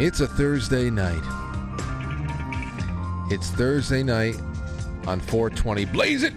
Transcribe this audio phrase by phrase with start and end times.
[0.00, 1.22] It's a Thursday night.
[3.30, 4.34] It's Thursday night
[5.06, 5.84] on 420.
[5.84, 6.32] Blaze it!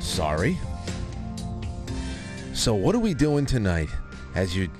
[0.00, 0.56] Sorry.
[2.52, 3.88] So, what are we doing tonight
[4.36, 4.70] as you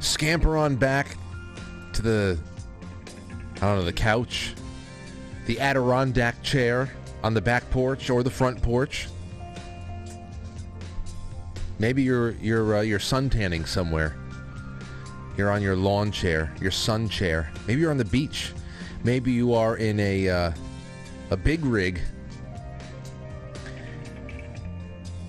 [0.00, 1.16] scamper on back
[1.94, 2.38] to the,
[3.56, 4.52] I don't know, the couch,
[5.46, 6.92] the Adirondack chair
[7.22, 9.08] on the back porch or the front porch?
[11.80, 14.14] Maybe you're you're uh, you're suntanning somewhere.
[15.38, 17.50] You're on your lawn chair, your sun chair.
[17.66, 18.52] Maybe you're on the beach.
[19.02, 20.52] Maybe you are in a uh,
[21.30, 21.98] a big rig.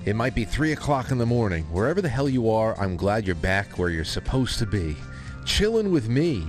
[0.04, 1.64] It might be three o'clock in the morning.
[1.72, 4.98] Wherever the hell you are, I'm glad you're back where you're supposed to be,
[5.46, 6.46] chilling with me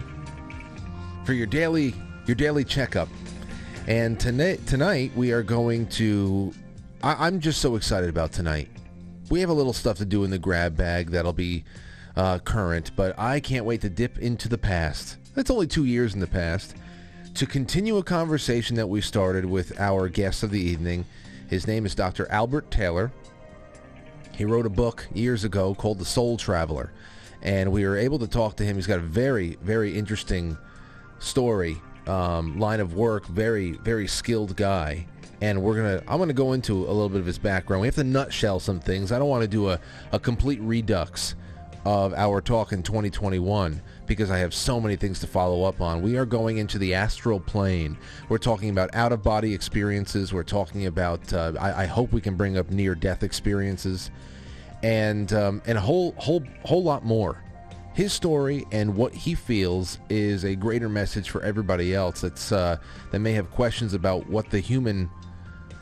[1.24, 1.94] for your daily
[2.26, 3.08] your daily checkup.
[3.86, 6.52] And tonight tonight we are going to.
[7.04, 8.68] I, I'm just so excited about tonight.
[9.32, 11.64] We have a little stuff to do in the grab bag that'll be
[12.16, 15.16] uh, current, but I can't wait to dip into the past.
[15.34, 16.76] That's only two years in the past
[17.36, 21.06] to continue a conversation that we started with our guest of the evening.
[21.48, 22.30] His name is Dr.
[22.30, 23.10] Albert Taylor.
[24.32, 26.92] He wrote a book years ago called The Soul Traveler,
[27.40, 28.76] and we were able to talk to him.
[28.76, 30.58] He's got a very, very interesting
[31.20, 35.06] story, um, line of work, very, very skilled guy.
[35.42, 37.80] And we're gonna, I'm gonna go into a little bit of his background.
[37.80, 39.10] We have to nutshell some things.
[39.10, 39.80] I don't want to do a,
[40.12, 41.34] a complete redux
[41.84, 46.00] of our talk in 2021 because I have so many things to follow up on.
[46.00, 47.98] We are going into the astral plane.
[48.28, 50.32] We're talking about out of body experiences.
[50.32, 54.12] We're talking about, uh, I, I, hope we can bring up near death experiences
[54.84, 57.42] and, um, and a whole, whole, whole lot more.
[57.94, 62.76] His story and what he feels is a greater message for everybody else that's, uh,
[63.10, 65.10] that may have questions about what the human,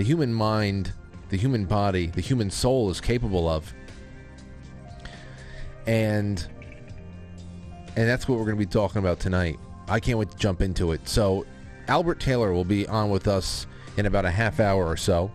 [0.00, 0.94] the human mind,
[1.28, 3.74] the human body, the human soul is capable of
[5.86, 6.46] and
[7.96, 9.58] and that's what we're going to be talking about tonight.
[9.88, 11.06] I can't wait to jump into it.
[11.06, 11.44] So,
[11.86, 13.66] Albert Taylor will be on with us
[13.98, 15.30] in about a half hour or so.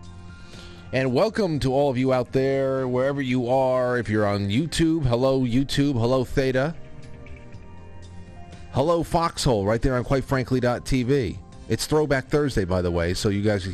[0.92, 3.98] And welcome to all of you out there, wherever you are.
[3.98, 6.74] If you're on YouTube, hello YouTube, hello Theta,
[8.72, 11.38] hello Foxhole, right there on QuiteFrankly.tv.
[11.68, 13.64] It's Throwback Thursday, by the way, so you guys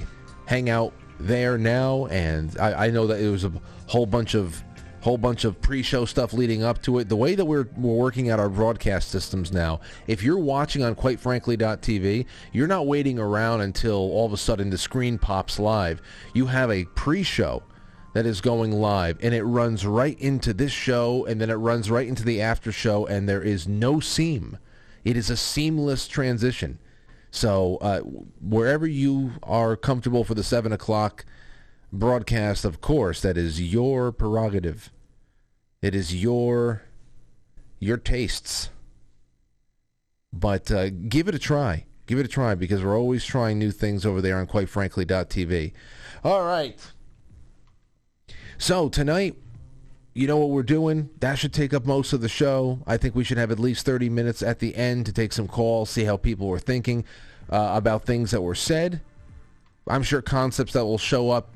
[0.52, 2.04] hang out there now.
[2.06, 3.52] And I, I know that it was a
[3.86, 4.62] whole bunch of
[5.00, 7.08] whole bunch of pre-show stuff leading up to it.
[7.08, 10.94] The way that we're, we're working out our broadcast systems now, if you're watching on
[10.94, 16.00] quite QuiteFrankly.tv, you're not waiting around until all of a sudden the screen pops live.
[16.34, 17.64] You have a pre-show
[18.12, 21.90] that is going live and it runs right into this show and then it runs
[21.90, 24.58] right into the after show and there is no seam.
[25.02, 26.78] It is a seamless transition.
[27.32, 28.00] So uh,
[28.40, 31.24] wherever you are comfortable for the 7 o'clock
[31.90, 34.90] broadcast, of course, that is your prerogative.
[35.80, 36.82] It is your
[37.80, 38.68] your tastes.
[40.32, 41.86] But uh, give it a try.
[42.06, 45.72] Give it a try because we're always trying new things over there on QuiteFrankly.tv.
[46.22, 46.78] All right.
[48.58, 49.36] So tonight,
[50.14, 51.08] you know what we're doing?
[51.20, 52.82] That should take up most of the show.
[52.86, 55.48] I think we should have at least 30 minutes at the end to take some
[55.48, 57.04] calls, see how people were thinking
[57.50, 59.00] uh, about things that were said.
[59.88, 61.48] I'm sure concepts that will show up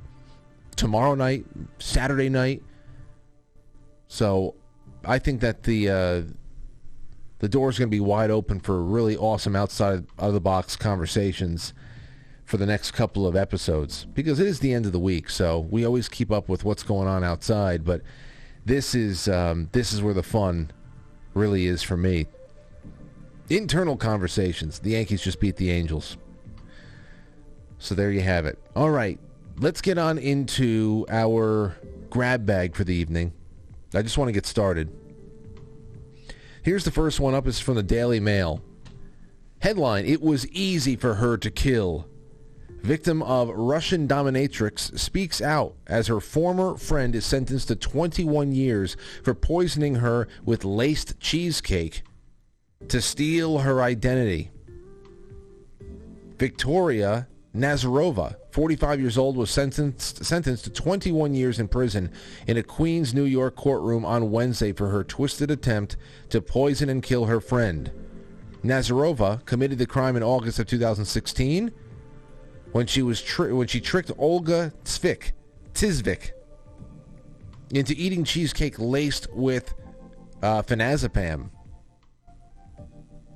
[0.75, 1.45] tomorrow night,
[1.79, 2.63] Saturday night.
[4.09, 4.55] So
[5.05, 6.23] I think that the uh,
[7.39, 10.77] the door is going to be wide open for really awesome outside of the box
[10.77, 11.75] conversations
[12.45, 15.29] for the next couple of episodes because it is the end of the week.
[15.29, 18.03] So we always keep up with what's going on outside, but
[18.67, 20.71] this is um, this is where the fun
[21.33, 22.27] really is for me.
[23.49, 24.81] Internal conversations.
[24.81, 26.19] The Yankees just beat the Angels.
[27.79, 28.59] So there you have it.
[28.75, 29.19] All right
[29.59, 31.77] let's get on into our
[32.11, 33.33] grab bag for the evening.
[33.95, 34.91] I just want to get started.
[36.63, 37.47] Here's the first one up.
[37.47, 38.61] It's from the Daily Mail.
[39.61, 42.07] Headline, It was easy for her to kill.
[42.87, 48.97] Victim of Russian dominatrix speaks out as her former friend is sentenced to 21 years
[49.25, 52.03] for poisoning her with laced cheesecake
[52.87, 54.53] to steal her identity.
[56.39, 62.13] Victoria Nasyrova, 45 years old, was sentenced, sentenced to 21 years in prison
[62.47, 65.97] in a Queens, New York courtroom on Wednesday for her twisted attempt
[66.29, 67.91] to poison and kill her friend.
[68.63, 71.73] Nasyrova committed the crime in August of 2016
[72.73, 75.33] when she was tri- when she tricked Olga Tzvik,
[75.73, 76.31] Tizvik
[77.71, 79.75] into eating cheesecake laced with
[80.43, 81.51] uh, phenazepam.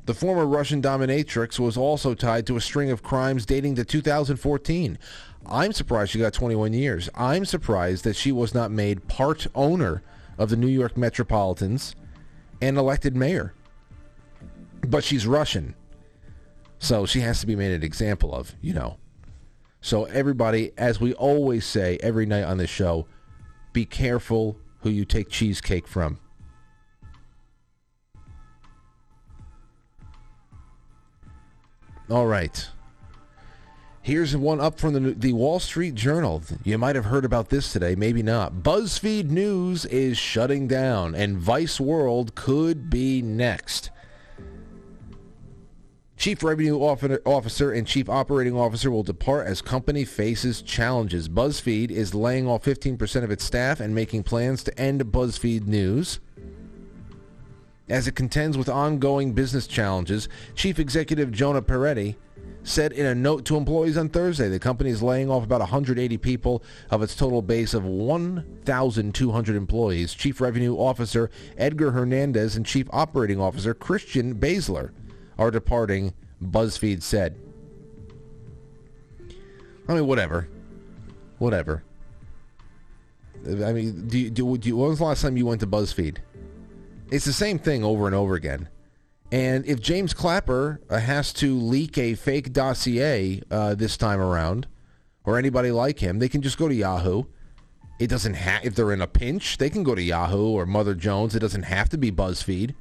[0.07, 4.99] The former Russian dominatrix was also tied to a string of crimes dating to 2014.
[5.47, 7.09] I'm surprised she got 21 years.
[7.15, 10.03] I'm surprised that she was not made part owner
[10.39, 11.95] of the New York Metropolitans
[12.61, 13.55] and elected mayor.
[14.87, 15.75] But she's Russian.
[16.79, 18.99] So she has to be made an example of, you know.
[19.81, 23.07] So everybody, as we always say every night on this show,
[23.73, 26.19] be careful who you take cheesecake from.
[32.11, 32.69] All right.
[34.03, 36.43] Here's one up from the, the Wall Street Journal.
[36.65, 38.63] You might have heard about this today, maybe not.
[38.63, 43.91] BuzzFeed News is shutting down, and Vice World could be next.
[46.21, 51.31] Chief Revenue Officer and Chief Operating Officer will depart as company faces challenges.
[51.31, 56.21] BuzzFeed is laying off 15% of its staff and making plans to end BuzzFeed News.
[57.89, 62.17] As it contends with ongoing business challenges, Chief Executive Jonah Peretti
[62.65, 66.19] said in a note to employees on Thursday the company is laying off about 180
[66.19, 70.13] people of its total base of 1,200 employees.
[70.13, 74.91] Chief Revenue Officer Edgar Hernandez and Chief Operating Officer Christian Baesler
[75.41, 77.35] are departing, BuzzFeed said.
[79.89, 80.49] I mean, whatever.
[81.39, 81.83] Whatever.
[83.47, 85.67] I mean, do you, do, do you, when was the last time you went to
[85.67, 86.19] BuzzFeed?
[87.11, 88.69] It's the same thing over and over again.
[89.33, 94.67] And if James Clapper uh, has to leak a fake dossier uh, this time around,
[95.25, 97.25] or anybody like him, they can just go to Yahoo.
[97.99, 100.95] It doesn't have if they're in a pinch, they can go to Yahoo or Mother
[100.95, 101.35] Jones.
[101.35, 102.75] It doesn't have to be BuzzFeed.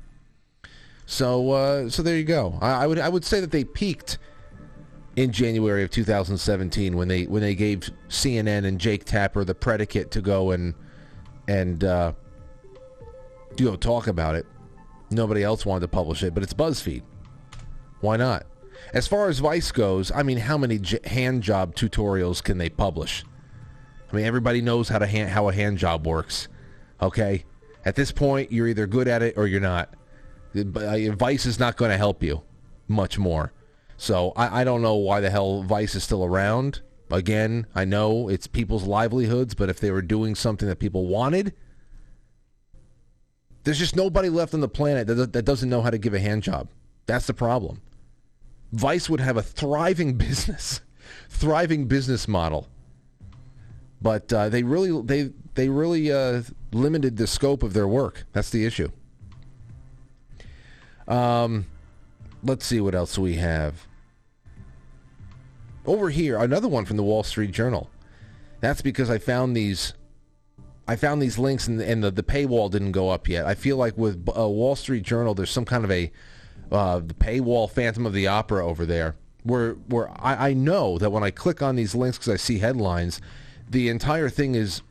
[1.09, 2.59] So, uh, so there you go.
[2.61, 4.19] I, I, would I would say that they peaked
[5.15, 10.11] in January of 2017 when they when they gave CNN and Jake Tapper the predicate
[10.11, 10.75] to go and
[11.47, 12.13] and uh,
[13.57, 14.45] go talk about it.
[15.09, 17.01] Nobody else wanted to publish it, but it's BuzzFeed.
[18.01, 18.45] Why not?
[18.93, 22.69] As far as Vice goes, I mean, how many j- hand job tutorials can they
[22.69, 23.23] publish?
[24.13, 26.49] I mean, everybody knows how to how a hand job works.
[27.01, 27.45] Okay,
[27.83, 29.95] at this point, you're either good at it or you're not.
[30.55, 32.41] Uh, Vice is not going to help you
[32.87, 33.53] much more.
[33.97, 36.81] So I, I don't know why the hell Vice is still around.
[37.11, 41.53] Again, I know it's people's livelihoods, but if they were doing something that people wanted,
[43.63, 46.19] there's just nobody left on the planet that, that doesn't know how to give a
[46.19, 46.69] hand job.
[47.07, 47.81] That's the problem.
[48.71, 50.81] Vice would have a thriving business,
[51.29, 52.67] thriving business model,
[54.01, 58.25] but uh, they really they they really uh, limited the scope of their work.
[58.31, 58.91] That's the issue.
[61.09, 61.65] Um,
[62.43, 63.87] let's see what else we have.
[65.85, 67.89] Over here, another one from the Wall Street Journal.
[68.61, 69.93] That's because I found these
[70.87, 73.45] I found these links and, and the, the paywall didn't go up yet.
[73.45, 76.11] I feel like with uh, Wall Street Journal, there's some kind of a
[76.71, 81.11] uh, the paywall Phantom of the Opera over there, where where I, I know that
[81.11, 83.21] when I click on these links because I see headlines,
[83.69, 84.81] the entire thing is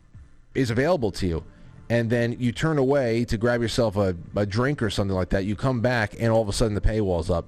[0.55, 1.45] is available to you,
[1.91, 5.45] and then you turn away to grab yourself a, a drink or something like that.
[5.45, 7.47] You come back, and all of a sudden the paywall's up.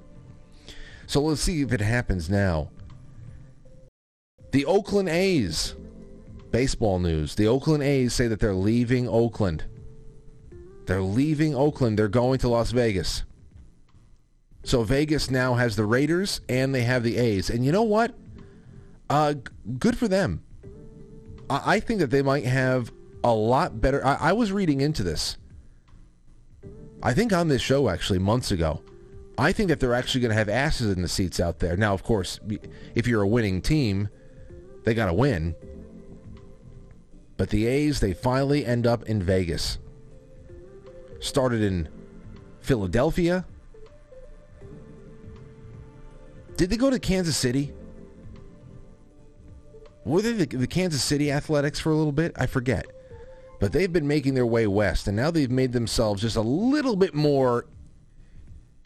[1.07, 2.71] So let's see if it happens now.
[4.53, 5.75] The Oakland A's
[6.51, 7.35] Baseball news.
[7.35, 9.65] The Oakland A's say that they're leaving Oakland.
[10.87, 11.99] They're leaving Oakland.
[11.99, 13.23] They're going to Las Vegas.
[14.65, 17.51] So Vegas now has the Raiders and they have the A's.
[17.51, 18.15] And you know what?
[19.09, 19.35] Uh,
[19.79, 20.43] good for them.
[21.49, 24.05] I, I think that they might have a lot better.
[24.05, 25.37] I, I was reading into this.
[27.03, 28.83] I think on this show actually months ago.
[29.39, 31.77] I think that they're actually going to have asses in the seats out there.
[31.77, 32.39] Now, of course,
[32.95, 34.11] if you're a winning team,
[34.85, 35.55] they got to win.
[37.39, 39.79] But the A's, they finally end up in Vegas.
[41.21, 41.89] Started in
[42.61, 43.47] Philadelphia.
[46.59, 47.73] Did they go to Kansas City?
[50.05, 52.33] Were they the, the Kansas City Athletics for a little bit?
[52.37, 52.85] I forget.
[53.61, 56.97] But they've been making their way west, and now they've made themselves just a little
[56.97, 57.67] bit more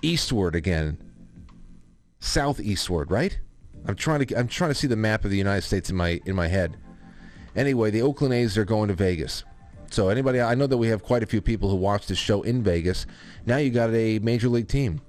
[0.02, 0.98] eastward again.
[2.18, 3.38] Southeastward, right?
[3.86, 6.20] I'm trying to I'm trying to see the map of the United States in my
[6.26, 6.76] in my head.
[7.54, 9.44] Anyway, the Oakland A's are going to Vegas.
[9.90, 12.42] So anybody, I know that we have quite a few people who watch this show
[12.42, 13.06] in Vegas.
[13.46, 15.00] Now you got a major league team.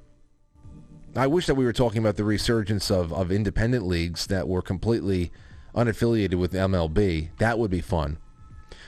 [1.15, 4.61] I wish that we were talking about the resurgence of, of independent leagues that were
[4.61, 5.31] completely
[5.73, 7.29] unaffiliated with MLB.
[7.39, 8.19] That would be fun.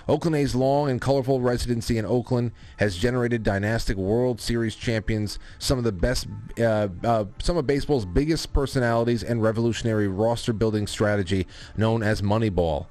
[0.07, 5.77] Oakland A's long and colorful residency in Oakland has generated dynastic World Series champions, some
[5.77, 6.27] of the best,
[6.59, 11.45] uh, uh, some of baseball's biggest personalities, and revolutionary roster building strategy
[11.75, 12.87] known as Moneyball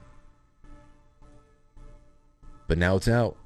[2.69, 3.37] but now it's out.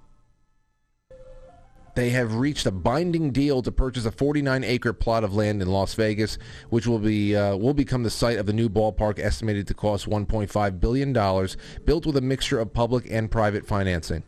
[2.00, 5.92] They have reached a binding deal to purchase a 49-acre plot of land in Las
[5.92, 6.38] Vegas,
[6.70, 10.08] which will be uh, will become the site of the new ballpark, estimated to cost
[10.08, 14.22] 1.5 billion dollars, built with a mixture of public and private financing.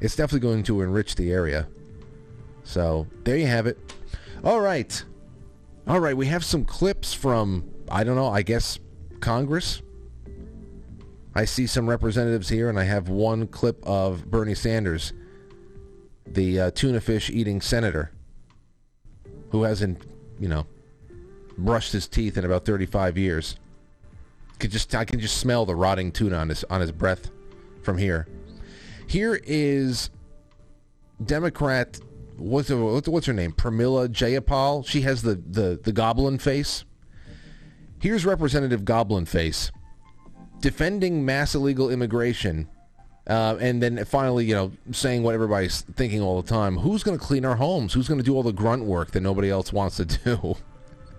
[0.00, 1.68] It's definitely going to enrich the area.
[2.64, 3.78] So there you have it.
[4.42, 5.04] All right,
[5.86, 6.16] all right.
[6.16, 8.28] We have some clips from I don't know.
[8.28, 8.78] I guess
[9.20, 9.82] Congress.
[11.34, 15.12] I see some representatives here, and I have one clip of Bernie Sanders
[16.26, 18.12] the uh, tuna fish eating senator
[19.50, 20.02] who hasn't,
[20.38, 20.66] you know,
[21.58, 23.56] brushed his teeth in about 35 years.
[24.58, 27.30] Could just I can just smell the rotting tuna on his on his breath
[27.82, 28.28] from here.
[29.06, 30.10] Here is
[31.24, 31.98] Democrat
[32.36, 33.52] what's her, what's her name?
[33.52, 34.86] Pramila Jayapal.
[34.86, 36.84] She has the, the, the goblin face.
[37.98, 39.70] Here's Representative Goblin Face
[40.60, 42.68] defending mass illegal immigration
[43.26, 47.18] uh, and then finally, you know, saying what everybody's thinking all the time: Who's going
[47.18, 47.92] to clean our homes?
[47.92, 50.56] Who's going to do all the grunt work that nobody else wants to do?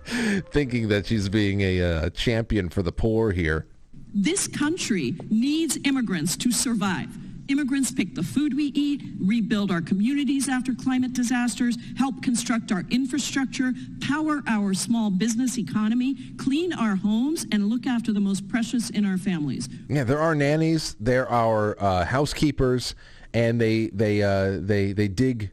[0.50, 3.66] thinking that she's being a, a champion for the poor here.
[4.12, 7.16] This country needs immigrants to survive.
[7.48, 12.84] Immigrants pick the food we eat, rebuild our communities after climate disasters, help construct our
[12.90, 18.90] infrastructure, power our small business economy, clean our homes, and look after the most precious
[18.90, 19.68] in our families.
[19.88, 22.94] Yeah, there are nannies, there are uh, housekeepers,
[23.34, 25.50] and they they uh, they they dig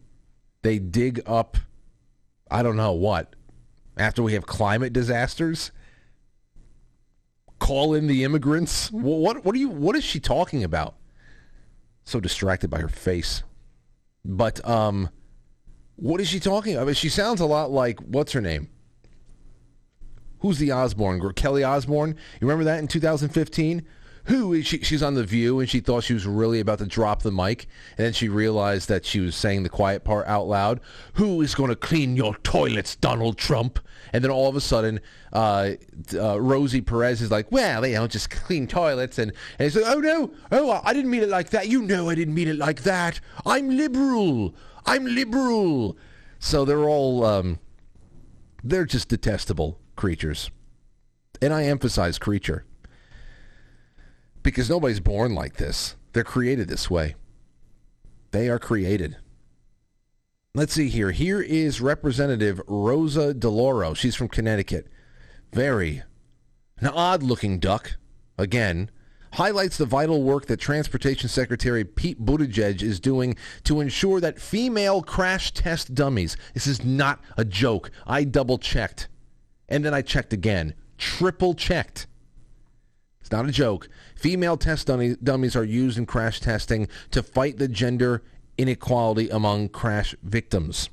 [0.62, 1.58] they dig up
[2.52, 3.34] I don't know what
[3.98, 5.72] after we have climate disasters.
[7.60, 8.92] Call in the immigrants.
[8.92, 9.70] What what are you?
[9.70, 10.96] What is she talking about?
[12.04, 13.44] So distracted by her face.
[14.26, 15.10] But um,
[15.96, 16.84] what is she talking about?
[16.84, 18.70] I mean, she sounds a lot like what's her name?
[20.40, 21.34] Who's the Osbourne girl?
[21.34, 22.10] Kelly Osbourne.
[22.10, 23.86] You remember that in 2015?
[24.26, 24.80] Who is she?
[24.84, 27.68] She's on The View, and she thought she was really about to drop the mic,
[27.98, 30.80] and then she realized that she was saying the quiet part out loud.
[31.14, 33.80] Who is going to clean your toilets, Donald Trump?
[34.14, 35.00] And then all of a sudden,
[35.34, 35.72] uh,
[36.14, 39.18] uh, Rosie Perez is like, well, they don't just clean toilets.
[39.18, 41.68] And, and he's like, oh, no, oh, I didn't mean it like that.
[41.68, 43.20] You know I didn't mean it like that.
[43.46, 44.54] I'm liberal.
[44.86, 45.98] I'm liberal.
[46.40, 47.60] So they're all, um,
[48.64, 50.52] they're just detestable creatures.
[51.42, 52.66] And I emphasize creature
[54.44, 55.96] because nobody's born like this.
[56.14, 57.16] They're created this way.
[58.32, 59.18] They are created.
[60.54, 61.12] Let's see here.
[61.12, 63.96] Here is Representative Rosa DeLauro.
[63.96, 64.88] She's from Connecticut.
[65.54, 66.04] Very
[66.82, 67.94] an odd-looking duck.
[68.38, 68.90] Again,
[69.34, 75.02] highlights the vital work that Transportation Secretary Pete Buttigieg is doing to ensure that female
[75.02, 76.36] crash test dummies.
[76.54, 77.92] This is not a joke.
[78.08, 79.08] I double-checked,
[79.70, 80.74] and then I checked again.
[80.98, 82.08] Triple checked.
[83.22, 83.88] It's not a joke.
[84.22, 88.22] Female test dummies are used in crash testing to fight the gender
[88.56, 90.92] inequality among crash victims.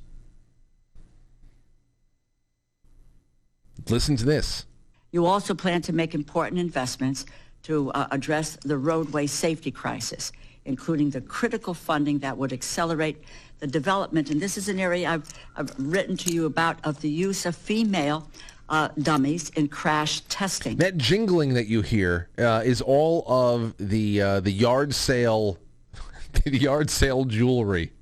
[3.87, 4.65] Listen to this.
[5.13, 7.27] You also plan to make important investments
[7.65, 10.33] to uh, address the roadway safety crisis,
[10.65, 13.23] including the critical funding that would accelerate
[13.59, 17.11] the development, and this is an area I've, I've written to you about, of the
[17.11, 18.31] use of female
[18.69, 20.77] uh, dummies in crash testing.
[20.77, 25.59] That jingling that you hear uh, is all of the uh, the yard sale
[26.45, 27.93] the yard sale jewelry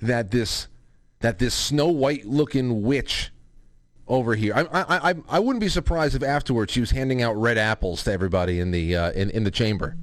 [0.00, 0.68] that this
[1.20, 3.30] that this Snow White looking witch
[4.06, 4.52] over here.
[4.54, 8.04] I, I I I wouldn't be surprised if afterwards she was handing out red apples
[8.04, 9.96] to everybody in the uh, in in the chamber.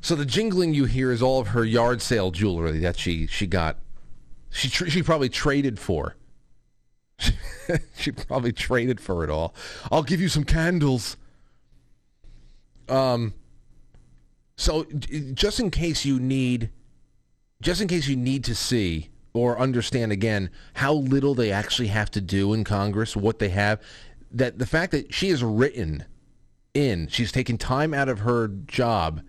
[0.00, 3.46] So the jingling you hear is all of her yard sale jewelry that she she
[3.46, 3.78] got.
[4.50, 6.16] She tr- she probably traded for.
[7.96, 9.54] she probably traded for it all.
[9.90, 11.16] I'll give you some candles.
[12.88, 13.34] Um,
[14.56, 14.84] so
[15.34, 16.70] just in case you need,
[17.60, 22.10] just in case you need to see or understand again how little they actually have
[22.12, 23.80] to do in Congress, what they have,
[24.30, 26.04] that the fact that she has written
[26.74, 29.22] in, she's taken time out of her job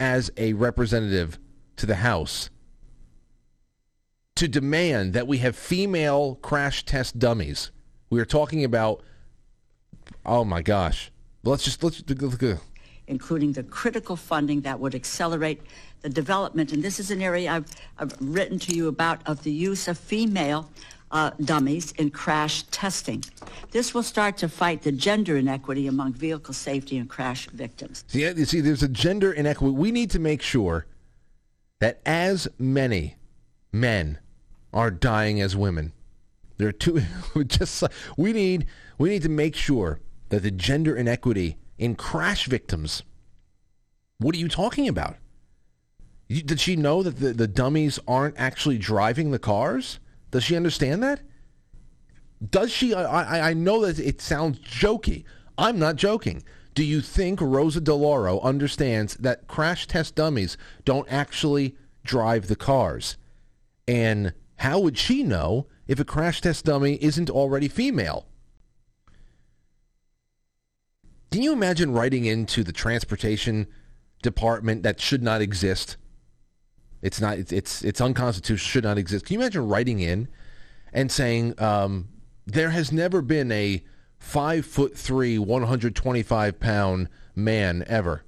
[0.00, 1.38] as a representative
[1.76, 2.50] to the House
[4.36, 7.70] to demand that we have female crash test dummies.
[8.10, 9.02] We are talking about,
[10.24, 11.10] oh my gosh.
[11.44, 12.02] Let's just let's
[13.06, 15.60] including the critical funding that would accelerate
[16.00, 16.72] the development.
[16.72, 17.66] And this is an area I've,
[17.98, 20.70] I've written to you about of the use of female
[21.10, 23.22] uh, dummies in crash testing.
[23.70, 28.04] This will start to fight the gender inequity among vehicle safety and crash victims.
[28.08, 29.74] See, you see, there's a gender inequity.
[29.74, 30.86] We need to make sure
[31.80, 33.16] that as many
[33.72, 34.18] men
[34.72, 35.92] are dying as women.
[36.58, 37.02] There are two.
[37.46, 37.84] Just
[38.16, 38.66] we need
[38.98, 43.02] we need to make sure that the gender inequity in crash victims.
[44.18, 45.16] What are you talking about?
[46.28, 49.98] Did she know that the, the dummies aren't actually driving the cars?
[50.30, 51.20] Does she understand that?
[52.50, 52.94] Does she?
[52.94, 55.24] I, I know that it sounds jokey.
[55.58, 56.42] I'm not joking.
[56.74, 63.18] Do you think Rosa DeLauro understands that crash test dummies don't actually drive the cars?
[63.86, 68.26] And how would she know if a crash test dummy isn't already female?
[71.30, 73.66] Can you imagine writing into the transportation
[74.22, 75.96] department that should not exist?
[77.00, 77.38] It's not.
[77.38, 78.68] It's it's, unconstitutional.
[78.68, 79.26] Should not exist.
[79.26, 80.28] Can you imagine writing in
[80.92, 82.08] and saying um,
[82.46, 83.82] there has never been a
[84.18, 88.24] five foot three, 125 pound man ever.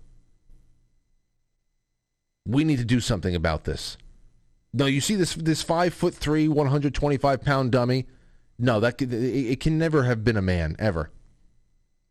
[2.46, 3.96] We need to do something about this.
[4.76, 8.06] No, you see this this five foot three, 125 pound dummy.
[8.58, 11.10] No, that it, it can never have been a man ever.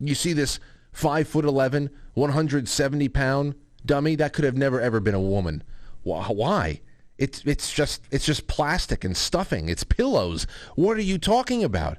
[0.00, 0.58] You see this
[0.90, 4.16] five foot 11, 170 pound dummy.
[4.16, 5.62] That could have never ever been a woman.
[6.04, 6.80] Why?
[7.18, 9.68] It's it's just it's just plastic and stuffing.
[9.68, 10.46] It's pillows.
[10.74, 11.98] What are you talking about?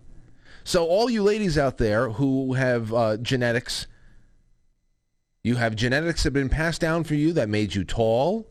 [0.64, 3.86] So all you ladies out there who have uh, genetics,
[5.44, 8.48] you have genetics that have been passed down for you that made you tall,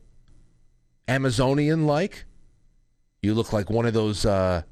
[1.08, 2.24] Amazonian-like.
[3.22, 4.62] You look like one of those uh,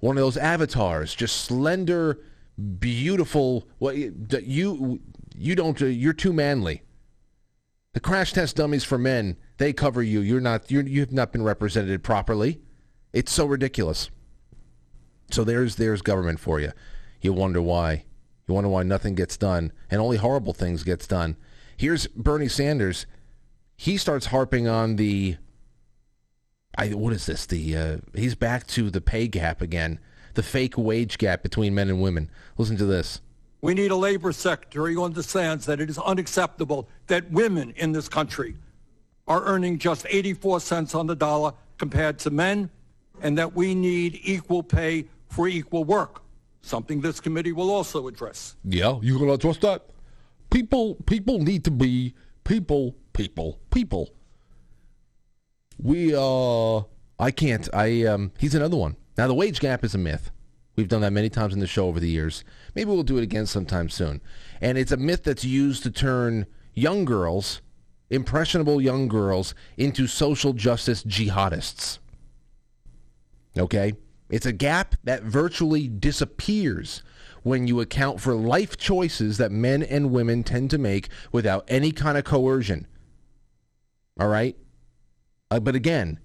[0.00, 2.20] one of those avatars, just slender,
[2.78, 3.68] beautiful.
[3.80, 5.00] Well, you
[5.36, 5.80] you don't.
[5.80, 6.82] Uh, you're too manly.
[7.94, 10.20] The crash test dummies for men, they cover you.
[10.20, 10.70] You're not.
[10.70, 12.60] You're, you have not been represented properly.
[13.12, 14.10] It's so ridiculous.
[15.30, 16.72] So there's there's government for you.
[17.20, 18.04] You wonder why.
[18.46, 21.36] You wonder why nothing gets done and only horrible things gets done.
[21.76, 23.06] Here's Bernie Sanders.
[23.78, 25.36] He starts harping on the
[26.76, 27.46] I what is this?
[27.46, 30.00] The uh, he's back to the pay gap again.
[30.34, 32.28] The fake wage gap between men and women.
[32.58, 33.20] Listen to this.
[33.60, 38.08] We need a labor secretary who understands that it is unacceptable that women in this
[38.08, 38.56] country
[39.28, 42.70] are earning just 84 cents on the dollar compared to men,
[43.20, 46.22] and that we need equal pay for equal work,
[46.62, 48.56] something this committee will also address.
[48.64, 49.90] Yeah, you're going to address that?
[50.50, 52.14] People, people need to be
[52.48, 54.08] people, people, people.
[55.78, 56.78] We, uh,
[57.18, 57.68] I can't.
[57.74, 58.96] I, um, he's another one.
[59.18, 60.30] Now, the wage gap is a myth.
[60.74, 62.44] We've done that many times in the show over the years.
[62.74, 64.22] Maybe we'll do it again sometime soon.
[64.62, 67.60] And it's a myth that's used to turn young girls,
[68.08, 71.98] impressionable young girls, into social justice jihadists.
[73.58, 73.92] Okay?
[74.30, 77.02] It's a gap that virtually disappears
[77.42, 81.92] when you account for life choices that men and women tend to make without any
[81.92, 82.86] kind of coercion.
[84.20, 84.56] All right?
[85.50, 86.18] Uh, but again,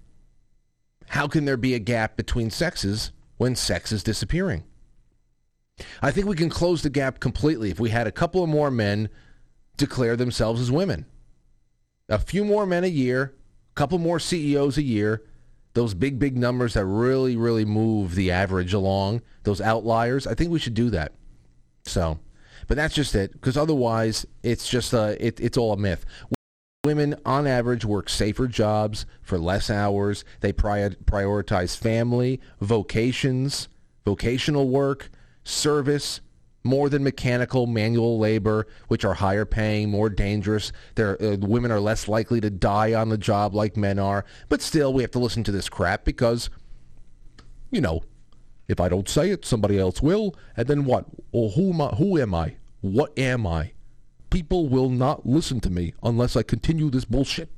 [1.08, 4.64] how can there be a gap between sexes when sex is disappearing?
[6.02, 8.70] I think we can close the gap completely if we had a couple of more
[8.70, 9.08] men
[9.76, 11.06] declare themselves as women.
[12.08, 13.34] A few more men a year,
[13.70, 15.22] a couple more CEOs a year,
[15.74, 20.50] those big, big numbers that really, really move the average along, those outliers, I think
[20.50, 21.12] we should do that.
[21.84, 22.18] So,
[22.66, 26.06] but that's just it, because otherwise it's just a, it, it's all a myth.
[26.84, 30.24] Women, on average, work safer jobs for less hours.
[30.40, 33.68] They prior, prioritize family, vocations,
[34.04, 35.10] vocational work,
[35.44, 36.20] service,
[36.64, 40.72] more than mechanical manual labor, which are higher paying, more dangerous.
[40.98, 44.24] Uh, women are less likely to die on the job like men are.
[44.48, 46.48] But still, we have to listen to this crap because,
[47.70, 48.02] you know,
[48.66, 50.34] if I don't say it, somebody else will.
[50.56, 51.04] And then what?
[51.32, 51.88] Well, who am I?
[51.96, 52.56] Who am I?
[52.80, 53.72] What am I?
[54.30, 57.50] People will not listen to me unless I continue this bullshit.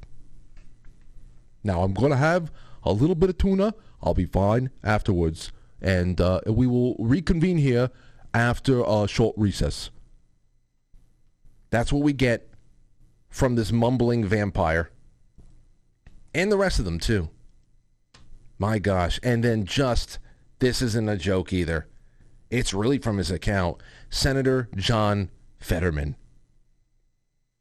[1.62, 2.50] Now I'm going to have
[2.82, 3.74] a little bit of tuna.
[4.02, 5.52] I'll be fine afterwards.
[5.80, 7.90] And uh, we will reconvene here
[8.36, 9.88] after a short recess.
[11.70, 12.50] That's what we get
[13.30, 14.90] from this mumbling vampire.
[16.34, 17.30] And the rest of them, too.
[18.58, 19.18] My gosh.
[19.22, 20.18] And then just,
[20.58, 21.88] this isn't a joke either.
[22.50, 23.82] It's really from his account.
[24.10, 26.16] Senator John Fetterman.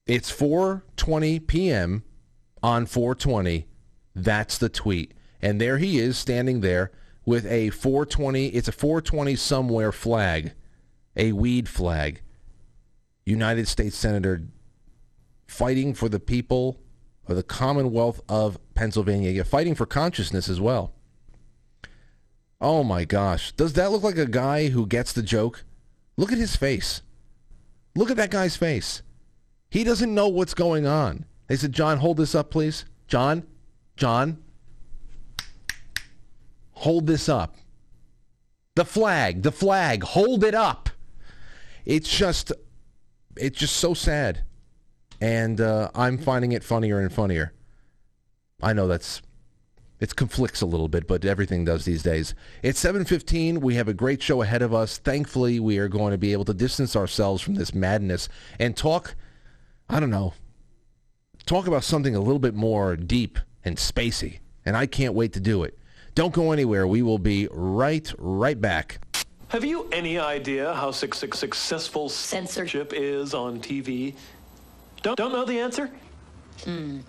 [0.05, 2.03] It's 4:20 p.m.
[2.61, 3.65] on 420.
[4.13, 5.13] That's the tweet.
[5.41, 6.91] And there he is standing there
[7.25, 10.53] with a 420, it's a 420 somewhere flag
[11.15, 12.21] a weed flag.
[13.25, 14.43] United States Senator
[15.47, 16.79] fighting for the people
[17.27, 19.43] of the Commonwealth of Pennsylvania.
[19.43, 20.93] Fighting for consciousness as well.
[22.61, 23.51] Oh my gosh.
[23.53, 25.63] Does that look like a guy who gets the joke?
[26.17, 27.01] Look at his face.
[27.95, 29.01] Look at that guy's face.
[29.69, 31.25] He doesn't know what's going on.
[31.47, 32.85] They said, John, hold this up, please.
[33.07, 33.43] John,
[33.97, 34.43] John,
[36.71, 37.55] hold this up.
[38.75, 40.84] The flag, the flag, hold it up
[41.85, 42.51] it's just
[43.37, 44.43] it's just so sad,
[45.19, 47.53] and uh, I'm finding it funnier and funnier.
[48.61, 49.21] I know that's
[49.99, 52.35] it conflicts a little bit, but everything does these days.
[52.61, 53.59] It's 7:15.
[53.59, 54.97] We have a great show ahead of us.
[54.97, 58.27] Thankfully, we are going to be able to distance ourselves from this madness
[58.59, 59.15] and talk
[59.89, 60.33] I don't know.
[61.45, 65.39] Talk about something a little bit more deep and spacey, and I can't wait to
[65.39, 65.77] do it.
[66.15, 66.87] Don't go anywhere.
[66.87, 68.99] We will be right right back.
[69.55, 72.89] Have you any idea how su- su- successful Censorship.
[72.89, 74.13] censorship is on TV?
[75.01, 75.89] Don't, don't know the answer?
[76.65, 76.99] Hmm.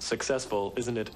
[0.00, 1.10] Successful, isn't it?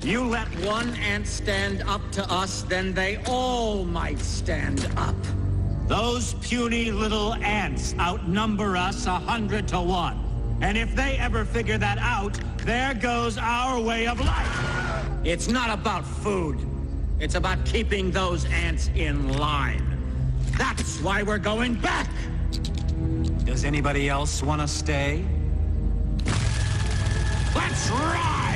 [0.00, 5.14] You let one ant stand up to us, then they all might stand up.
[5.86, 10.18] Those puny little ants outnumber us a hundred to one.
[10.60, 15.06] And if they ever figure that out, there goes our way of life.
[15.24, 16.58] It's not about food.
[17.18, 19.84] It's about keeping those ants in line.
[20.56, 22.08] That's why we're going back.
[23.44, 25.24] Does anybody else want to stay?
[27.54, 28.51] Let's ride!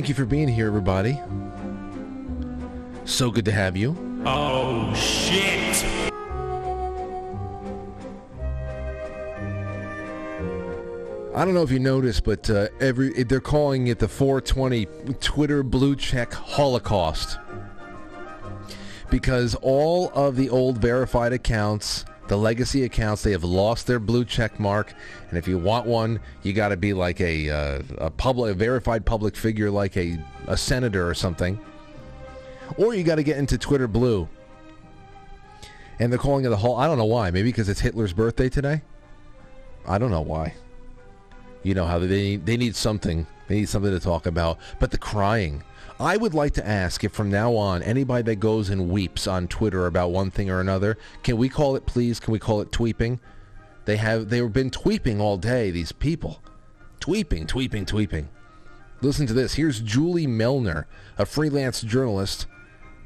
[0.00, 1.20] Thank you for being here, everybody.
[3.04, 3.94] So good to have you.
[4.24, 5.84] Oh, shit!
[11.36, 14.86] I don't know if you noticed, but uh, every they're calling it the 420
[15.20, 17.38] Twitter blue check Holocaust
[19.10, 24.24] because all of the old verified accounts, the legacy accounts, they have lost their blue
[24.24, 24.94] check mark.
[25.28, 28.54] And if you want one, you got to be like a uh, a public, a
[28.54, 30.16] verified public figure, like a
[30.46, 31.58] a senator or something,
[32.76, 34.28] or you got to get into Twitter blue.
[35.98, 36.76] And they're calling it the whole.
[36.76, 37.32] I don't know why.
[37.32, 38.82] Maybe because it's Hitler's birthday today.
[39.84, 40.54] I don't know why.
[41.64, 43.26] You know how they need, they need something.
[43.48, 44.58] They need something to talk about.
[44.78, 45.64] But the crying.
[46.00, 49.48] I would like to ask if from now on anybody that goes and weeps on
[49.48, 52.18] Twitter about one thing or another, can we call it please?
[52.18, 53.20] Can we call it tweeping?
[53.84, 55.70] They have they've been tweeping all day.
[55.70, 56.42] These people,
[57.00, 58.28] tweeping, tweeping, tweeping.
[59.02, 59.54] Listen to this.
[59.54, 60.86] Here's Julie Melner,
[61.18, 62.46] a freelance journalist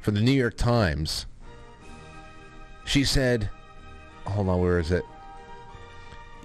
[0.01, 1.25] for the New York Times.
[2.85, 3.49] She said,
[4.25, 5.03] "Hold on, where is it?"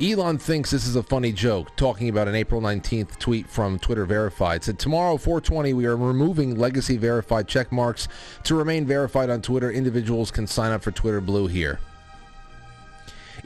[0.02, 4.06] Elon thinks this is a funny joke, talking about an April 19th tweet from Twitter
[4.06, 4.64] Verified.
[4.64, 8.08] Said, tomorrow, 420, we are removing legacy verified check marks.
[8.44, 11.80] To remain verified on Twitter, individuals can sign up for Twitter Blue here.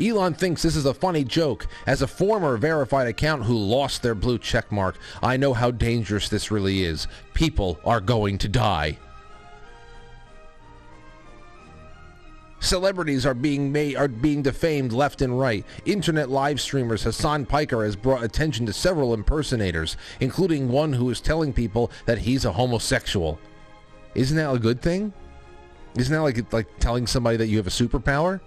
[0.01, 1.67] Elon thinks this is a funny joke.
[1.88, 6.29] As a former verified account who lost their blue check mark, I know how dangerous
[6.29, 7.09] this really is.
[7.33, 8.99] People are going to die.
[12.64, 15.66] Celebrities are being made are being defamed left and right.
[15.85, 21.20] Internet live streamers Hasan Piker has brought attention to several impersonators, including one who is
[21.20, 23.38] telling people that he's a homosexual.
[24.14, 25.12] Isn't that a good thing?
[25.98, 28.40] Isn't that like like telling somebody that you have a superpower?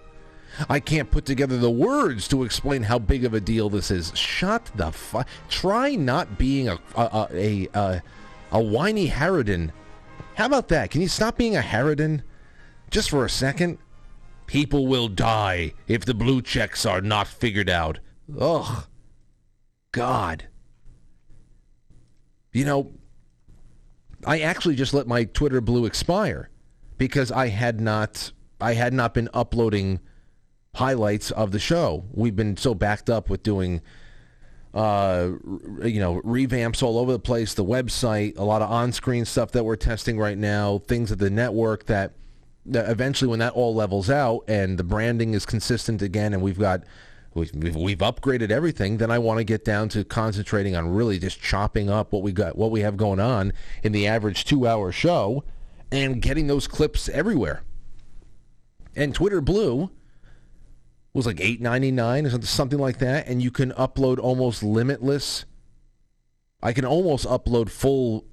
[0.67, 4.11] I can't put together the words to explain how big of a deal this is.
[4.15, 8.03] Shut the fu- Try not being a a a, a,
[8.51, 9.69] a whiny harridan.
[10.33, 10.89] How about that?
[10.89, 12.23] Can you stop being a harridan
[12.89, 13.77] just for a second?
[14.47, 17.99] People will die if the blue checks are not figured out.
[18.39, 18.85] Ugh.
[19.91, 20.45] God.
[22.53, 22.93] You know,
[24.25, 26.49] I actually just let my Twitter blue expire
[26.97, 29.99] because I had not I had not been uploading
[30.73, 32.05] highlights of the show.
[32.11, 33.81] We've been so backed up with doing
[34.73, 35.31] uh,
[35.83, 39.63] you know, revamps all over the place, the website, a lot of on-screen stuff that
[39.63, 42.13] we're testing right now, things at the network that
[42.73, 46.83] eventually when that all levels out and the branding is consistent again and we've got
[47.33, 51.41] we've, we've upgraded everything then i want to get down to concentrating on really just
[51.41, 53.53] chopping up what we got what we have going on
[53.83, 55.43] in the average two hour show
[55.91, 57.63] and getting those clips everywhere.
[58.95, 59.91] And twitter blue
[61.13, 65.45] was like 8.99 or something like that and you can upload almost limitless
[66.61, 68.25] i can almost upload full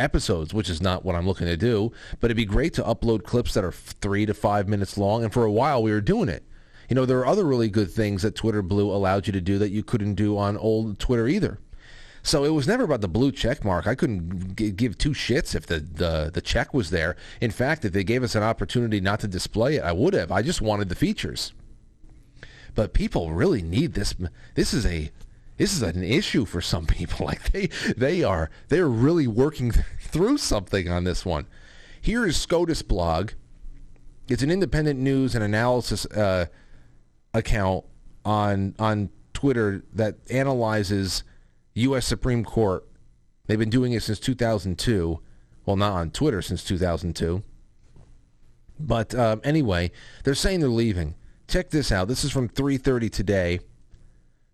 [0.00, 1.92] episodes, which is not what I'm looking to do.
[2.18, 5.22] But it'd be great to upload clips that are three to five minutes long.
[5.22, 6.44] And for a while, we were doing it.
[6.88, 9.58] You know, there are other really good things that Twitter Blue allowed you to do
[9.58, 11.60] that you couldn't do on old Twitter either.
[12.22, 13.86] So it was never about the blue check mark.
[13.86, 17.16] I couldn't g- give two shits if the, the, the check was there.
[17.40, 20.30] In fact, if they gave us an opportunity not to display it, I would have.
[20.30, 21.54] I just wanted the features.
[22.74, 24.14] But people really need this.
[24.54, 25.10] This is a
[25.60, 27.26] this is an issue for some people.
[27.30, 31.46] Like they they are they're really working through something on this one.
[32.00, 33.32] Here is SCOTUS blog.
[34.28, 36.46] It's an independent news and analysis uh,
[37.34, 37.84] account
[38.24, 41.24] on on Twitter that analyzes
[41.74, 42.06] U.S.
[42.06, 42.88] Supreme Court.
[43.46, 45.20] They've been doing it since 2002.
[45.66, 47.42] Well, not on Twitter since 2002.
[48.78, 49.90] But um, anyway,
[50.24, 51.16] they're saying they're leaving.
[51.46, 52.08] Check this out.
[52.08, 53.60] This is from 3:30 today.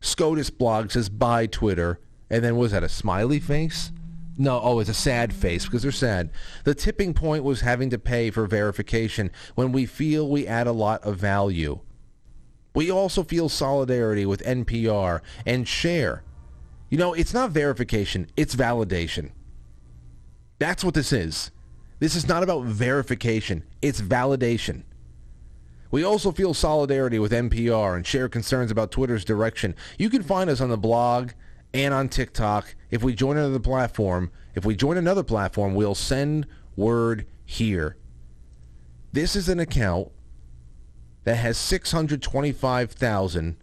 [0.01, 3.93] SCOTUS blog says bye Twitter, and then was that a smiley face?
[4.39, 6.31] No, oh, it's a sad face because they're sad.
[6.65, 10.73] The tipping point was having to pay for verification when we feel we add a
[10.73, 11.81] lot of value.
[12.75, 16.23] We also feel solidarity with NPR and share.
[16.91, 19.31] You know, it's not verification, it's validation.
[20.59, 21.51] That's what this is.
[21.99, 24.83] This is not about verification, it's validation.
[25.91, 29.75] We also feel solidarity with NPR and share concerns about Twitter's direction.
[29.99, 31.31] You can find us on the blog
[31.73, 32.75] and on TikTok.
[32.91, 36.47] If we join another platform, if we join another platform, we'll send
[36.77, 37.97] word here.
[39.13, 40.11] This is an account
[41.25, 43.57] that has 625,000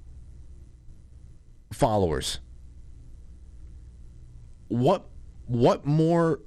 [1.71, 2.39] followers.
[4.67, 5.05] What
[5.45, 6.39] what more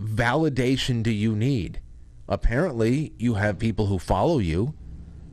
[0.00, 1.80] validation do you need?
[2.28, 4.74] Apparently, you have people who follow you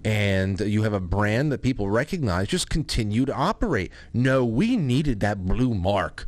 [0.03, 3.91] and you have a brand that people recognize, just continue to operate.
[4.13, 6.27] No, we needed that blue mark.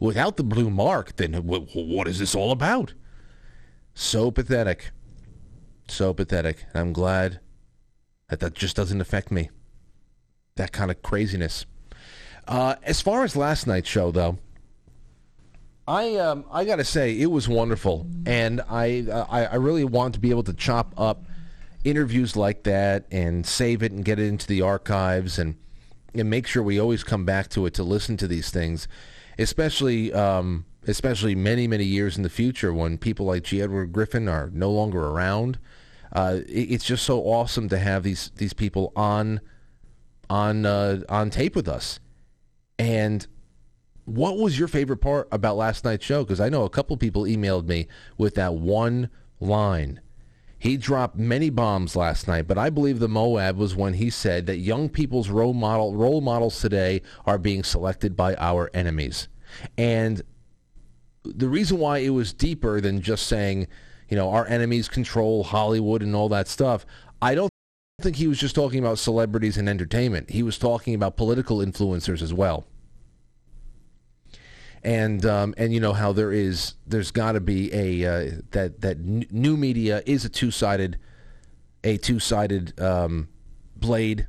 [0.00, 2.94] Without the blue mark, then what is this all about?
[3.94, 4.90] So pathetic.
[5.88, 6.64] So pathetic.
[6.74, 7.40] I'm glad
[8.28, 9.50] that that just doesn't affect me.
[10.56, 11.66] That kind of craziness.
[12.46, 14.38] Uh, as far as last night's show, though,
[15.86, 20.20] I um, I gotta say it was wonderful, and I, I I really want to
[20.20, 21.24] be able to chop up
[21.84, 25.56] interviews like that and save it and get it into the archives and
[26.14, 28.86] and make sure we always come back to it to listen to these things,
[29.38, 33.60] especially um, especially many many years in the future when people like G.
[33.60, 35.58] Edward Griffin are no longer around.
[36.12, 39.40] Uh, it, it's just so awesome to have these these people on
[40.30, 42.00] on uh, on tape with us.
[42.78, 43.26] And
[44.04, 46.24] what was your favorite part about last night's show?
[46.24, 50.00] Because I know a couple people emailed me with that one line
[50.64, 54.46] he dropped many bombs last night, but I believe the Moab was when he said
[54.46, 59.28] that young people's role model role models today are being selected by our enemies.
[59.76, 60.22] And
[61.22, 63.68] the reason why it was deeper than just saying,
[64.08, 66.86] you know, our enemies control Hollywood and all that stuff,
[67.20, 67.50] I don't
[68.00, 70.30] think he was just talking about celebrities and entertainment.
[70.30, 72.64] He was talking about political influencers as well
[74.84, 78.82] and um, and you know how there is there's got to be a uh, that
[78.82, 80.98] that n- new media is a two sided
[81.82, 83.28] a two sided um,
[83.76, 84.26] blade,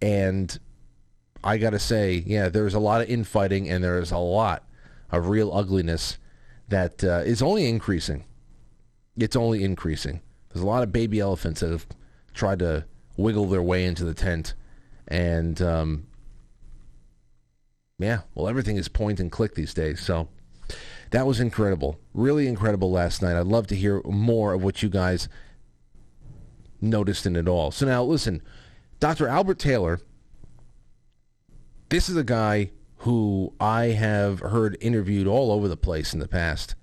[0.00, 0.58] and
[1.44, 4.64] I got to say, yeah, there's a lot of infighting and there is a lot
[5.10, 6.18] of real ugliness
[6.68, 8.24] that uh, is only increasing.
[9.16, 10.20] It's only increasing.
[10.48, 11.86] There's a lot of baby elephants that have
[12.34, 12.86] tried to
[13.16, 14.54] wiggle their way into the tent,
[15.08, 16.06] and um,
[18.02, 20.00] yeah, well, everything is point and click these days.
[20.00, 20.28] So
[21.10, 21.98] that was incredible.
[22.14, 23.36] Really incredible last night.
[23.36, 25.28] I'd love to hear more of what you guys
[26.80, 27.70] noticed in it all.
[27.70, 28.42] So now, listen,
[28.98, 29.28] Dr.
[29.28, 30.00] Albert Taylor,
[31.90, 36.28] this is a guy who I have heard interviewed all over the place in the
[36.28, 36.74] past.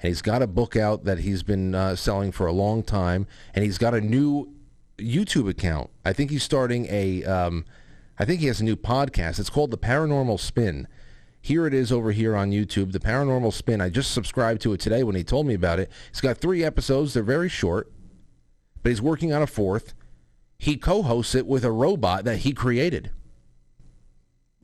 [0.00, 3.26] And he's got a book out that he's been uh, selling for a long time.
[3.54, 4.52] And he's got a new
[4.98, 5.90] YouTube account.
[6.04, 7.24] I think he's starting a...
[7.24, 7.64] Um,
[8.18, 9.40] I think he has a new podcast.
[9.40, 10.86] It's called The Paranormal Spin.
[11.40, 13.80] Here it is over here on YouTube, The Paranormal Spin.
[13.80, 15.90] I just subscribed to it today when he told me about it.
[16.10, 17.14] It's got three episodes.
[17.14, 17.90] They're very short,
[18.82, 19.94] but he's working on a fourth.
[20.58, 23.10] He co-hosts it with a robot that he created.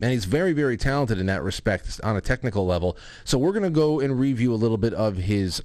[0.01, 2.97] And he's very, very talented in that respect on a technical level.
[3.25, 5.63] So we're going to go and review a little bit of his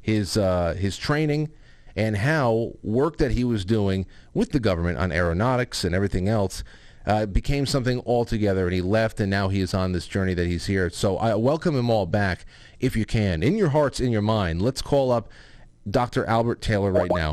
[0.00, 1.50] his uh, his training
[1.96, 6.64] and how work that he was doing with the government on aeronautics and everything else
[7.06, 10.46] uh, became something altogether and he left and now he is on this journey that
[10.46, 10.88] he's here.
[10.90, 12.46] So I welcome him all back
[12.80, 13.42] if you can.
[13.42, 15.28] In your hearts, in your mind, let's call up
[15.88, 16.24] Dr.
[16.24, 17.32] Albert Taylor right now.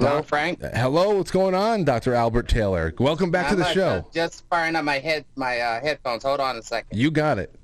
[0.00, 0.64] Hello, Doc- Frank.
[0.64, 2.14] Uh, Hello, what's going on, Dr.
[2.14, 2.94] Albert Taylor?
[2.98, 4.00] Welcome back to I'm, the uh, show.
[4.00, 6.22] Just, just firing up my head, my uh, headphones.
[6.22, 6.98] Hold on a second.
[6.98, 7.54] You got it.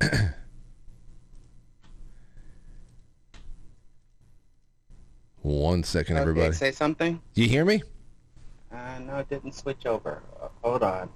[5.42, 6.52] One second, everybody.
[6.52, 7.20] Say something.
[7.34, 7.80] Do You hear me?
[8.72, 10.20] Uh, no, it didn't switch over.
[10.42, 11.08] Uh, hold on.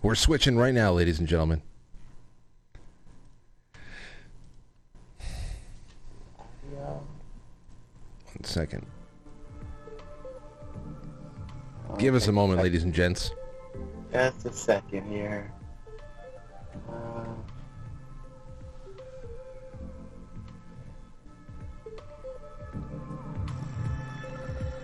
[0.00, 1.60] We're switching right now, ladies and gentlemen.
[8.42, 8.86] Second.
[11.98, 13.32] Give us a moment, ladies and gents.
[14.12, 15.52] Just a second here.
[16.88, 17.24] Uh,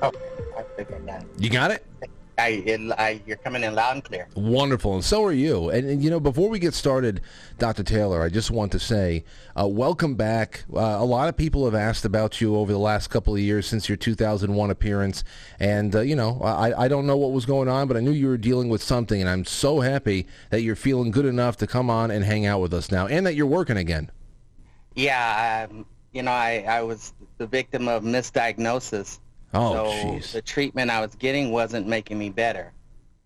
[0.02, 0.18] okay,
[0.58, 1.24] I figured that.
[1.38, 1.84] You got it?
[2.36, 4.28] I, it, I, you're coming in loud and clear.
[4.34, 5.70] Wonderful, and so are you.
[5.70, 7.20] And, and, you know, before we get started,
[7.58, 7.84] Dr.
[7.84, 9.24] Taylor, I just want to say,
[9.58, 10.64] uh, welcome back.
[10.72, 13.66] Uh, a lot of people have asked about you over the last couple of years
[13.66, 15.22] since your 2001 appearance,
[15.60, 18.10] and uh, you know, I, I don't know what was going on, but I knew
[18.10, 21.66] you were dealing with something, and I'm so happy that you're feeling good enough to
[21.66, 24.10] come on and hang out with us now, and that you're working again.
[24.94, 29.18] Yeah, um, you know, I, I was the victim of misdiagnosis.
[29.54, 32.72] Oh, so the treatment I was getting wasn't making me better.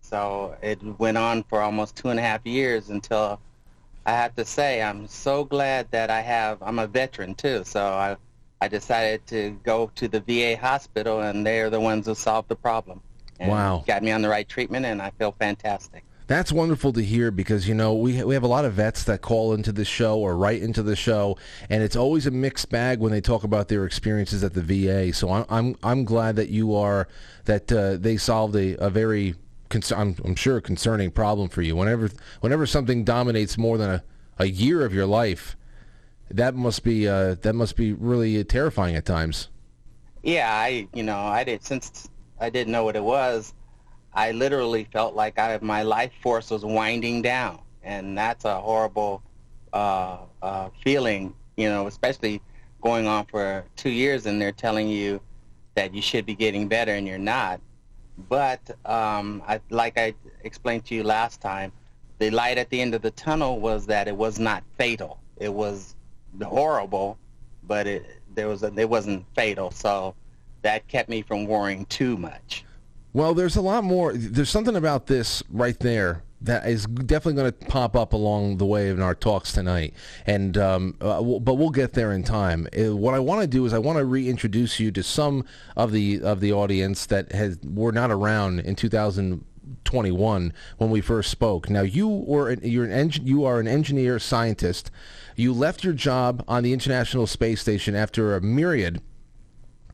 [0.01, 3.39] So it went on for almost two and a half years until
[4.05, 6.61] I have to say I'm so glad that I have.
[6.61, 8.17] I'm a veteran too, so I
[8.61, 12.55] I decided to go to the VA hospital, and they're the ones who solved the
[12.55, 13.01] problem.
[13.39, 13.83] And Wow.
[13.87, 16.03] Got me on the right treatment, and I feel fantastic.
[16.29, 19.19] That's wonderful to hear because you know we we have a lot of vets that
[19.19, 21.39] call into the show or write into the show,
[21.71, 25.11] and it's always a mixed bag when they talk about their experiences at the VA.
[25.11, 27.07] So I'm I'm, I'm glad that you are
[27.45, 29.33] that uh, they solved a, a very
[29.95, 31.75] I'm, I'm sure concerning problem for you.
[31.75, 32.11] Whenever
[32.41, 34.03] whenever something dominates more than a,
[34.37, 35.57] a year of your life,
[36.29, 39.49] that must be uh, that must be really terrifying at times.
[40.21, 42.07] Yeah, I you know I did since
[42.39, 43.55] I didn't know what it was.
[44.13, 49.21] I literally felt like I my life force was winding down, and that's a horrible
[49.73, 51.33] uh, uh, feeling.
[51.57, 52.41] You know, especially
[52.81, 55.21] going on for two years, and they're telling you
[55.75, 57.61] that you should be getting better, and you're not.
[58.29, 61.71] But um, I, like I explained to you last time,
[62.17, 65.19] the light at the end of the tunnel was that it was not fatal.
[65.37, 65.95] It was
[66.41, 67.17] horrible,
[67.63, 69.71] but it there was a, it wasn't fatal.
[69.71, 70.15] So
[70.61, 72.65] that kept me from worrying too much.
[73.13, 74.13] Well, there's a lot more.
[74.13, 78.65] There's something about this right there that is definitely going to pop up along the
[78.65, 79.93] way in our talks tonight,
[80.25, 82.67] and um, uh, w- but we'll get there in time.
[82.77, 85.43] Uh, what I want to do is I want to reintroduce you to some
[85.75, 91.31] of the of the audience that has were not around in 2021 when we first
[91.31, 91.69] spoke.
[91.69, 94.91] Now you were an, you're an you are an engineer scientist.
[95.35, 99.01] You left your job on the International Space Station after a myriad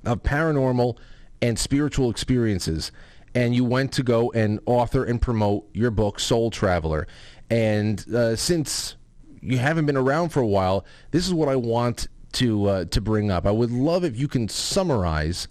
[0.03, 0.97] of paranormal
[1.41, 2.91] and spiritual experiences
[3.33, 7.05] and you went to go and author and promote your book soul traveler.
[7.49, 8.95] And uh, since
[9.41, 13.01] you haven't been around for a while this is what i want to uh, to
[13.01, 13.45] bring up.
[13.45, 15.47] I would love if you can summarize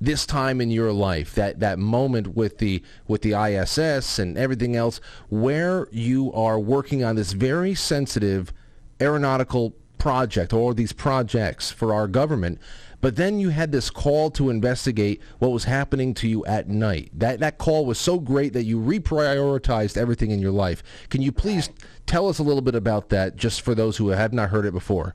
[0.00, 4.74] this time in your life that that moment with the with the ISS and everything
[4.74, 8.52] else where you are working on this very sensitive
[9.00, 12.58] aeronautical project or these projects for our government
[13.00, 17.10] but then you had this call to investigate what was happening to you at night.
[17.14, 20.82] That that call was so great that you reprioritized everything in your life.
[21.08, 21.70] Can you please
[22.06, 24.72] tell us a little bit about that just for those who have not heard it
[24.72, 25.14] before?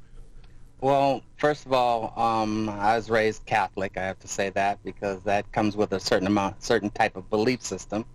[0.81, 3.97] Well, first of all, um, I was raised Catholic.
[3.97, 7.29] I have to say that because that comes with a certain amount, certain type of
[7.29, 8.05] belief system,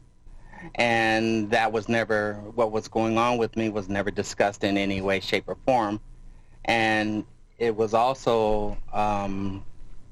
[0.74, 5.00] and that was never what was going on with me was never discussed in any
[5.00, 6.00] way, shape, or form,
[6.64, 7.24] and
[7.60, 9.62] it was also um,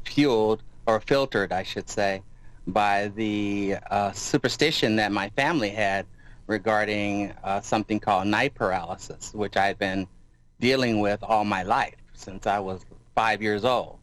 [0.05, 2.23] fueled or filtered, I should say,
[2.67, 6.07] by the uh, superstition that my family had
[6.47, 10.07] regarding uh, something called night paralysis, which I had been
[10.61, 12.85] dealing with all my life since I was
[13.15, 13.99] five years old.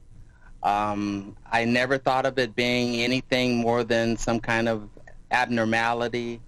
[0.64, 4.90] Um, I never thought of it being anything more than some kind of
[5.30, 6.42] abnormality.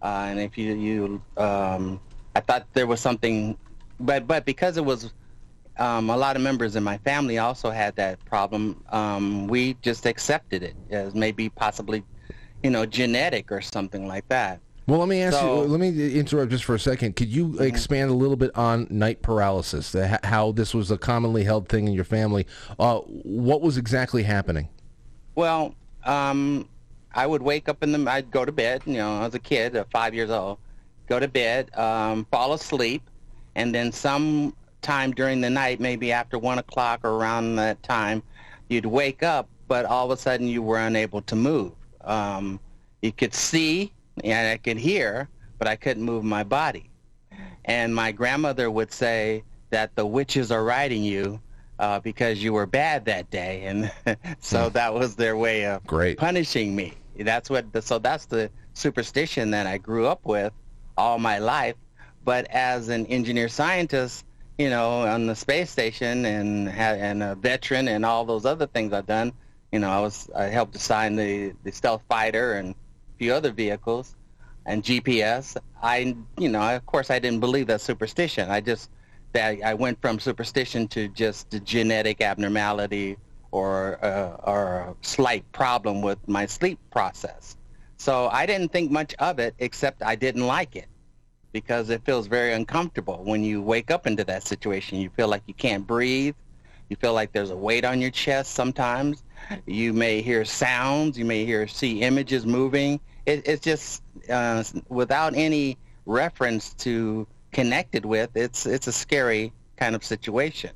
[0.00, 2.00] Uh, and if you, you um,
[2.36, 3.58] I thought there was something,
[3.98, 5.12] but, but because it was
[5.78, 10.06] um, a lot of members in my family also had that problem, um, we just
[10.06, 12.02] accepted it as maybe possibly,
[12.62, 14.60] you know, genetic or something like that.
[14.86, 15.68] Well, let me ask So- you.
[15.68, 17.16] Let me interrupt just for a second.
[17.16, 19.90] Could you expand a little bit on night paralysis?
[19.92, 22.46] the- How this was a commonly held thing in your family.
[22.78, 24.68] Uh, what was exactly happening?
[25.34, 25.74] Well,
[26.04, 26.68] um,
[27.12, 28.10] I would wake up in the.
[28.10, 28.82] I'd go to bed.
[28.86, 30.58] You know, as a kid, uh, five years old,
[31.08, 33.02] go to bed, um, fall asleep,
[33.56, 34.54] and then some
[34.86, 38.22] time during the night, maybe after one o'clock or around that time,
[38.68, 41.72] you'd wake up, but all of a sudden you were unable to move.
[42.02, 42.60] Um,
[43.02, 45.28] you could see and I could hear,
[45.58, 46.88] but I couldn't move my body.
[47.64, 51.40] And my grandmother would say that the witches are riding you
[51.78, 53.92] uh, because you were bad that day, and
[54.40, 54.72] so hmm.
[54.72, 56.16] that was their way of Great.
[56.16, 56.94] punishing me.
[57.18, 57.70] That's what.
[57.72, 60.52] The, so that's the superstition that I grew up with
[60.96, 61.74] all my life.
[62.24, 64.24] But as an engineer scientist,
[64.58, 68.92] you know, on the space station and and a veteran and all those other things
[68.92, 69.32] I've done,
[69.70, 73.52] you know, I was I helped design the the stealth fighter and a few other
[73.52, 74.16] vehicles
[74.64, 75.56] and GPS.
[75.82, 78.50] I, you know, of course, I didn't believe that superstition.
[78.50, 78.90] I just
[79.32, 83.18] that I went from superstition to just a genetic abnormality
[83.50, 87.58] or uh, or a slight problem with my sleep process.
[87.98, 90.86] So I didn't think much of it, except I didn't like it
[91.56, 94.98] because it feels very uncomfortable when you wake up into that situation.
[94.98, 96.34] You feel like you can't breathe.
[96.90, 99.22] You feel like there's a weight on your chest sometimes.
[99.64, 101.18] You may hear sounds.
[101.18, 103.00] You may hear see images moving.
[103.24, 108.36] It, it's just uh, without any reference to connected with.
[108.36, 110.72] It's it's a scary kind of situation.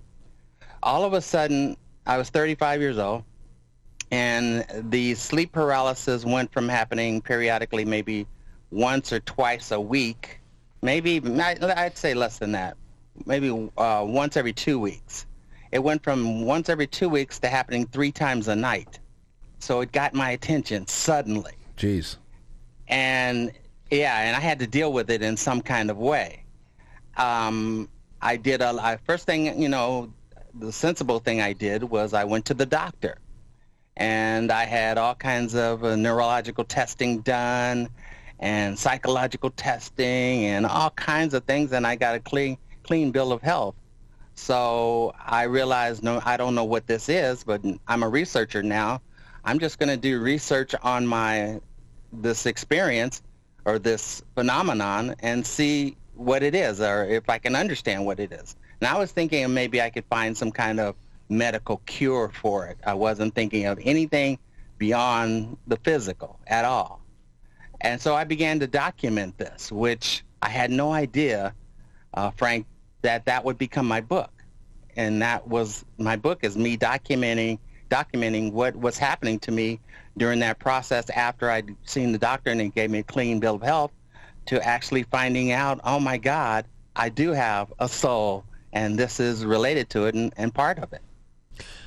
[0.82, 1.76] All of a sudden,
[2.06, 3.22] I was 35 years old,
[4.10, 8.26] and the sleep paralysis went from happening periodically, maybe
[8.70, 10.39] once or twice a week,
[10.82, 12.76] maybe I'd say less than that,
[13.26, 15.26] maybe uh, once every two weeks.
[15.72, 18.98] It went from once every two weeks to happening three times a night.
[19.60, 21.52] So it got my attention suddenly.
[21.76, 22.16] Jeez.
[22.88, 23.52] And
[23.90, 26.44] yeah, and I had to deal with it in some kind of way.
[27.16, 27.88] Um,
[28.22, 30.12] I did a I, first thing, you know,
[30.54, 33.18] the sensible thing I did was I went to the doctor,
[33.96, 37.88] and I had all kinds of uh, neurological testing done,
[38.40, 43.32] and psychological testing, and all kinds of things, and I got a clean clean bill
[43.32, 43.76] of health.
[44.34, 49.02] So I realized, no, I don't know what this is, but I'm a researcher now.
[49.44, 51.60] I'm just going to do research on my
[52.12, 53.22] this experience
[53.64, 58.32] or this phenomenon and see what it is or if I can understand what it
[58.32, 58.56] is.
[58.80, 60.96] And I was thinking maybe I could find some kind of
[61.28, 62.78] medical cure for it.
[62.84, 64.38] I wasn't thinking of anything
[64.78, 66.99] beyond the physical at all.
[67.80, 71.54] And so I began to document this, which I had no idea,
[72.14, 72.66] uh, Frank,
[73.02, 74.30] that that would become my book.
[74.96, 77.58] And that was my book is me documenting
[77.90, 79.80] documenting what was happening to me
[80.16, 83.56] during that process after I'd seen the doctor and he gave me a clean bill
[83.56, 83.90] of health
[84.46, 89.44] to actually finding out, oh my God, I do have a soul and this is
[89.44, 91.02] related to it and, and part of it.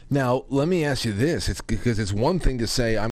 [0.09, 1.47] Now, let me ask you this.
[1.47, 3.09] It's because it's one thing to say I'm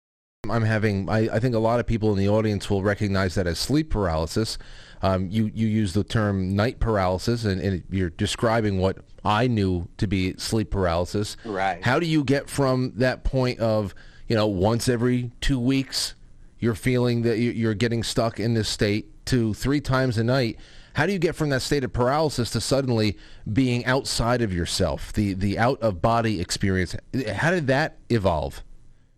[0.51, 3.47] I'm having I, I think a lot of people in the audience will recognize that
[3.47, 4.57] as sleep paralysis.
[5.01, 9.87] Um, you, you use the term night paralysis and, and you're describing what I knew
[9.97, 11.37] to be sleep paralysis.
[11.45, 11.83] Right.
[11.83, 13.93] How do you get from that point of,
[14.27, 16.15] you know, once every two weeks,
[16.59, 20.57] you're feeling that you're getting stuck in this state to three times a night?
[20.93, 23.19] How do you get from that state of paralysis to suddenly
[23.53, 26.95] being outside of yourself, the, the out of body experience?
[27.35, 28.63] How did that evolve?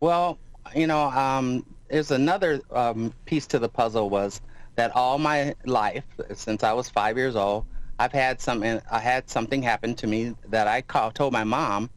[0.02, 0.40] Well,
[0.76, 4.42] you know, um, there's another um, piece to the puzzle was
[4.76, 7.66] that all my life, since I was five years old,
[8.00, 8.64] I've had some.
[8.64, 11.90] I had something happen to me that I called, told my mom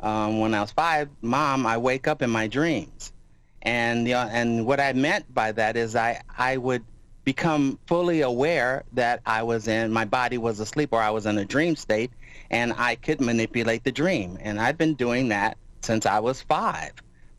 [0.00, 1.10] um, when I was five.
[1.20, 3.12] Mom, I wake up in my dreams,
[3.60, 6.82] and you know, and what I meant by that is I I would
[7.24, 11.36] become fully aware that I was in my body was asleep or I was in
[11.36, 12.12] a dream state,
[12.50, 14.38] and I could manipulate the dream.
[14.40, 16.92] And I've been doing that since I was five,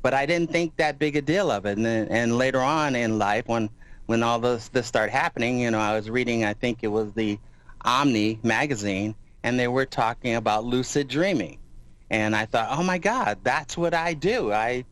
[0.03, 1.77] but I didn't think that big a deal of it.
[1.77, 3.69] And then, and later on in life, when
[4.05, 6.45] when all this this started happening, you know, I was reading.
[6.45, 7.39] I think it was the
[7.81, 11.57] Omni magazine, and they were talking about lucid dreaming.
[12.11, 14.51] And I thought, oh my God, that's what I do.
[14.51, 14.85] I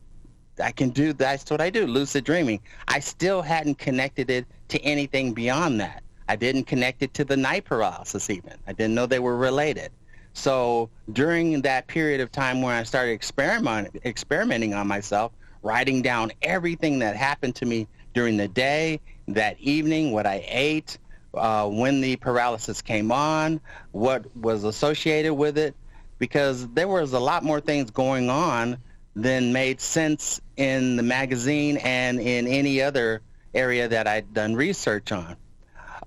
[0.60, 2.60] I can do that's what I do, lucid dreaming.
[2.88, 6.02] I still hadn't connected it to anything beyond that.
[6.28, 8.54] I didn't connect it to the night paralysis even.
[8.66, 9.92] I didn't know they were related.
[10.34, 16.32] So during that period of time when I started experiment, experimenting on myself, writing down
[16.42, 20.98] everything that happened to me during the day, that evening, what I ate,
[21.34, 23.60] uh, when the paralysis came on,
[23.92, 25.74] what was associated with it,
[26.18, 28.76] because there was a lot more things going on
[29.14, 33.20] than made sense in the magazine and in any other
[33.54, 35.36] area that I'd done research on.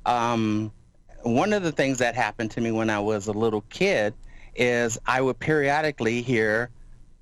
[0.05, 0.71] Um,
[1.25, 4.13] one of the things that happened to me when I was a little kid
[4.55, 6.69] is I would periodically hear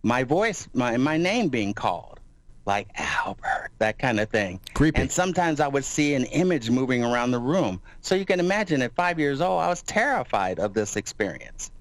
[0.03, 2.19] my voice, my, my name being called.
[2.65, 4.59] like Albert, that kind of thing.
[4.73, 5.01] Creepy.
[5.01, 7.81] And sometimes I would see an image moving around the room.
[8.01, 11.71] So you can imagine at five years old, I was terrified of this experience.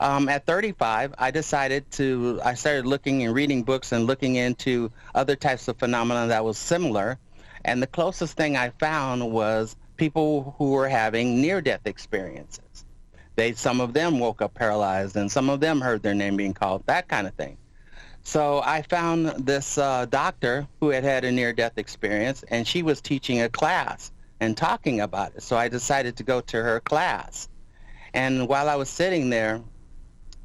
[0.00, 4.90] Um, at 35, I decided to, I started looking and reading books and looking into
[5.14, 7.18] other types of phenomena that was similar.
[7.64, 12.84] And the closest thing I found was people who were having near-death experiences.
[13.36, 16.54] They, some of them woke up paralyzed and some of them heard their name being
[16.54, 17.56] called, that kind of thing.
[18.22, 23.00] So I found this uh, doctor who had had a near-death experience, and she was
[23.00, 25.42] teaching a class and talking about it.
[25.42, 27.48] So I decided to go to her class.
[28.14, 29.60] And while I was sitting there,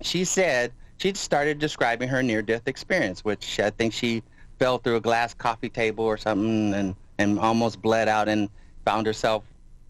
[0.02, 4.24] she said she started describing her near-death experience, which I think she
[4.60, 8.50] fell through a glass coffee table or something and, and almost bled out and
[8.90, 9.44] found herself,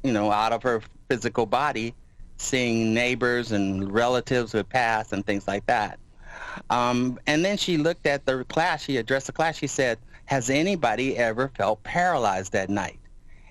[0.03, 1.93] you know, out of her physical body,
[2.35, 5.97] seeing neighbors and relatives who passed and things like that.
[6.69, 8.83] Um, and then she looked at the class.
[8.83, 9.55] She addressed the class.
[9.55, 12.99] She said, has anybody ever felt paralyzed at night?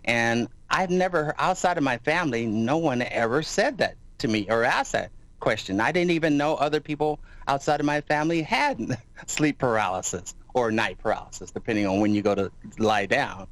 [0.04, 4.64] And I've never, outside of my family, no one ever said that to me or
[4.64, 5.80] asked that question.
[5.80, 10.98] I didn't even know other people outside of my family had sleep paralysis or night
[10.98, 13.46] paralysis, depending on when you go to lie down.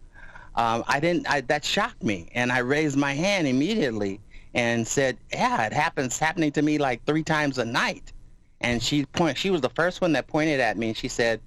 [0.56, 1.28] Um, I didn't.
[1.28, 4.20] I, that shocked me, and I raised my hand immediately
[4.54, 8.12] and said, "Yeah, it happens happening to me like three times a night."
[8.60, 9.36] And she point.
[9.36, 11.40] She was the first one that pointed at me, and she said,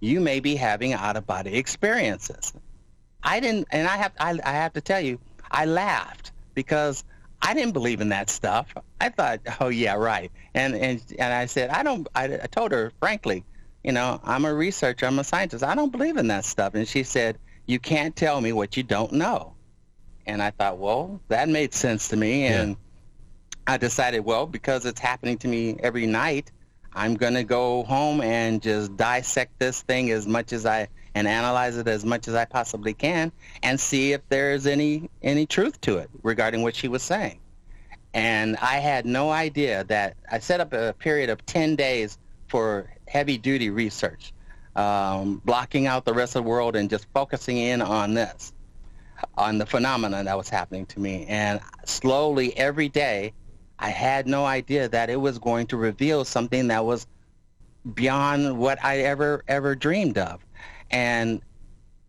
[0.00, 2.52] "You may be having out of body experiences."
[3.22, 4.12] I didn't, and I have.
[4.18, 7.04] I, I have to tell you, I laughed because
[7.42, 8.74] I didn't believe in that stuff.
[9.00, 10.30] I thought, oh yeah, right.
[10.54, 12.08] And and and I said, I don't.
[12.14, 13.44] I, I told her frankly,
[13.84, 15.62] you know, I'm a researcher, I'm a scientist.
[15.62, 16.74] I don't believe in that stuff.
[16.74, 19.54] And she said, you can't tell me what you don't know.
[20.26, 22.46] And I thought, well, that made sense to me.
[22.46, 22.76] And yeah.
[23.74, 26.50] I decided, well, because it's happening to me every night,
[26.92, 31.26] I'm going to go home and just dissect this thing as much as I and
[31.26, 35.80] analyze it as much as I possibly can and see if there's any any truth
[35.82, 37.40] to it regarding what she was saying.
[38.12, 42.90] And I had no idea that I set up a period of 10 days for
[43.08, 44.32] heavy duty research,
[44.76, 48.52] um, blocking out the rest of the world and just focusing in on this,
[49.36, 51.26] on the phenomenon that was happening to me.
[51.26, 53.32] And slowly every day,
[53.78, 57.06] I had no idea that it was going to reveal something that was
[57.94, 60.40] beyond what I ever ever dreamed of
[60.90, 61.40] and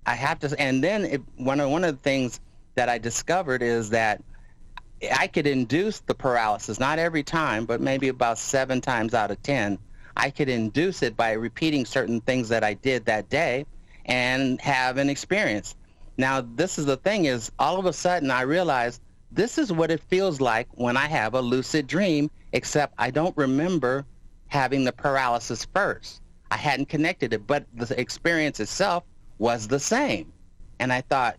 [0.05, 0.55] I have to.
[0.59, 2.39] And then it, one of one of the things
[2.75, 4.23] that I discovered is that
[5.15, 9.41] I could induce the paralysis, not every time, but maybe about seven times out of
[9.43, 9.79] ten.
[10.17, 13.65] I could induce it by repeating certain things that I did that day
[14.05, 15.75] and have an experience.
[16.17, 19.01] Now, this is the thing is all of a sudden I realized
[19.31, 23.37] this is what it feels like when I have a lucid dream, except I don't
[23.37, 24.05] remember
[24.47, 26.21] having the paralysis first.
[26.49, 29.03] I hadn't connected it, but the experience itself
[29.37, 30.33] was the same.
[30.79, 31.37] And I thought,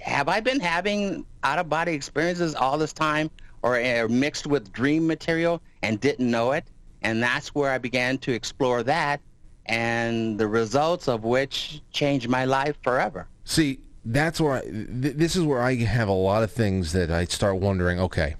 [0.00, 3.30] have I been having out-of-body experiences all this time
[3.62, 6.64] or uh, mixed with dream material and didn't know it?
[7.06, 9.20] And that's where I began to explore that
[9.66, 13.28] and the results of which changed my life forever.
[13.44, 17.12] See, that's where I, th- this is where I have a lot of things that
[17.12, 18.34] I start wondering, okay,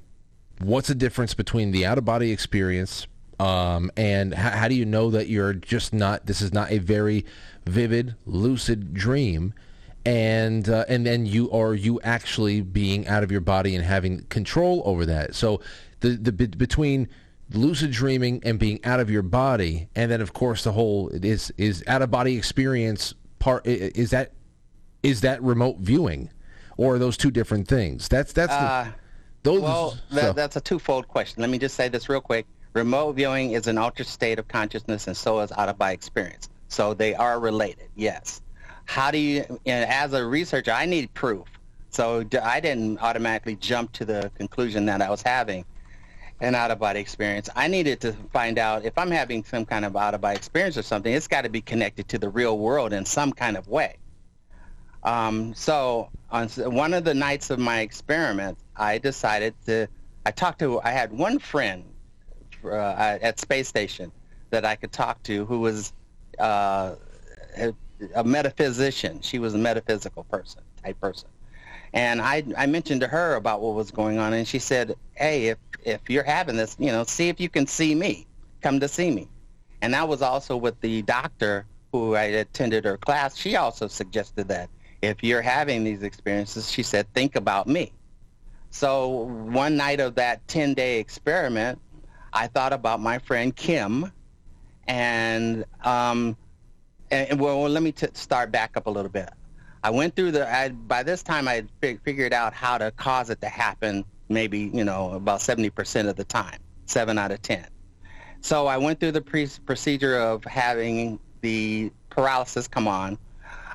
[0.60, 3.06] what's the difference between the out-of-body experience
[3.38, 6.26] um, and how, how do you know that you're just not?
[6.26, 7.24] This is not a very
[7.66, 9.54] vivid, lucid dream,
[10.04, 14.22] and uh, and then you are you actually being out of your body and having
[14.24, 15.36] control over that.
[15.36, 15.60] So
[16.00, 17.08] the the between
[17.50, 21.52] lucid dreaming and being out of your body, and then of course the whole is
[21.56, 24.32] is out of body experience part is that
[25.02, 26.30] is that remote viewing,
[26.76, 28.08] or are those two different things?
[28.08, 28.88] That's that's uh,
[29.42, 29.62] the, those.
[29.62, 30.32] Well, that, so.
[30.32, 31.40] that's a twofold question.
[31.40, 32.46] Let me just say this real quick.
[32.72, 36.50] Remote viewing is an altered state of consciousness, and so is out-of-body experience.
[36.68, 38.42] So they are related, yes.
[38.84, 41.46] How do you, and as a researcher, I need proof.
[41.88, 45.64] So I didn't automatically jump to the conclusion that I was having
[46.40, 47.48] an out-of-body experience.
[47.56, 51.12] I needed to find out if I'm having some kind of out-of-body experience or something,
[51.12, 53.96] it's got to be connected to the real world in some kind of way.
[55.02, 59.86] Um, so on one of the nights of my experiment, I decided to,
[60.26, 61.84] I talked to, I had one friend
[62.64, 64.12] uh, at space station
[64.50, 65.92] that I could talk to who was
[66.38, 66.96] uh,
[67.56, 67.72] a,
[68.14, 69.20] a metaphysician.
[69.22, 71.28] She was a metaphysical person, type person.
[71.96, 75.46] And I, I mentioned to her about what was going on, and she said, hey,
[75.46, 78.26] if, if you're having this, you know, see if you can see me.
[78.60, 79.28] Come to see me.
[79.80, 83.34] And that was also with the doctor who I attended her class.
[83.34, 84.68] She also suggested that
[85.00, 87.92] if you're having these experiences, she said, think about me.
[88.68, 91.80] So one night of that 10-day experiment,
[92.30, 94.12] I thought about my friend Kim,
[94.86, 96.36] and um,
[97.10, 99.30] and, well, let me t- start back up a little bit.
[99.86, 100.52] I went through the.
[100.52, 104.04] I, by this time, I had fig- figured out how to cause it to happen.
[104.28, 107.64] Maybe you know about seventy percent of the time, seven out of ten.
[108.40, 113.16] So I went through the pre- procedure of having the paralysis come on.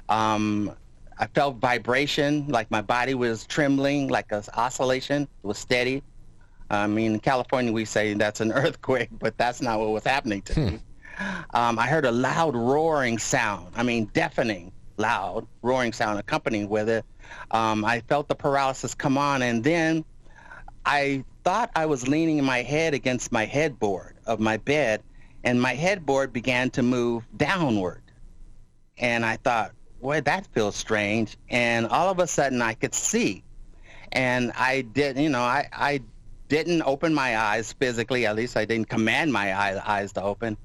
[0.10, 0.76] Um,
[1.18, 5.22] I felt vibration, like my body was trembling, like an oscillation.
[5.22, 6.04] It was steady.
[6.70, 10.42] I mean, in California, we say that's an earthquake, but that's not what was happening
[10.42, 10.80] to me.
[11.54, 13.68] Um, I heard a loud roaring sound.
[13.78, 17.06] I mean, deafening, loud roaring sound accompanying with it.
[17.50, 20.06] Um, I felt the paralysis come on, and then
[20.86, 25.04] I thought I was leaning my head against my headboard of my bed,
[25.44, 28.02] and my headboard began to move downward.
[28.98, 29.72] And I thought,
[30.02, 31.38] boy, that feels strange.
[31.50, 33.44] And all of a sudden, I could see.
[34.12, 36.02] And I did, you know, I, I
[36.50, 38.26] didn't open my eyes physically.
[38.26, 40.58] At least I didn't command my eye, eyes to open.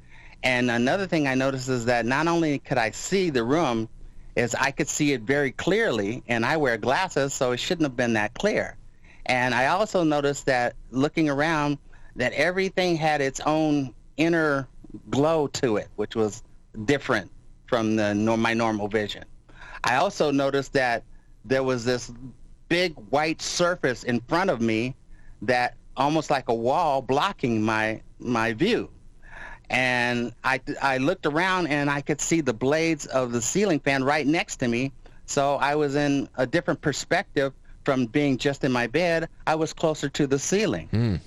[0.43, 3.89] And another thing I noticed is that not only could I see the room,
[4.37, 7.97] is I could see it very clearly, and I wear glasses, so it shouldn't have
[7.97, 8.77] been that clear.
[9.25, 11.79] And I also noticed that looking around,
[12.17, 14.69] that everything had its own inner
[15.11, 16.43] glow to it, which was
[16.85, 17.31] different
[17.67, 19.25] from the my normal vision.
[19.83, 21.03] I also noticed that
[21.45, 22.13] there was this
[22.69, 24.95] big white surface in front of me
[25.43, 28.91] that almost like a wall blocking my my view.
[29.69, 34.05] And I, I looked around and I could see the blades of the ceiling fan
[34.05, 34.93] right next to me.
[35.27, 37.53] So I was in a different perspective
[37.85, 39.29] from being just in my bed.
[39.47, 40.89] I was closer to the ceiling.
[40.93, 41.21] Mm.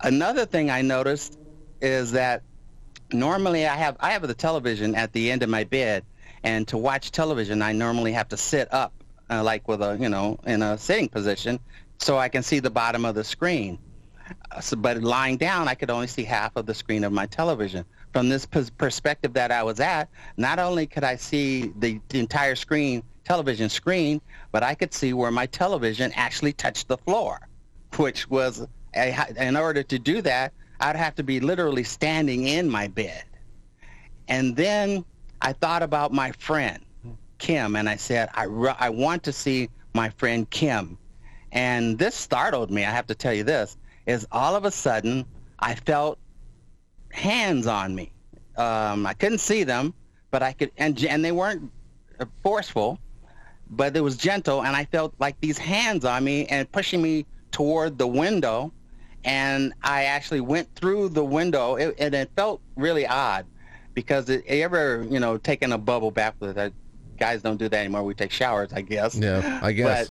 [0.00, 1.38] Another thing I noticed
[1.80, 2.42] is that
[3.12, 6.04] normally I have I have the television at the end of my bed,
[6.42, 8.92] and to watch television I normally have to sit up,
[9.30, 11.58] uh, like with a you know in a sitting position,
[11.98, 13.78] so I can see the bottom of the screen.
[14.60, 17.84] So, but lying down, I could only see half of the screen of my television.
[18.12, 22.18] From this pers- perspective that I was at, not only could I see the, the
[22.18, 24.20] entire screen, television screen,
[24.52, 27.38] but I could see where my television actually touched the floor,
[27.96, 32.68] which was, a, in order to do that, I'd have to be literally standing in
[32.68, 33.24] my bed.
[34.28, 35.04] And then
[35.40, 36.84] I thought about my friend,
[37.38, 40.98] Kim, and I said, I, re- I want to see my friend Kim.
[41.52, 43.76] And this startled me, I have to tell you this
[44.10, 45.24] is all of a sudden
[45.58, 46.18] I felt
[47.10, 48.12] hands on me.
[48.56, 49.94] Um, I couldn't see them,
[50.30, 51.70] but I could, and, and they weren't
[52.42, 52.98] forceful,
[53.70, 57.26] but it was gentle, and I felt like these hands on me and pushing me
[57.52, 58.72] toward the window,
[59.24, 63.46] and I actually went through the window, it, and it felt really odd
[63.94, 66.72] because it, you ever, you know, taking a bubble bath with it,
[67.18, 68.02] guys don't do that anymore.
[68.02, 69.14] We take showers, I guess.
[69.14, 70.09] Yeah, I guess.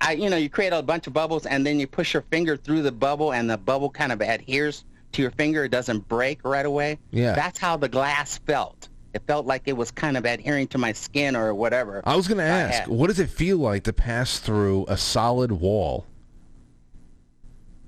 [0.00, 2.56] I, you know, you create a bunch of bubbles and then you push your finger
[2.56, 5.64] through the bubble and the bubble kind of adheres to your finger.
[5.64, 6.98] It doesn't break right away.
[7.10, 7.34] Yeah.
[7.34, 8.88] That's how the glass felt.
[9.14, 12.02] It felt like it was kind of adhering to my skin or whatever.
[12.04, 12.88] I was going to ask, had.
[12.88, 16.06] what does it feel like to pass through a solid wall?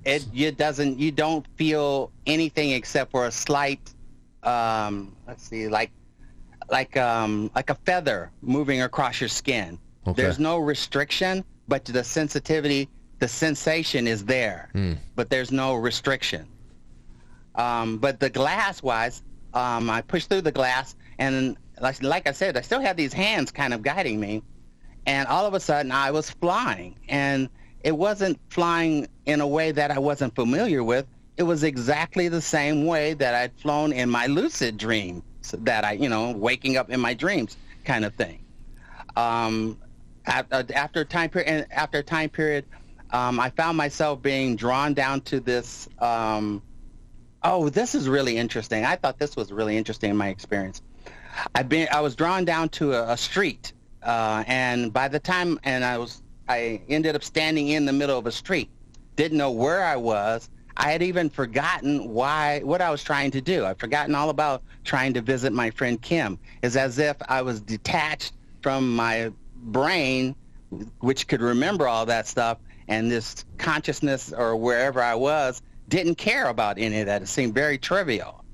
[0.02, 3.94] It you doesn't you don't feel anything except for a slight
[4.42, 5.90] um let's see like
[6.70, 9.78] like um like a feather moving across your skin.
[10.06, 10.22] Okay.
[10.22, 12.88] There's no restriction, but the sensitivity,
[13.20, 14.68] the sensation is there,
[15.14, 16.46] but there's no restriction.
[17.54, 19.22] Um, but the glass wise,
[19.54, 23.12] um, I pushed through the glass, and like, like I said, I still had these
[23.12, 24.42] hands kind of guiding me,
[25.06, 27.48] and all of a sudden I was flying, and
[27.84, 31.06] it wasn't flying in a way that I wasn't familiar with.
[31.36, 35.22] It was exactly the same way that I'd flown in my lucid dream,
[35.58, 38.44] that I, you know, waking up in my dreams kind of thing.
[39.16, 39.78] Um,
[40.26, 42.66] after, after a time period, after a time period,
[43.10, 45.88] um, I found myself being drawn down to this.
[45.98, 46.62] Um,
[47.42, 48.84] oh, this is really interesting.
[48.84, 50.82] I thought this was really interesting in my experience.
[51.54, 55.58] I've been, I was drawn down to a, a street, uh, and by the time,
[55.64, 58.70] and I was, I ended up standing in the middle of a street.
[59.16, 60.48] Didn't know where I was.
[60.76, 63.66] I had even forgotten why, what I was trying to do.
[63.66, 66.38] I'd forgotten all about trying to visit my friend Kim.
[66.62, 70.34] It's as if I was detached from my brain,
[71.00, 72.58] which could remember all that stuff,
[72.88, 77.22] and this consciousness or wherever I was didn't care about any of that.
[77.22, 78.44] It seemed very trivial.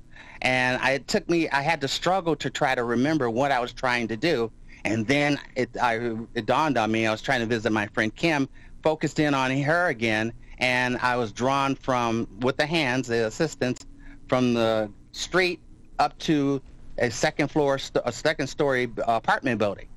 [0.41, 3.59] And I, it took me, I had to struggle to try to remember what I
[3.59, 4.51] was trying to do.
[4.85, 8.15] And then it, I, it dawned on me, I was trying to visit my friend
[8.15, 8.47] Kim,
[8.83, 13.85] focused in on her again, and I was drawn from, with the hands, the assistants,
[14.27, 15.59] from the street
[15.99, 16.61] up to
[16.99, 19.87] a second floor, a second story uh, apartment building.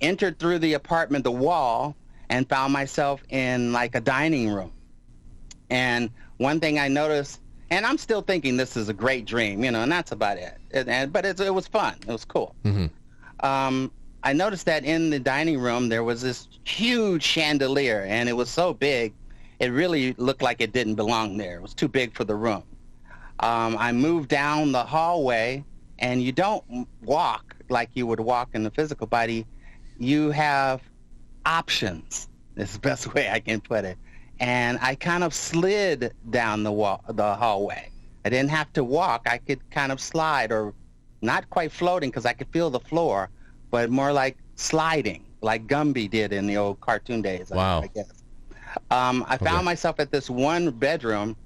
[0.00, 1.96] Entered through the apartment, the wall,
[2.28, 4.72] and found myself in like a dining room.
[5.70, 7.40] And one thing I noticed
[7.70, 10.56] And I'm still thinking this is a great dream, you know, and that's about it.
[10.72, 11.96] And, and but it, it was fun.
[12.06, 12.54] It was cool.
[13.40, 13.92] Um,
[14.22, 18.50] I noticed that in the dining room there was this huge chandelier, and it was
[18.50, 19.14] so big,
[19.60, 21.56] it really looked like it didn't belong there.
[21.56, 22.64] It was too big for the room.
[23.40, 25.64] Um, I moved down the hallway,
[25.98, 29.46] and you don't walk like you would walk in the physical body.
[29.98, 30.82] You have
[31.46, 32.28] options.
[32.56, 33.96] Is the best way I can put it.
[34.40, 37.90] And I kind of slid down the wall, the hallway.
[38.24, 39.26] I didn't have to walk.
[39.26, 40.74] I could kind of slide, or
[41.22, 43.30] not quite floating because I could feel the floor,
[43.70, 47.50] but more like sliding, like Gumby did in the old cartoon days.
[47.50, 47.82] I- Wow.
[47.82, 48.12] I, guess.
[48.90, 51.36] Um, I found myself at this one bedroom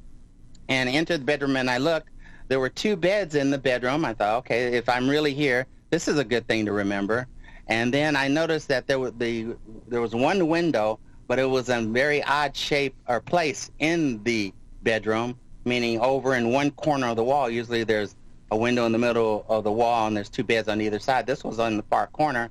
[0.69, 2.09] and entered the bedroom and I looked.
[2.49, 4.05] There were two beds in the bedroom.
[4.05, 7.27] I thought, okay, if I'm really here, this is a good thing to remember.
[7.73, 9.57] And then I noticed that there was the
[9.89, 14.53] there was one window, but it was in very odd shape or place in the
[14.83, 17.49] bedroom, meaning over in one corner of the wall.
[17.49, 18.15] Usually there's
[18.51, 21.27] a window in the middle of the wall and there's two beds on either side.
[21.27, 22.51] This was on the far corner.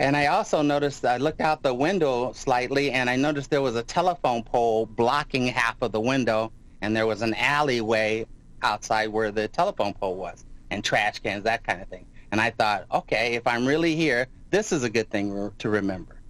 [0.00, 3.76] And I also noticed, I looked out the window slightly and I noticed there was
[3.76, 6.50] a telephone pole blocking half of the window
[6.82, 8.26] and there was an alleyway
[8.62, 12.04] outside where the telephone pole was and trash cans, that kind of thing.
[12.32, 16.20] And I thought, okay, if I'm really here, this is a good thing to remember.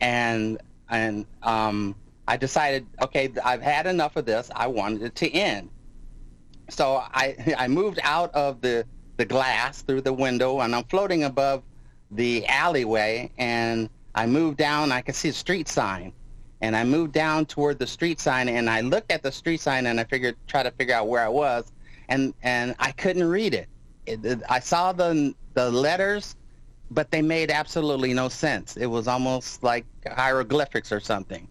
[0.00, 0.58] And
[0.88, 1.94] and um,
[2.26, 4.50] I decided, okay, I've had enough of this.
[4.54, 5.70] I wanted it to end.
[6.70, 11.24] So I I moved out of the the glass through the window and I'm floating
[11.24, 11.62] above
[12.10, 14.92] the alleyway and I moved down.
[14.92, 16.12] I could see a street sign,
[16.60, 19.86] and I moved down toward the street sign and I looked at the street sign
[19.86, 21.72] and I figured try to figure out where I was,
[22.08, 23.68] and and I couldn't read it.
[24.06, 26.36] it, it I saw the the letters,
[26.94, 28.76] but they made absolutely no sense.
[28.76, 31.48] It was almost like hieroglyphics or something.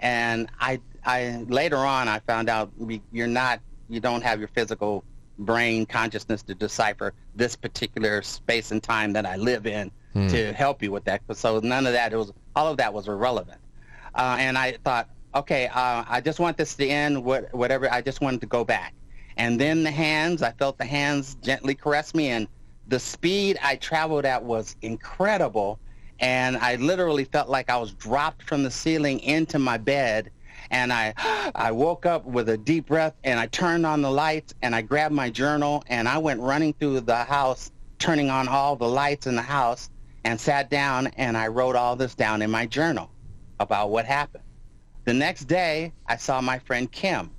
[0.00, 4.48] And I I later on I found out we- you're not you don't have your
[4.48, 5.04] physical
[5.38, 9.90] brain consciousness to decipher this particular space and time that I live in
[10.30, 11.20] to help you with that.
[11.34, 13.60] So none of that, it was all of that was irrelevant.
[14.14, 17.22] Uh, and I thought, okay, uh, I just want this to end.
[17.22, 18.94] What, whatever, I just wanted to go back.
[19.36, 22.48] And then the hands, I felt the hands gently caress me, and
[22.88, 25.78] the speed I traveled at was incredible.
[26.20, 30.30] And I literally felt like I was dropped from the ceiling into my bed.
[30.70, 31.14] And I,
[31.54, 34.82] I woke up with a deep breath, and I turned on the lights, and I
[34.82, 39.26] grabbed my journal, and I went running through the house, turning on all the lights
[39.26, 39.90] in the house,
[40.24, 43.10] and sat down, and I wrote all this down in my journal
[43.60, 44.44] about what happened.
[45.04, 47.30] The next day, I saw my friend Kim,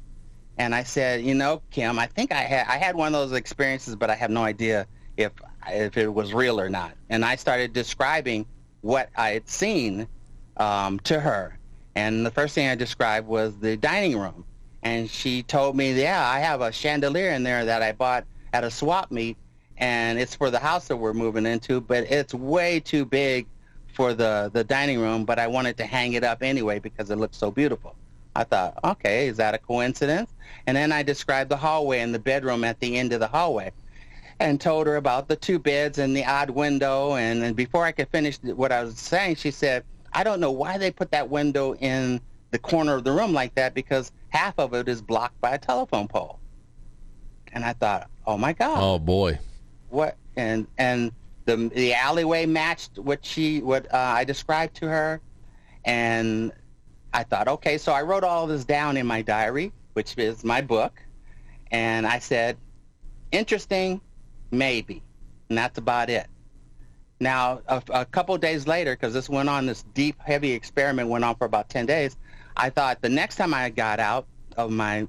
[0.57, 3.37] and I said, "You know, Kim, I think I had I had one of those
[3.37, 4.87] experiences, but I have no idea
[5.19, 5.33] if
[5.69, 8.47] if it was real or not." And I started describing
[8.81, 10.09] what I had seen
[10.57, 11.59] um, to her,
[11.95, 14.45] and the first thing I described was the dining room,
[14.83, 18.63] and she told me, "Yeah, I have a chandelier in there that I bought at
[18.65, 19.37] a swap meet,
[19.77, 23.47] and it's for the house that we're moving into, but it's way too big
[23.87, 27.17] for the the dining room, but I wanted to hang it up anyway because it
[27.17, 27.97] looks so beautiful."
[28.35, 30.33] I thought, okay, is that a coincidence?
[30.67, 33.71] And then I described the hallway and the bedroom at the end of the hallway
[34.39, 37.15] and told her about the two beds and the odd window.
[37.15, 39.83] And, and before I could finish what I was saying, she said,
[40.13, 42.21] I don't know why they put that window in
[42.51, 45.57] the corner of the room like that because half of it is blocked by a
[45.57, 46.39] telephone pole.
[47.51, 49.39] And I thought, oh my God Oh boy.
[49.89, 51.11] what and and
[51.45, 55.19] the the alleyway matched what she what uh, I described to her,
[55.83, 56.51] and
[57.11, 60.61] I thought, okay, so I wrote all this down in my diary, which is my
[60.61, 61.01] book,
[61.71, 62.57] and I said,
[63.31, 63.99] interesting,
[64.51, 65.01] maybe,
[65.49, 66.27] and that's about it.
[67.19, 71.25] Now, a, a couple days later, because this went on, this deep, heavy experiment went
[71.25, 72.15] on for about 10 days,
[72.55, 74.25] I thought the next time I got out
[74.55, 75.07] of my,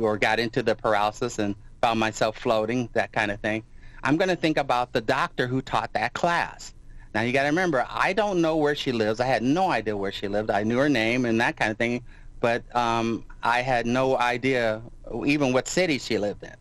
[0.00, 3.64] or got into the paralysis and found myself floating, that kind of thing,
[4.04, 6.74] I'm going to think about the doctor who taught that class.
[7.14, 9.18] Now, you got to remember, I don't know where she lives.
[9.18, 10.50] I had no idea where she lived.
[10.50, 12.04] I knew her name and that kind of thing,
[12.40, 14.82] but um, I had no idea
[15.26, 16.54] even what city she lived in.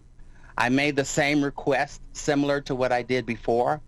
[0.58, 3.80] I made the same request similar to what I did before.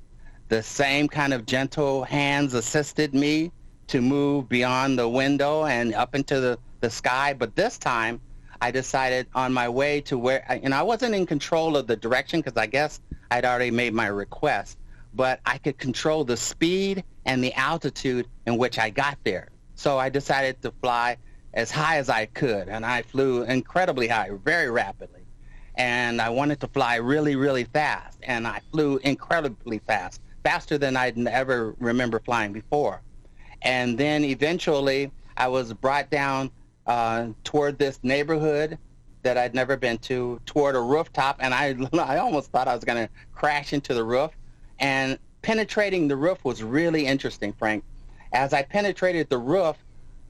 [0.50, 3.52] The same kind of gentle hands assisted me
[3.88, 7.34] to move beyond the window and up into the, the sky.
[7.34, 8.22] But this time,
[8.62, 12.42] I decided on my way to where, and I wasn't in control of the direction
[12.42, 13.02] because I guess
[13.32, 14.78] I'd already made my request,
[15.16, 19.50] but I could control the speed and the altitude in which I got there.
[19.74, 21.18] So I decided to fly
[21.56, 25.19] as high as I could, and I flew incredibly high, very rapidly
[25.80, 28.20] and I wanted to fly really, really fast.
[28.24, 33.02] And I flew incredibly fast, faster than I'd ever remember flying before.
[33.62, 36.52] And then eventually I was brought down
[36.86, 38.78] uh, toward this neighborhood
[39.22, 42.84] that I'd never been to toward a rooftop, and I I almost thought I was
[42.84, 44.32] going to crash into the roof.
[44.80, 47.84] And penetrating the roof was really interesting, Frank.
[48.34, 49.78] As I penetrated the roof,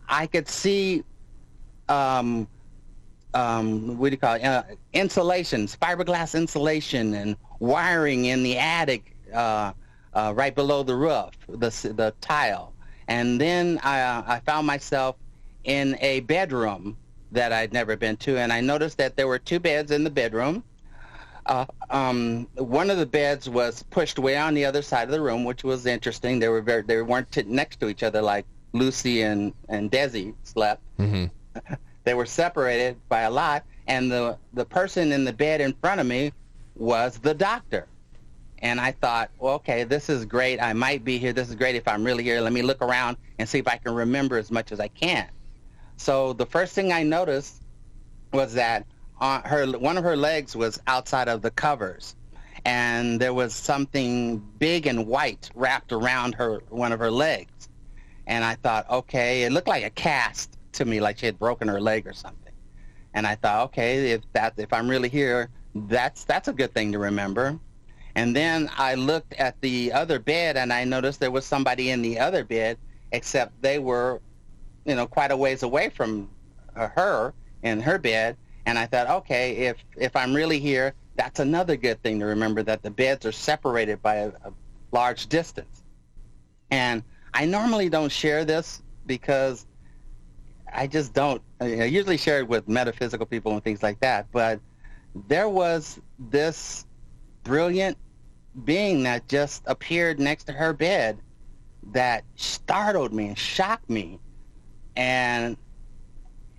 [0.07, 1.03] I could see
[1.87, 2.47] um,
[3.33, 4.43] um, what do you call it?
[4.43, 4.63] Uh,
[4.93, 9.73] insulations, fiberglass insulation, and wiring in the attic uh,
[10.13, 12.73] uh, right below the roof, the the tile.
[13.07, 15.15] And then I, uh, I found myself
[15.63, 16.95] in a bedroom
[17.31, 20.09] that I'd never been to, and I noticed that there were two beds in the
[20.09, 20.63] bedroom.
[21.45, 25.21] Uh, um, one of the beds was pushed way on the other side of the
[25.21, 26.37] room, which was interesting.
[26.37, 30.33] They were very, they weren't t- next to each other like Lucy and and Desi
[30.43, 30.81] slept.
[30.99, 31.73] Mm-hmm.
[32.09, 36.01] they were separated by a lot, and the the person in the bed in front
[36.01, 36.33] of me
[36.75, 37.85] was the doctor.
[38.63, 40.59] And I thought, well, okay, this is great.
[40.59, 41.33] I might be here.
[41.33, 42.41] This is great if I'm really here.
[42.41, 45.29] Let me look around and see if I can remember as much as I can.
[45.97, 47.61] So the first thing I noticed
[48.33, 48.87] was that
[49.21, 52.15] on her one of her legs was outside of the covers,
[52.65, 57.69] and there was something big and white wrapped around her one of her legs.
[58.25, 61.67] And I thought, okay, it looked like a cast to me, like she had broken
[61.67, 62.53] her leg or something.
[63.13, 66.91] And I thought, okay, if that if I'm really here, that's that's a good thing
[66.91, 67.59] to remember.
[68.15, 72.01] And then I looked at the other bed and I noticed there was somebody in
[72.01, 72.77] the other bed,
[73.11, 74.21] except they were
[74.85, 76.29] you know, quite a ways away from
[76.75, 78.37] uh, her in her bed.
[78.65, 82.63] And I thought, okay, if if I'm really here, that's another good thing to remember
[82.63, 84.53] that the beds are separated by a, a
[84.91, 85.83] large distance.
[86.71, 87.03] And
[87.33, 89.65] I normally don't share this because
[90.73, 91.41] I just don't.
[91.59, 94.31] I usually share it with metaphysical people and things like that.
[94.31, 94.59] But
[95.27, 96.85] there was this
[97.43, 97.97] brilliant
[98.63, 101.19] being that just appeared next to her bed
[101.91, 104.19] that startled me and shocked me
[104.95, 105.57] and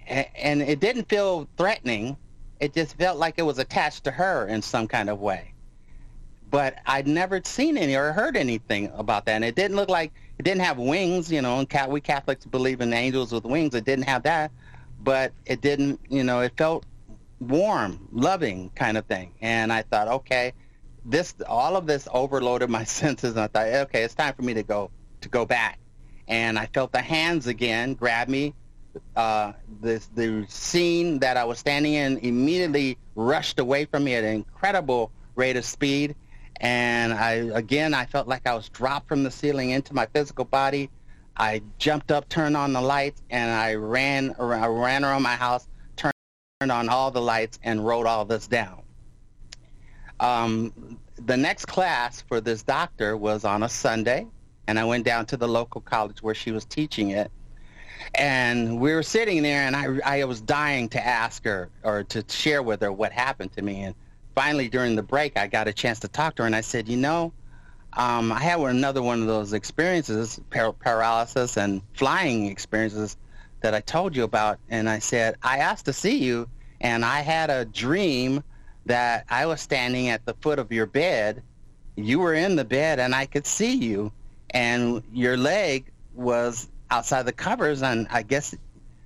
[0.06, 2.16] and it didn't feel threatening.
[2.58, 5.54] It just felt like it was attached to her in some kind of way.
[6.50, 9.32] But I'd never seen any or heard anything about that.
[9.34, 12.80] And it didn't look like it didn't have wings, you know, and we Catholics believe
[12.80, 13.74] in angels with wings.
[13.74, 14.50] It didn't have that.
[15.02, 16.86] But it didn't, you know, it felt
[17.40, 19.34] warm, loving kind of thing.
[19.42, 20.54] And I thought, okay,
[21.04, 24.54] this all of this overloaded my senses and I thought, okay, it's time for me
[24.54, 25.78] to go to go back
[26.26, 28.54] and I felt the hands again grab me.
[29.14, 34.24] Uh, the the scene that I was standing in immediately rushed away from me at
[34.24, 36.16] an incredible rate of speed,
[36.60, 40.44] and I again I felt like I was dropped from the ceiling into my physical
[40.44, 40.90] body.
[41.36, 45.36] I jumped up, turned on the lights, and I ran around, I ran around my
[45.36, 46.12] house, turned
[46.70, 48.82] on all the lights, and wrote all this down.
[50.18, 54.26] Um, the next class for this doctor was on a Sunday
[54.70, 57.28] and I went down to the local college where she was teaching it.
[58.14, 62.24] And we were sitting there, and I, I was dying to ask her or to
[62.28, 63.82] share with her what happened to me.
[63.82, 63.96] And
[64.34, 66.88] finally, during the break, I got a chance to talk to her, and I said,
[66.88, 67.32] you know,
[67.94, 73.16] um, I had another one of those experiences, par- paralysis and flying experiences
[73.62, 74.58] that I told you about.
[74.68, 76.48] And I said, I asked to see you,
[76.80, 78.44] and I had a dream
[78.86, 81.42] that I was standing at the foot of your bed.
[81.96, 84.12] You were in the bed, and I could see you
[84.50, 88.54] and your leg was outside the covers and I guess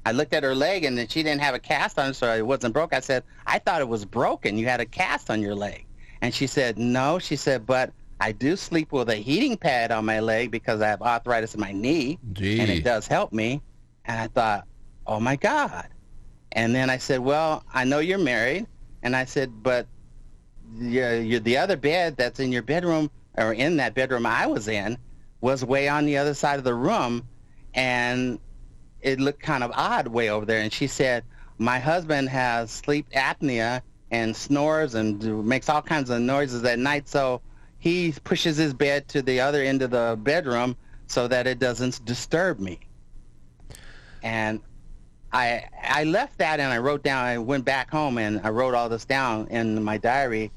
[0.07, 2.33] I looked at her leg and then she didn't have a cast on it, so
[2.35, 2.93] it wasn't broke.
[2.93, 4.59] I said, I thought it was broken.
[4.59, 5.87] You had a cast on your leg.
[6.21, 7.19] And she said, no.
[7.19, 10.89] She said, but I do sleep with a heating pad on my leg because I
[10.89, 12.61] have arthritis in my knee Gee.
[12.61, 13.63] and it does help me.
[14.05, 14.67] And I thought,
[15.07, 15.89] oh my God.
[16.53, 18.67] And then I said, well, I know you're married.
[19.03, 19.87] And I said, but
[20.79, 24.69] you're, you're the other bed that's in your bedroom or in that bedroom I was
[24.69, 24.99] in
[25.41, 27.27] was way on the other side of the room
[27.75, 28.39] and
[29.05, 30.61] it looked kind of odd way over there.
[30.61, 31.25] And she said,
[31.59, 37.07] my husband has sleep apnea and snores and makes all kinds of noises at night.
[37.07, 37.43] So
[37.79, 40.75] he pushes his bed to the other end of the bedroom
[41.07, 42.81] so that it doesn't disturb me.
[44.23, 44.61] And
[45.33, 47.27] I I left that and I wrote down.
[47.27, 50.51] I went back home and I wrote all this down in my diary,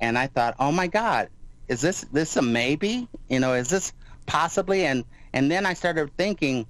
[0.00, 1.30] and I thought, oh my God,
[1.68, 3.08] is this this a maybe?
[3.28, 3.94] You know, is this
[4.26, 6.66] possibly and and then I started thinking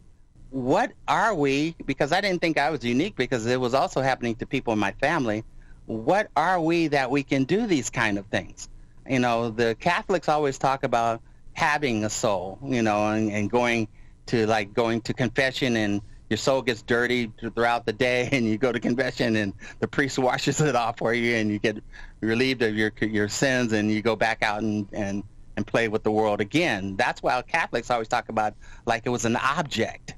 [0.54, 4.36] what are we because I didn't think I was unique because it was also happening
[4.36, 5.42] to people in my family
[5.86, 8.68] what are we that we can do these kind of things
[9.08, 11.20] you know the Catholics always talk about
[11.54, 13.88] having a soul you know and, and going
[14.26, 16.00] to like going to confession and
[16.30, 20.20] your soul gets dirty throughout the day and you go to confession and the priest
[20.20, 21.82] washes it off for you and you get
[22.20, 25.24] relieved of your your sins and you go back out and and
[25.56, 26.96] and play with the world again.
[26.96, 28.54] That's why Catholics always talk about
[28.86, 30.14] like it was an object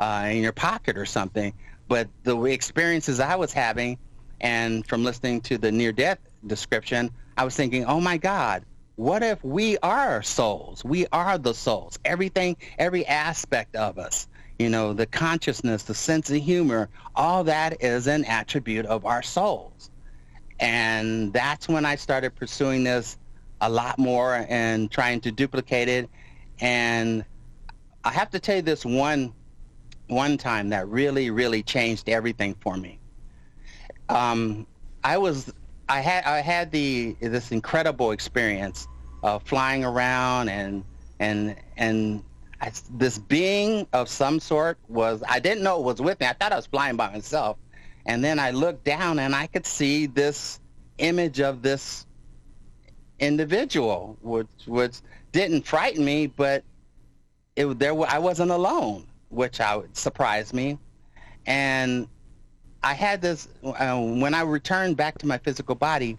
[0.00, 1.52] uh, in your pocket or something.
[1.88, 3.98] But the experiences I was having,
[4.40, 8.64] And from listening to the near-death description, I was thinking, oh my God,
[8.96, 10.84] what if we are souls?
[10.84, 11.98] We are the souls.
[12.04, 14.28] Everything, every aspect of us,
[14.58, 19.22] you know, the consciousness, the sense of humor, all that is an attribute of our
[19.22, 19.90] souls.
[20.58, 23.18] And that's when I started pursuing this
[23.60, 26.08] a lot more and trying to duplicate it.
[26.60, 27.24] And
[28.04, 29.34] I have to tell you this one
[30.08, 32.98] one time that really, really changed everything for me.
[34.08, 34.66] Um,
[35.02, 35.52] I was
[35.88, 38.86] I had I had the this incredible experience
[39.22, 40.84] of flying around and
[41.20, 42.22] and and
[42.60, 46.26] I, this being of some sort was I didn't know it was with me.
[46.26, 47.58] I thought I was flying by myself,
[48.06, 50.60] and then I looked down and I could see this
[50.98, 52.06] image of this
[53.18, 54.96] individual, which which
[55.32, 56.64] didn't frighten me, but
[57.56, 59.06] it there I wasn't alone,
[59.36, 60.78] which I surprised me,
[61.46, 62.08] and
[62.82, 66.18] I had this uh, when I returned back to my physical body.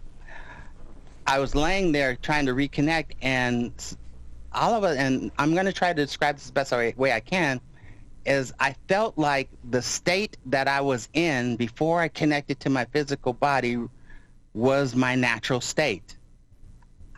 [1.25, 3.73] I was laying there trying to reconnect, and
[4.53, 7.19] all of it, and I'm going to try to describe this the best way I
[7.19, 7.59] can,
[8.25, 12.85] is I felt like the state that I was in before I connected to my
[12.85, 13.77] physical body
[14.53, 16.17] was my natural state.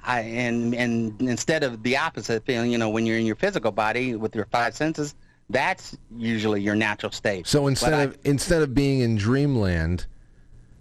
[0.03, 3.71] I, and and instead of the opposite feeling, you know, when you're in your physical
[3.71, 5.13] body with your five senses,
[5.49, 7.47] that's usually your natural state.
[7.47, 10.05] So instead of instead of being in dreamland,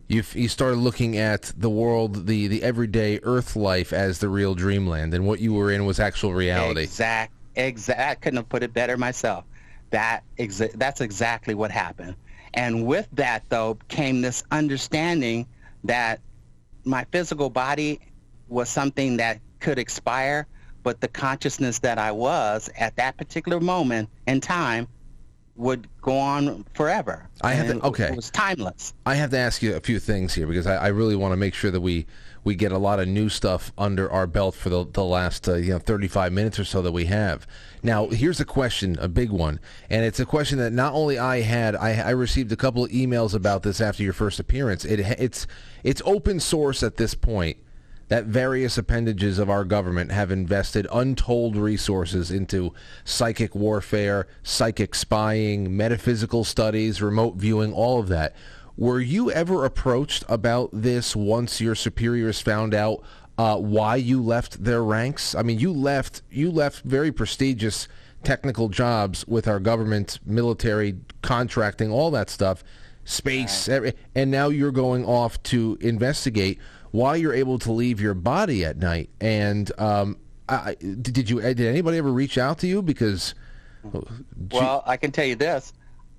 [0.09, 4.55] you you started looking at the world, the the everyday Earth life as the real
[4.55, 6.83] dreamland, and what you were in was actual reality.
[6.83, 8.01] Exact, exact.
[8.01, 9.45] I couldn't have put it better myself.
[9.91, 12.17] That exa- that's exactly what happened.
[12.55, 15.47] And with that, though, came this understanding
[15.85, 16.21] that
[16.85, 18.01] my physical body
[18.49, 20.47] was something that could expire,
[20.89, 24.89] but the consciousness that I was at that particular moment in time
[25.55, 27.29] would go on forever.
[27.43, 28.09] I have to, okay.
[28.09, 28.95] It was timeless.
[29.05, 31.37] I have to ask you a few things here because I, I, really want to
[31.37, 32.07] make sure that we
[32.43, 35.57] we get a lot of new stuff under our belt for the the last uh,
[35.57, 37.47] you know 35 minutes or so that we have.
[37.83, 39.61] Now, here's a question, a big one,
[39.91, 42.91] and it's a question that not only I had, I, I received a couple of
[42.93, 44.87] emails about this after your first appearance.
[44.87, 45.47] It it's
[45.85, 47.59] it's open source at this point
[48.09, 52.73] that various appendages of our government have invested untold resources into
[53.05, 58.35] psychic warfare, psychic spying, metaphysical studies, remote viewing, all of that.
[58.77, 63.03] Were you ever approached about this once your superiors found out
[63.37, 65.35] uh, why you left their ranks?
[65.35, 67.89] I mean, you left you left very prestigious
[68.25, 72.65] technical jobs with our government, military, contracting, all that stuff,
[73.05, 76.59] space, and now you're going off to investigate
[76.91, 79.11] why you're able to leave your body at night.
[79.21, 80.19] And um,
[80.49, 83.35] I, did you did anybody ever reach out to you because?
[84.51, 85.73] Well, I can tell you this: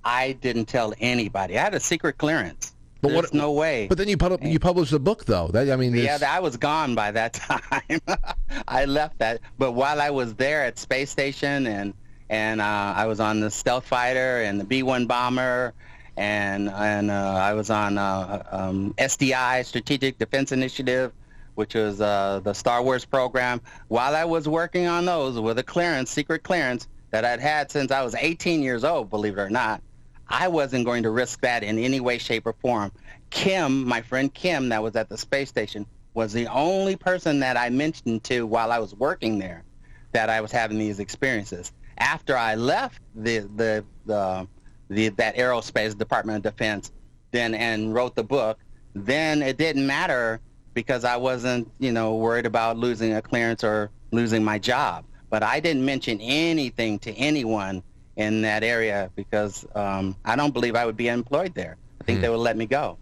[0.04, 1.58] I didn't tell anybody.
[1.58, 2.74] I had a secret clearance.
[3.00, 3.34] But There's what?
[3.34, 3.86] No way.
[3.88, 5.48] But then you you published a book though.
[5.48, 8.00] That I mean, yeah, I was gone by that time.
[8.68, 9.40] I left that.
[9.58, 11.94] But while I was there at space station and
[12.28, 15.74] and uh, I was on the stealth fighter and the B-1 bomber
[16.16, 21.12] and and uh, I was on uh, um, SDI Strategic Defense Initiative,
[21.54, 23.60] which was uh, the Star Wars program.
[23.88, 27.90] While I was working on those with a clearance, secret clearance that I'd had since
[27.90, 29.82] I was 18 years old, believe it or not,
[30.28, 32.92] I wasn't going to risk that in any way, shape, or form.
[33.30, 37.56] Kim, my friend Kim, that was at the space station, was the only person that
[37.56, 39.64] I mentioned to while I was working there
[40.12, 41.72] that I was having these experiences.
[41.98, 44.48] After I left the the the
[44.90, 46.92] the, that aerospace Department of Defense,
[47.30, 48.58] then and wrote the book,
[48.94, 50.40] then it didn't matter
[50.74, 55.04] because I wasn't, you know, worried about losing a clearance or losing my job.
[55.30, 57.82] But I didn't mention anything to anyone
[58.16, 61.76] in that area because um, I don't believe I would be employed there.
[62.00, 62.22] I think hmm.
[62.22, 62.98] they would let me go.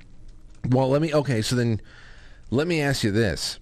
[0.69, 1.15] Well, let me.
[1.15, 1.81] Okay, so then
[2.51, 3.59] let me ask you this.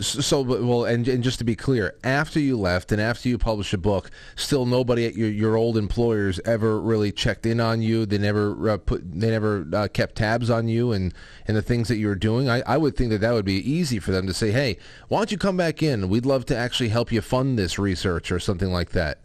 [0.00, 3.74] So, well, and, and just to be clear, after you left and after you published
[3.74, 8.06] a book, still nobody at your, your old employers ever really checked in on you.
[8.06, 11.12] They never uh, put, they never uh, kept tabs on you and,
[11.46, 12.48] and the things that you were doing.
[12.48, 14.78] I, I would think that that would be easy for them to say, hey,
[15.08, 16.08] why don't you come back in?
[16.08, 19.18] We'd love to actually help you fund this research or something like that.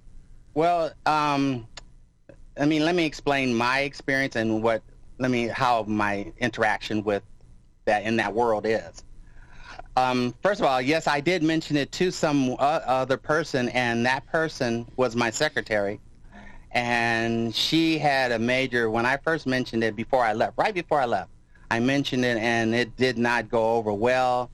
[0.53, 1.65] Well, um,
[2.59, 4.82] I mean, let me explain my experience and what,
[5.18, 7.24] let me, how my interaction with
[7.86, 9.03] that in that world is.
[9.98, 14.06] Um, first of all, yes, I did mention it to some uh, other person, and
[14.06, 16.00] that person was my secretary.
[16.70, 21.02] And she had a major, when I first mentioned it before I left, right before
[21.02, 21.32] I left,
[21.72, 24.52] I mentioned it and it did not go over well.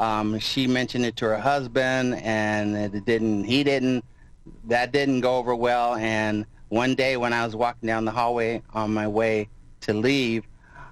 [0.00, 4.04] Um, she mentioned it to her husband and it didn't, he didn't,
[4.64, 5.94] that didn't go over well.
[5.94, 9.48] And one day when I was walking down the hallway on my way
[9.82, 10.44] to leave,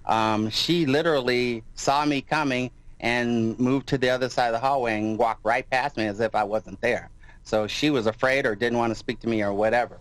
[0.07, 2.71] um, she literally saw me coming
[3.01, 6.21] and moved to the other side of the hallway and walked right past me as
[6.21, 7.11] if I wasn't there.
[7.45, 9.99] So she was afraid or didn't want to speak to me or whatever.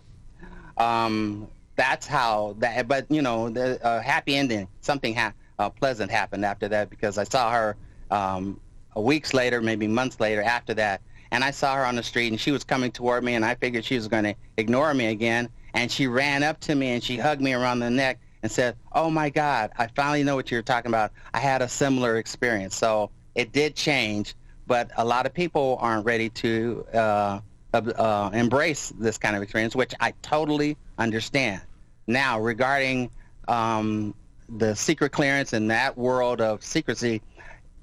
[0.76, 2.88] Um, that's how that.
[2.88, 4.68] But you know, the uh, happy ending.
[4.80, 7.76] Something ha- uh, pleasant happened after that because I saw her
[8.10, 8.60] um,
[8.96, 12.40] weeks later, maybe months later after that, and I saw her on the street and
[12.40, 15.48] she was coming toward me, and I figured she was going to ignore me again,
[15.74, 18.76] and she ran up to me and she hugged me around the neck and said,
[18.92, 21.12] "Oh my God, I finally know what you're talking about.
[21.34, 24.34] I had a similar experience." So it did change,
[24.66, 27.40] but a lot of people aren't ready to uh,
[27.72, 31.60] uh, embrace this kind of experience, which I totally understand.
[32.06, 33.10] Now, regarding
[33.46, 34.14] um,
[34.48, 37.22] the secret clearance and that world of secrecy,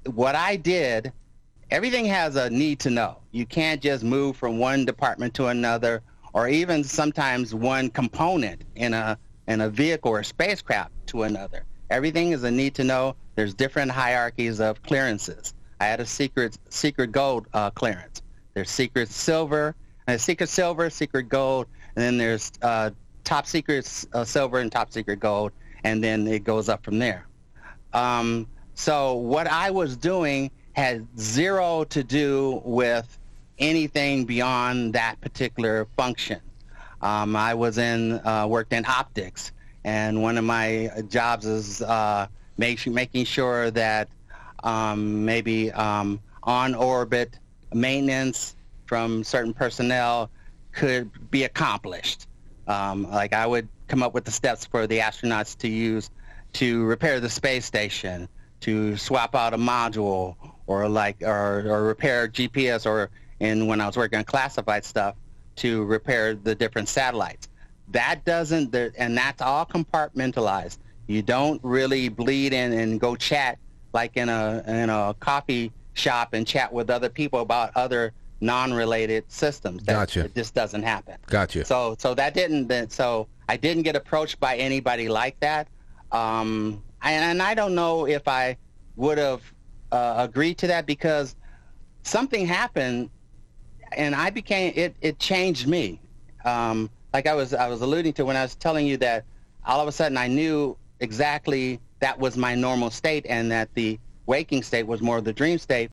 [0.04, 1.12] what I did,
[1.70, 3.18] everything has a need to know.
[3.32, 6.02] You can't just move from one department to another,
[6.32, 11.64] or even sometimes one component in a in a vehicle or a spacecraft to another.
[11.90, 13.14] Everything is a need to know.
[13.36, 15.54] There's different hierarchies of clearances.
[15.80, 18.22] I had a secret secret gold uh, clearance.
[18.54, 19.74] There's secret silver,
[20.06, 22.90] and secret silver, secret gold, and then there's uh,
[23.24, 25.52] top secret uh, silver and top secret gold,
[25.84, 27.26] and then it goes up from there.
[27.92, 33.18] Um, so what I was doing had zero to do with
[33.58, 36.40] anything beyond that particular function.
[37.02, 39.52] Um, I was in uh, worked in optics,
[39.84, 42.26] and one of my jobs is uh,
[42.56, 44.08] make, making sure that
[44.64, 47.38] um, maybe um, on orbit
[47.72, 50.30] maintenance from certain personnel
[50.72, 52.26] could be accomplished.
[52.66, 56.10] Um, like I would come up with the steps for the astronauts to use
[56.54, 58.28] to repair the space station,
[58.60, 60.36] to swap out a module,
[60.66, 65.16] or like or, or repair GPS, or in when I was working on classified stuff,
[65.56, 67.48] to repair the different satellites.
[67.88, 70.78] That doesn't, and that's all compartmentalized.
[71.06, 73.58] You don't really bleed in and go chat
[73.92, 79.24] like in a in a coffee shop and chat with other people about other non-related
[79.28, 79.84] systems.
[79.84, 80.24] That, gotcha.
[80.24, 81.16] It just doesn't happen.
[81.26, 81.64] Gotcha.
[81.64, 85.68] So so that didn't then so I didn't get approached by anybody like that.
[86.12, 88.56] Um, and, and I don't know if I
[88.96, 89.42] would have
[89.92, 91.36] uh, agreed to that because
[92.02, 93.10] something happened
[93.92, 94.94] and I became it.
[95.00, 96.00] It changed me.
[96.44, 99.24] Um, like I was I was alluding to when I was telling you that
[99.64, 103.98] all of a sudden I knew exactly that was my normal state and that the
[104.26, 105.90] waking state was more the dream state.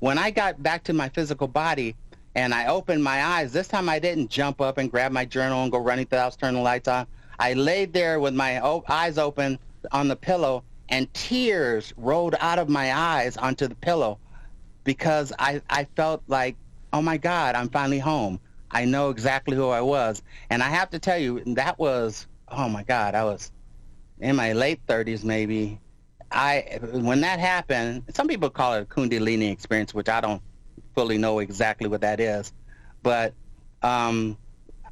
[0.00, 1.94] When I got back to my physical body
[2.34, 5.62] and I opened my eyes, this time I didn't jump up and grab my journal
[5.62, 7.06] and go running to the house, turn the lights on.
[7.38, 9.58] I laid there with my eyes open
[9.92, 14.18] on the pillow and tears rolled out of my eyes onto the pillow
[14.84, 16.56] because I, I felt like
[16.92, 18.40] oh my God, I'm finally home.
[18.70, 20.22] I know exactly who I was.
[20.50, 23.50] And I have to tell you, that was, oh my God, I was
[24.20, 25.80] in my late 30s maybe.
[26.30, 30.42] I when that happened, some people call it a Kundalini experience, which I don't
[30.94, 32.52] fully know exactly what that is.
[33.02, 33.32] But
[33.82, 34.36] um,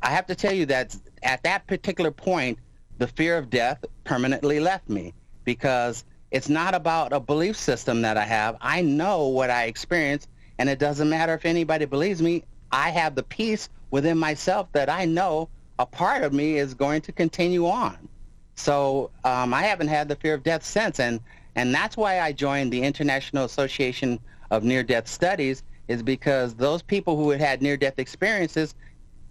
[0.02, 2.59] I have to tell you that at that particular point,
[2.98, 5.12] the fear of death permanently left me
[5.44, 8.56] because it's not about a belief system that I have.
[8.60, 12.44] I know what I experienced and it doesn't matter if anybody believes me.
[12.72, 17.02] I have the peace within myself that I know a part of me is going
[17.02, 18.08] to continue on.
[18.54, 21.20] So um, I haven't had the fear of death since, and
[21.54, 24.20] and that's why I joined the International Association
[24.50, 28.74] of Near-Death Studies, is because those people who had had near-death experiences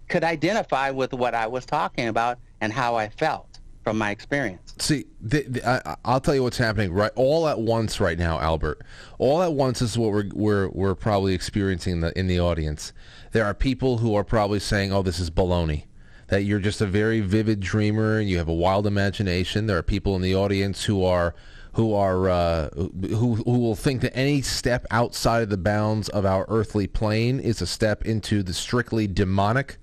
[0.08, 3.45] could identify with what I was talking about and how I felt
[3.86, 4.74] from my experience.
[4.80, 5.64] See, the, the,
[6.04, 8.82] I, will tell you what's happening right all at once right now, Albert.
[9.20, 12.92] All at once is what we're we're we're probably experiencing in the in the audience.
[13.30, 15.84] There are people who are probably saying, "Oh, this is baloney."
[16.26, 19.66] That you're just a very vivid dreamer and you have a wild imagination.
[19.66, 21.36] There are people in the audience who are
[21.74, 26.26] who are uh, who who will think that any step outside of the bounds of
[26.26, 29.78] our earthly plane is a step into the strictly demonic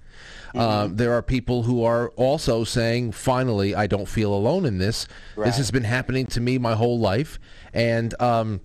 [0.53, 0.59] Mm-hmm.
[0.59, 5.07] Uh, there are people who are also saying, finally, I don't feel alone in this.
[5.35, 5.45] Right.
[5.45, 7.39] This has been happening to me my whole life.
[7.73, 8.61] And um,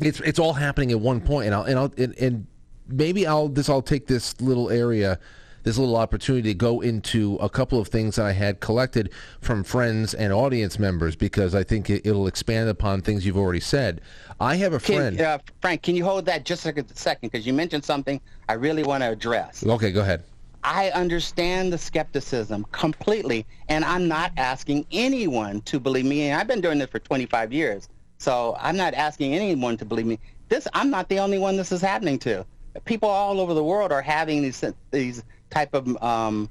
[0.00, 1.46] it's it's all happening at one point.
[1.46, 2.46] And, I'll, and, I'll, and, and
[2.88, 5.18] maybe I'll, this, I'll take this little area
[5.62, 9.64] this little opportunity to go into a couple of things that I had collected from
[9.64, 14.00] friends and audience members because I think it, will expand upon things you've already said.
[14.40, 15.16] I have a friend.
[15.16, 17.30] Can, uh, Frank, can you hold that just a second?
[17.30, 19.64] Because you mentioned something I really want to address.
[19.64, 20.24] Okay, go ahead.
[20.64, 26.28] I understand the skepticism completely, and I'm not asking anyone to believe me.
[26.28, 30.06] And I've been doing this for 25 years, so I'm not asking anyone to believe
[30.06, 30.18] me.
[30.48, 32.46] This, I'm not the only one this is happening to.
[32.84, 36.48] People all over the world are having these these type of um,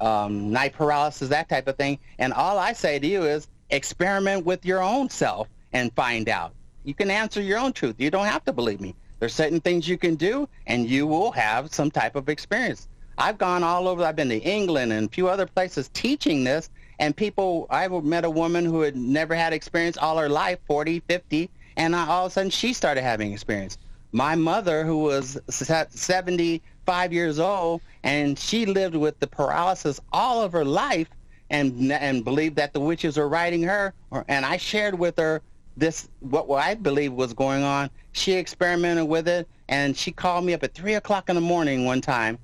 [0.00, 1.98] um, night paralysis, that type of thing.
[2.18, 6.54] And all I say to you is, experiment with your own self and find out.
[6.84, 7.96] You can answer your own truth.
[7.98, 8.94] You don't have to believe me.
[9.20, 12.88] There's certain things you can do, and you will have some type of experience.
[13.20, 14.02] I've gone all over.
[14.02, 18.24] I've been to England and a few other places teaching this, and people, I met
[18.24, 22.30] a woman who had never had experience all her life, 40, 50, and all of
[22.30, 23.76] a sudden she started having experience.
[24.12, 30.52] My mother, who was 75 years old, and she lived with the paralysis all of
[30.52, 31.08] her life,
[31.50, 33.92] and and believed that the witches were riding her.
[34.28, 35.42] And I shared with her
[35.76, 37.90] this what, what I believe was going on.
[38.12, 41.84] She experimented with it, and she called me up at three o'clock in the morning
[41.84, 42.38] one time,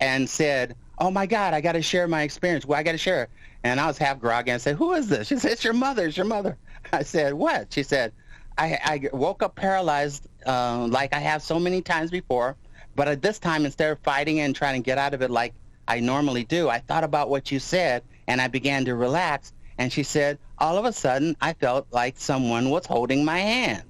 [0.00, 2.64] and said, "Oh my God, I got to share my experience.
[2.66, 3.30] Well, I got to share." it."
[3.62, 6.06] And I was half groggy and said, "Who is this?" She said, "It's your mother.
[6.06, 6.56] It's your mother."
[6.92, 8.12] I said, "What?" She said,
[8.58, 12.56] "I, I woke up paralyzed uh, like I have so many times before,
[12.94, 15.54] but at this time, instead of fighting and trying to get out of it like
[15.88, 19.92] I normally do, I thought about what you said, and I began to relax." And
[19.92, 23.82] she said, all of a sudden, I felt like someone was holding my hand.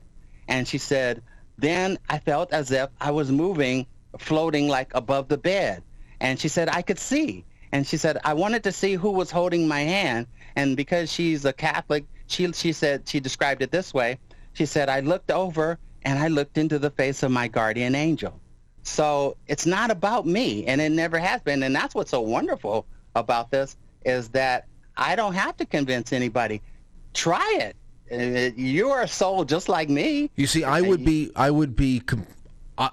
[0.48, 1.22] And she said,
[1.58, 3.86] then I felt as if I was moving,
[4.18, 5.82] floating like above the bed.
[6.20, 7.44] And she said, I could see.
[7.72, 10.26] And she said, I wanted to see who was holding my hand.
[10.56, 14.18] And because she's a Catholic, she, she said, she described it this way.
[14.52, 18.40] She said, I looked over and I looked into the face of my guardian angel.
[18.84, 21.62] So it's not about me, and it never has been.
[21.62, 22.86] And that's what's so wonderful
[23.16, 24.66] about this is that
[24.96, 26.60] I don't have to convince anybody.
[27.14, 27.76] Try it.
[28.12, 30.30] Uh, you are a soul just like me.
[30.36, 32.02] You see, I would be, I would be,
[32.76, 32.90] I,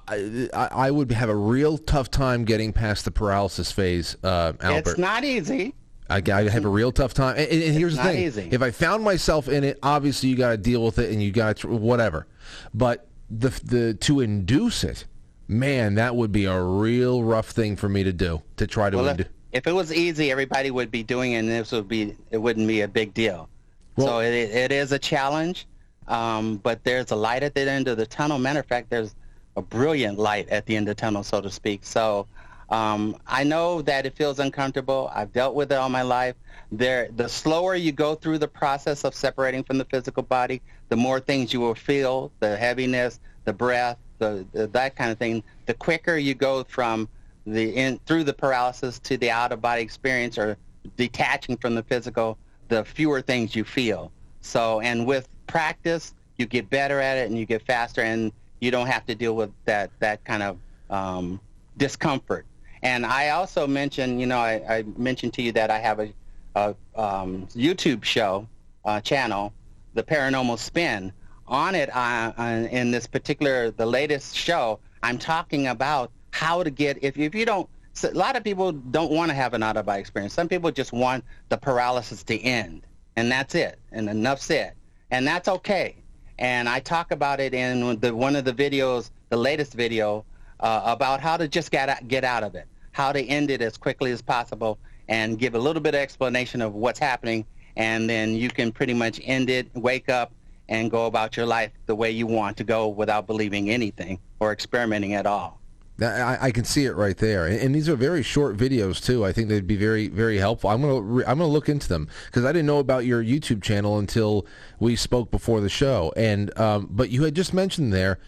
[0.54, 4.92] I, I would have a real tough time getting past the paralysis phase, uh, Albert.
[4.92, 5.74] It's not easy.
[6.10, 7.38] I, I have a real tough time.
[7.38, 8.50] And, and here's the thing: easy.
[8.52, 11.32] if I found myself in it, obviously you got to deal with it, and you
[11.32, 12.28] got to whatever.
[12.74, 15.06] But the the to induce it,
[15.48, 18.98] man, that would be a real rough thing for me to do to try to
[18.98, 19.28] well, induce.
[19.52, 22.68] If it was easy, everybody would be doing it, and this would be it wouldn't
[22.68, 23.50] be a big deal.
[23.96, 25.66] Well, so it, it is a challenge,
[26.08, 28.38] um, but there's a light at the end of the tunnel.
[28.38, 29.16] Matter of fact, there's
[29.56, 31.84] a brilliant light at the end of the tunnel, so to speak.
[31.84, 32.28] So
[32.70, 35.12] um, I know that it feels uncomfortable.
[35.14, 36.36] I've dealt with it all my life.
[36.72, 40.96] There, the slower you go through the process of separating from the physical body, the
[40.96, 45.44] more things you will feel, the heaviness, the breath, the, the that kind of thing.
[45.66, 47.10] The quicker you go from
[47.46, 50.58] the in through the paralysis to the out of body experience or
[50.96, 52.38] detaching from the physical,
[52.70, 54.12] the fewer things you feel.
[54.42, 58.72] So, and with practice, you get better at it and you get faster, and you
[58.72, 60.58] don't have to deal with that that kind of
[60.90, 61.42] um,
[61.78, 62.46] discomfort.
[62.84, 66.14] And I also mentioned, you know, I, I, mentioned to you that I have a,
[66.56, 68.48] a um, YouTube show
[68.86, 69.54] uh, channel,
[69.94, 71.14] The Paranormal Spin.
[71.48, 72.32] On it, uh,
[72.72, 77.46] in this particular, the latest show, I'm talking about how to get if if you
[77.46, 77.68] don't.
[77.94, 80.34] So a lot of people don't want to have an out of body experience.
[80.34, 84.76] Some people just want the paralysis to end, and that's it, and enough said,
[85.10, 85.98] and that's okay.
[86.42, 90.26] And I talk about it in the one of the videos, the latest video,
[90.60, 93.62] uh, about how to just get out, get out of it, how to end it
[93.62, 97.46] as quickly as possible, and give a little bit of explanation of what's happening,
[97.76, 100.34] and then you can pretty much end it, wake up,
[100.68, 104.52] and go about your life the way you want to go without believing anything or
[104.52, 105.61] experimenting at all.
[106.04, 109.26] I, I, can see it right there, and, and, these are very short videos too.
[109.26, 110.70] I think they'd be very, very helpful.
[110.70, 113.62] I'm gonna, re- I'm gonna look into them because I didn't know about your YouTube
[113.62, 114.46] channel until
[114.80, 116.14] we spoke before the show.
[116.16, 118.20] And um, but you had just mentioned there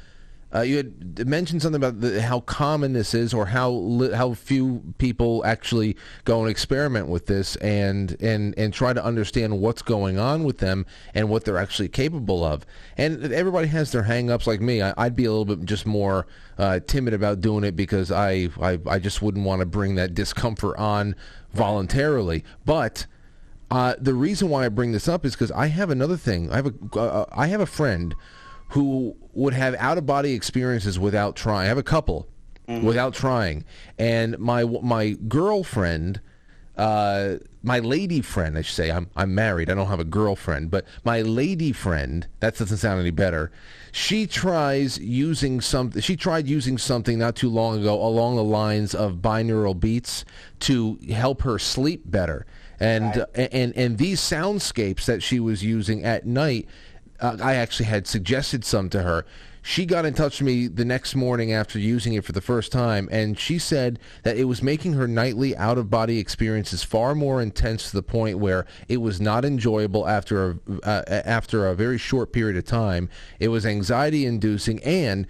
[0.54, 4.34] uh, you had mentioned something about the, how common this is, or how li- how
[4.34, 9.82] few people actually go and experiment with this, and and and try to understand what's
[9.82, 10.86] going on with them
[11.16, 12.66] and what they're actually capable of.
[12.98, 14.46] And everybody has their hang-ups.
[14.46, 16.28] Like me, I, would be a little bit just more
[16.58, 20.14] uh, timid about doing it because I, I I just wouldn't want to bring that
[20.14, 21.16] discomfort on
[21.54, 22.44] voluntarily.
[22.64, 23.08] But
[23.72, 26.52] uh, the reason why I bring this up is because I have another thing.
[26.52, 28.14] I have a uh, I have a friend
[28.74, 31.66] who would have out of body experiences without trying.
[31.66, 32.28] I have a couple
[32.68, 32.84] mm-hmm.
[32.84, 33.66] without trying,
[33.98, 36.22] and my my girlfriend.
[36.76, 39.70] Uh, my lady friend, I should say, I'm I'm married.
[39.70, 43.52] I don't have a girlfriend, but my lady friend, that doesn't sound any better.
[43.92, 46.02] She tries using something.
[46.02, 50.26] She tried using something not too long ago along the lines of binaural beats
[50.62, 52.48] to help her sleep better.
[52.80, 53.20] And right.
[53.38, 56.68] uh, and and these soundscapes that she was using at night
[57.24, 59.26] uh, I actually had suggested some to her.
[59.66, 62.70] She got in touch with me the next morning after using it for the first
[62.70, 67.90] time, and she said that it was making her nightly out-of-body experiences far more intense
[67.90, 72.34] to the point where it was not enjoyable after a, uh, after a very short
[72.34, 73.10] period of time.
[73.40, 75.28] It was anxiety-inducing, and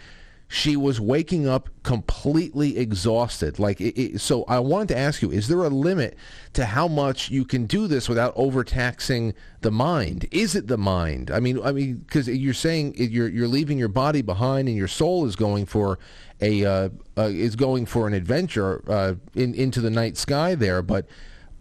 [0.53, 3.57] she was waking up completely exhausted.
[3.57, 6.15] Like, it, it, so I wanted to ask you: Is there a limit
[6.53, 10.27] to how much you can do this without overtaxing the mind?
[10.29, 11.31] Is it the mind?
[11.31, 14.87] I mean, I mean, because you're saying you're you're leaving your body behind, and your
[14.87, 15.97] soul is going for
[16.39, 20.83] a uh, uh, is going for an adventure uh, in into the night sky there.
[20.83, 21.07] But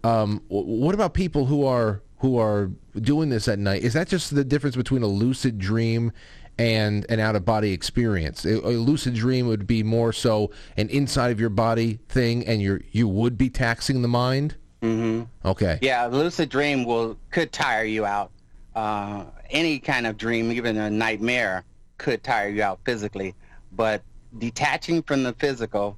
[0.03, 2.69] um, what about people who are who are
[3.01, 3.81] doing this at night?
[3.81, 6.11] Is that just the difference between a lucid dream
[6.57, 8.45] and an out of body experience.
[8.45, 12.83] A, lucid dream would be more so an inside of your body thing, and you
[12.91, 14.55] you would be taxing the mind.
[14.81, 15.23] Mm-hmm.
[15.47, 15.79] Okay.
[15.81, 18.31] Yeah, a lucid dream will could tire you out.
[18.75, 21.63] Uh, any kind of dream, even a nightmare,
[21.97, 23.33] could tire you out physically.
[23.71, 24.03] But
[24.39, 25.97] detaching from the physical,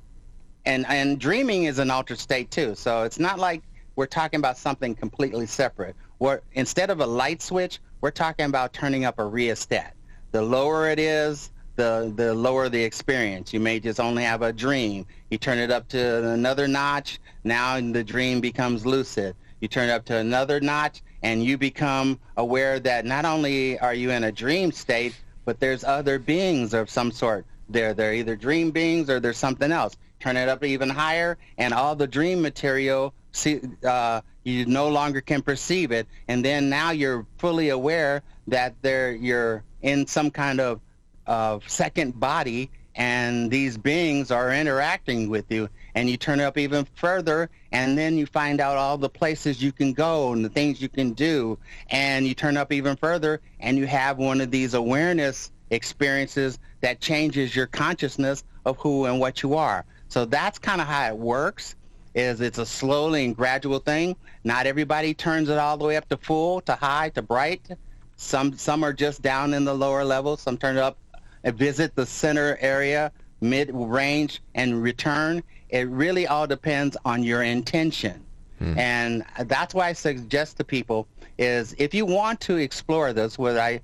[0.65, 2.75] and and dreaming is an altered state too.
[2.75, 3.63] So it's not like
[3.95, 5.95] we're talking about something completely separate.
[6.19, 9.94] Where instead of a light switch, we're talking about turning up a rheostat
[10.35, 13.53] the lower it is, the the lower the experience.
[13.53, 15.05] You may just only have a dream.
[15.29, 19.33] You turn it up to another notch, now the dream becomes lucid.
[19.61, 23.93] You turn it up to another notch and you become aware that not only are
[23.93, 27.45] you in a dream state, but there's other beings of some sort.
[27.69, 29.95] They're they're either dream beings or there's something else.
[30.19, 35.19] Turn it up even higher and all the dream material see uh, you no longer
[35.19, 36.07] can perceive it.
[36.29, 40.79] And then now you're fully aware that there you're in some kind of
[41.27, 45.67] uh, second body and these beings are interacting with you.
[45.95, 49.71] And you turn up even further and then you find out all the places you
[49.71, 51.57] can go and the things you can do.
[51.89, 57.01] And you turn up even further and you have one of these awareness experiences that
[57.01, 59.83] changes your consciousness of who and what you are.
[60.07, 61.75] So that's kind of how it works
[62.15, 66.09] is it's a slowly and gradual thing not everybody turns it all the way up
[66.09, 67.69] to full to high to bright
[68.15, 70.41] some some are just down in the lower levels.
[70.41, 70.97] Some turn it up
[71.43, 73.11] and visit the center area,
[73.41, 75.43] mid range, and return.
[75.69, 78.23] It really all depends on your intention.
[78.59, 78.77] Hmm.
[78.79, 83.59] And that's why I suggest to people is if you want to explore this, where
[83.59, 83.81] I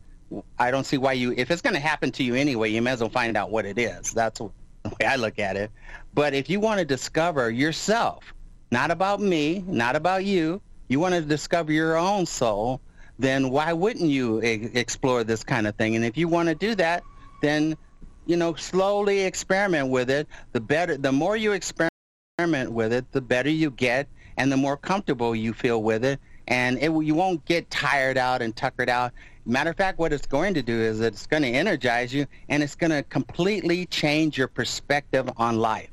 [0.57, 2.91] I don't see why you if it's going to happen to you anyway, you may
[2.91, 4.13] as well find out what it is.
[4.13, 5.71] That's the way I look at it.
[6.13, 8.33] But if you want to discover yourself,
[8.71, 12.81] not about me, not about you, you want to discover your own soul,
[13.17, 15.95] then why wouldn't you e- explore this kind of thing?
[15.95, 17.03] And if you want to do that,
[17.41, 17.77] then
[18.25, 20.27] you know slowly experiment with it.
[20.51, 24.07] The better, the more you experiment with it, the better you get,
[24.37, 26.19] and the more comfortable you feel with it.
[26.47, 29.13] And it, you won't get tired out and tuckered out.
[29.45, 32.61] Matter of fact, what it's going to do is it's going to energize you, and
[32.61, 35.90] it's going to completely change your perspective on life.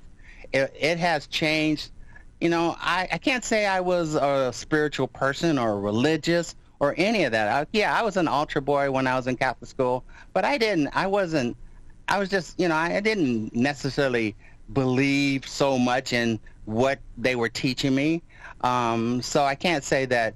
[0.53, 1.91] It, it has changed.
[2.41, 7.25] You know, I, I can't say I was a spiritual person or religious or any
[7.25, 7.49] of that.
[7.49, 10.59] I, yeah, I was an altar boy when I was in Catholic school, but I
[10.59, 10.89] didn't.
[10.89, 11.57] I wasn't.
[12.07, 14.35] I was just, you know, I didn't necessarily
[14.73, 18.23] believe so much in what they were teaching me.
[18.61, 20.35] Um, so I can't say that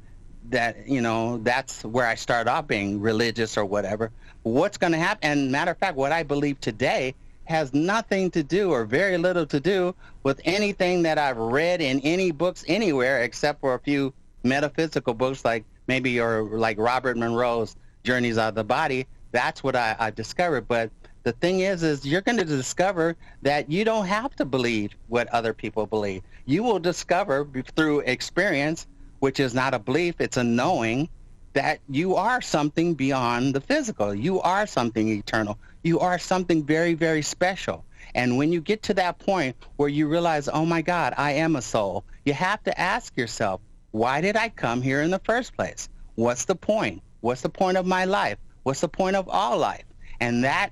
[0.51, 4.11] that you know that's where I started off being religious or whatever.
[4.43, 5.31] What's going to happen?
[5.31, 7.15] And matter of fact, what I believe today
[7.53, 12.01] has nothing to do or very little to do with anything that I've read in
[12.01, 14.13] any books anywhere except for a few
[14.43, 19.07] metaphysical books like maybe or like Robert Monroe's Journeys of the Body.
[19.33, 20.67] That's what I, I discovered.
[20.67, 20.91] But
[21.25, 25.29] the thing is, is you're going to discover that you don't have to believe what
[25.29, 26.23] other people believe.
[26.47, 27.47] You will discover
[27.77, 28.87] through experience,
[29.21, 31.09] which is not a belief, it's a knowing
[31.53, 34.15] that you are something beyond the physical.
[34.15, 35.59] You are something eternal.
[35.83, 37.85] You are something very, very special.
[38.15, 41.57] And when you get to that point where you realize, oh my God, I am
[41.57, 43.61] a soul, you have to ask yourself,
[43.91, 45.89] why did I come here in the first place?
[46.15, 47.03] What's the point?
[47.21, 48.39] What's the point of my life?
[48.63, 49.85] What's the point of all life?
[50.21, 50.71] And that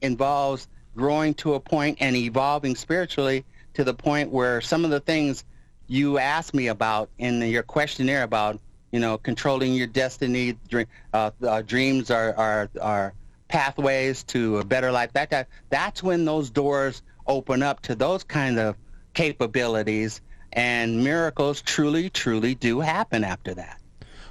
[0.00, 3.44] involves growing to a point and evolving spiritually
[3.74, 5.44] to the point where some of the things
[5.86, 8.60] you asked me about in your questionnaire about,
[8.92, 10.56] you know, controlling your destiny,
[11.12, 13.14] uh, uh, dreams are, are, are
[13.52, 15.12] pathways to a better life.
[15.12, 18.76] That, that that's when those doors open up to those kind of
[19.12, 20.22] capabilities
[20.54, 23.78] and miracles truly, truly do happen after that.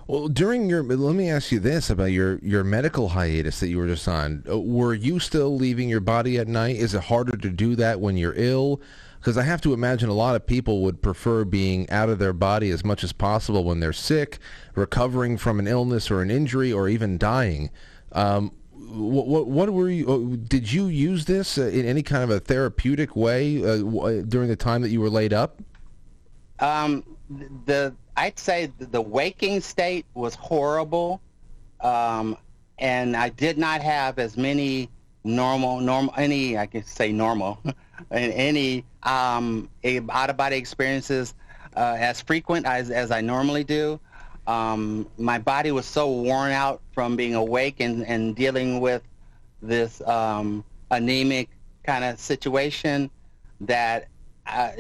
[0.08, 3.78] Well, during your, let me ask you this about your, your medical hiatus that you
[3.78, 4.44] were just on.
[4.50, 6.78] Uh, were you still leaving your body at night?
[6.78, 8.82] Is it harder to do that when you're ill?
[9.20, 12.34] Because I have to imagine a lot of people would prefer being out of their
[12.34, 14.40] body as much as possible when they're sick,
[14.74, 17.70] recovering from an illness or an injury, or even dying.
[18.14, 18.52] Um,
[18.92, 20.12] what, what, what, were you?
[20.12, 23.78] Uh, did you use this uh, in any kind of a therapeutic way uh,
[24.28, 25.62] during the time that you were laid up?
[26.60, 27.04] Um,
[27.66, 31.22] the I'd say the waking state was horrible,
[31.80, 32.38] um,
[32.78, 34.90] and I did not have as many
[35.24, 37.62] normal, normal, any, I can say normal,
[38.12, 39.70] any um,
[40.10, 41.34] out-of-body experiences
[41.76, 44.00] uh, as frequent as, as I normally do.
[44.48, 49.04] Um, my body was so worn out from being awake and, and dealing with
[49.62, 51.50] this um, anemic
[51.84, 53.10] kind of situation
[53.62, 54.08] that
[54.48, 54.72] uh,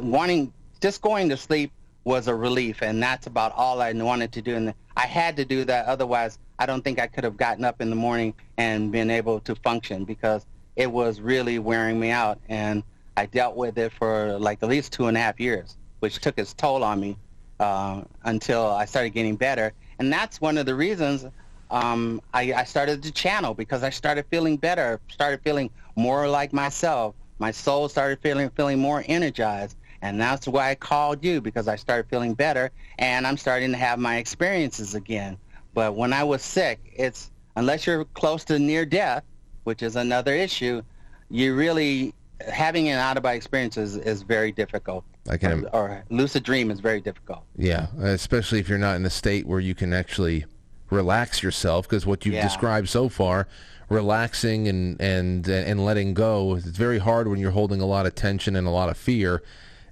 [0.00, 1.72] wanting, just going to sleep
[2.04, 4.56] was a relief, and that's about all I wanted to do.
[4.56, 7.80] And I had to do that, otherwise I don't think I could have gotten up
[7.80, 10.44] in the morning and been able to function because
[10.76, 12.38] it was really wearing me out.
[12.50, 12.82] And
[13.16, 16.38] I dealt with it for like at least two and a half years, which took
[16.38, 17.16] its toll on me
[17.60, 19.72] uh, until I started getting better.
[20.00, 21.26] And that's one of the reasons
[21.70, 26.52] um, I, I started to channel because I started feeling better, started feeling more like
[26.52, 27.14] myself.
[27.38, 29.76] My soul started feeling feeling more energized.
[30.02, 33.76] And that's why I called you because I started feeling better and I'm starting to
[33.76, 35.36] have my experiences again.
[35.74, 39.24] But when I was sick, it's unless you're close to near death,
[39.64, 40.82] which is another issue,
[41.28, 42.14] you really
[42.48, 45.04] having an out of body experience is, is very difficult.
[45.30, 47.44] I can, or, or lucid dream is very difficult.
[47.56, 50.44] Yeah, especially if you're not in a state where you can actually
[50.90, 52.42] relax yourself, because what you've yeah.
[52.42, 53.46] described so far,
[53.88, 58.14] relaxing and and and letting go, it's very hard when you're holding a lot of
[58.16, 59.42] tension and a lot of fear,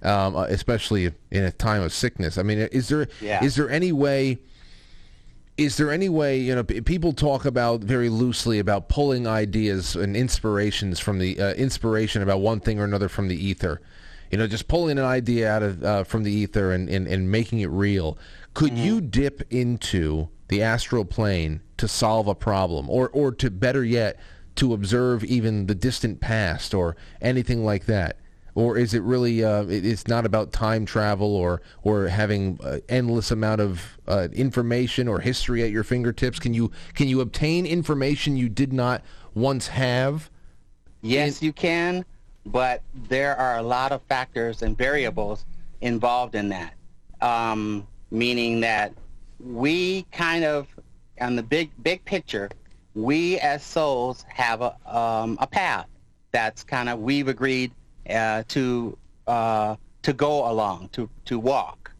[0.02, 2.36] um, especially in a time of sickness.
[2.36, 3.42] I mean, is there yeah.
[3.44, 4.38] is there any way?
[5.56, 10.16] is there any way you know people talk about very loosely about pulling ideas and
[10.16, 13.80] inspirations from the uh, inspiration about one thing or another from the ether
[14.30, 17.30] you know just pulling an idea out of uh, from the ether and, and, and
[17.30, 18.18] making it real.
[18.54, 18.84] Could mm-hmm.
[18.84, 24.18] you dip into the astral plane to solve a problem or or to better yet
[24.56, 28.18] to observe even the distant past or anything like that?
[28.54, 33.30] Or is it really uh, it's not about time travel or or having uh, endless
[33.30, 36.40] amount of uh, information or history at your fingertips?
[36.40, 39.02] Can you can you obtain information you did not
[39.32, 40.30] once have?
[41.00, 42.04] Yes In- you can
[42.46, 45.44] but there are a lot of factors and variables
[45.80, 46.74] involved in that
[47.20, 48.92] um, meaning that
[49.40, 50.66] we kind of
[51.20, 52.48] on the big big picture
[52.94, 55.86] we as souls have a, um, a path
[56.32, 57.72] that's kind of we've agreed
[58.10, 58.96] uh, to
[59.26, 61.90] uh, to go along, to to walk,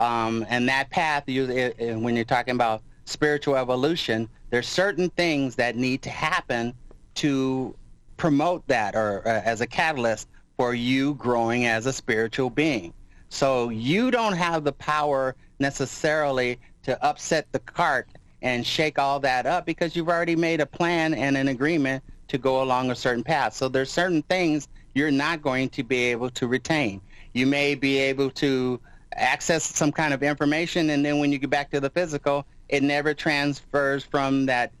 [0.00, 1.24] um, and that path.
[1.26, 6.10] You, it, it, when you're talking about spiritual evolution, there's certain things that need to
[6.10, 6.74] happen
[7.16, 7.74] to
[8.16, 12.92] promote that, or uh, as a catalyst for you growing as a spiritual being.
[13.28, 18.08] So you don't have the power necessarily to upset the cart
[18.42, 22.38] and shake all that up because you've already made a plan and an agreement to
[22.38, 23.54] go along a certain path.
[23.54, 27.00] So there's certain things you're not going to be able to retain.
[27.32, 28.80] You may be able to
[29.16, 32.82] access some kind of information, and then when you get back to the physical, it
[32.82, 34.72] never transfers from that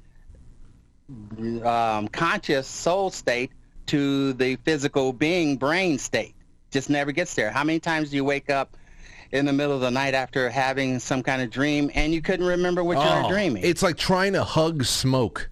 [1.64, 3.50] um, conscious soul state
[3.86, 6.34] to the physical being brain state.
[6.70, 7.50] Just never gets there.
[7.50, 8.76] How many times do you wake up
[9.30, 12.46] in the middle of the night after having some kind of dream and you couldn't
[12.46, 13.62] remember what oh, you were oh, dreaming?
[13.64, 15.50] It's like trying to hug smoke.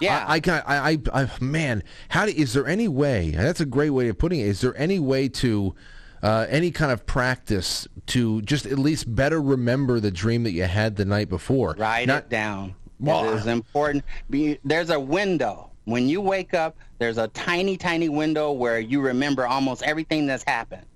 [0.00, 3.30] Yeah, I, I, I, I, man, how do, is there any way?
[3.30, 4.48] That's a great way of putting it.
[4.48, 5.74] Is there any way to
[6.20, 10.64] uh, any kind of practice to just at least better remember the dream that you
[10.64, 11.76] had the night before?
[11.78, 12.74] Write Not, it down.
[13.00, 14.04] Well, it is important.
[14.30, 16.76] Be, there's a window when you wake up.
[16.98, 20.86] There's a tiny, tiny window where you remember almost everything that's happened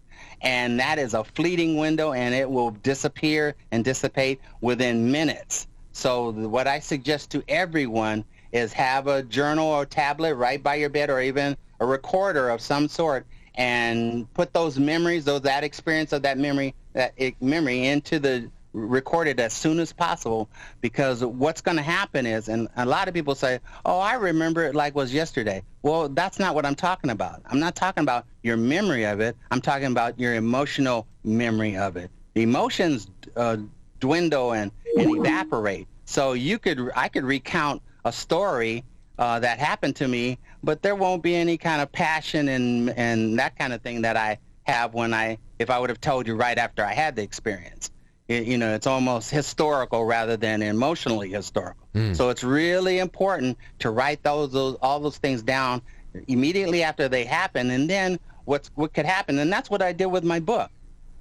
[0.40, 5.66] and that is a fleeting window and it will disappear and dissipate within minutes.
[5.92, 10.88] So what I suggest to everyone is have a journal or tablet right by your
[10.88, 13.26] bed or even a recorder of some sort
[13.56, 19.40] and put those memories, those that experience of that memory, that memory into the recorded
[19.40, 20.48] as soon as possible
[20.80, 24.64] because what's going to happen is and a lot of people say oh i remember
[24.64, 25.62] it like was yesterday.
[25.82, 27.42] Well that's not what i'm talking about.
[27.46, 29.36] I'm not talking about your memory of it.
[29.50, 32.10] I'm talking about your emotional memory of it.
[32.34, 33.56] Emotions uh,
[34.00, 35.88] dwindle and, and evaporate.
[36.04, 38.84] So you could i could recount a story
[39.18, 43.38] uh, that happened to me, but there won't be any kind of passion and and
[43.38, 46.36] that kind of thing that I have when I if I would have told you
[46.36, 47.90] right after I had the experience.
[48.28, 51.88] It, you know, it's almost historical rather than emotionally historical.
[51.94, 52.14] Mm.
[52.14, 55.82] So it's really important to write those, those all those things down
[56.28, 60.06] immediately after they happen, and then what's what could happen, and that's what I did
[60.06, 60.70] with my book.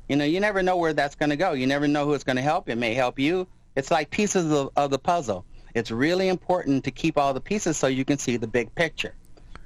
[0.10, 1.52] You know, you never know where that's going to go.
[1.52, 2.70] You never know who it's going to help.
[2.70, 3.46] It may help you.
[3.76, 5.46] It's like pieces of, of the puzzle.
[5.76, 9.14] It's really important to keep all the pieces so you can see the big picture.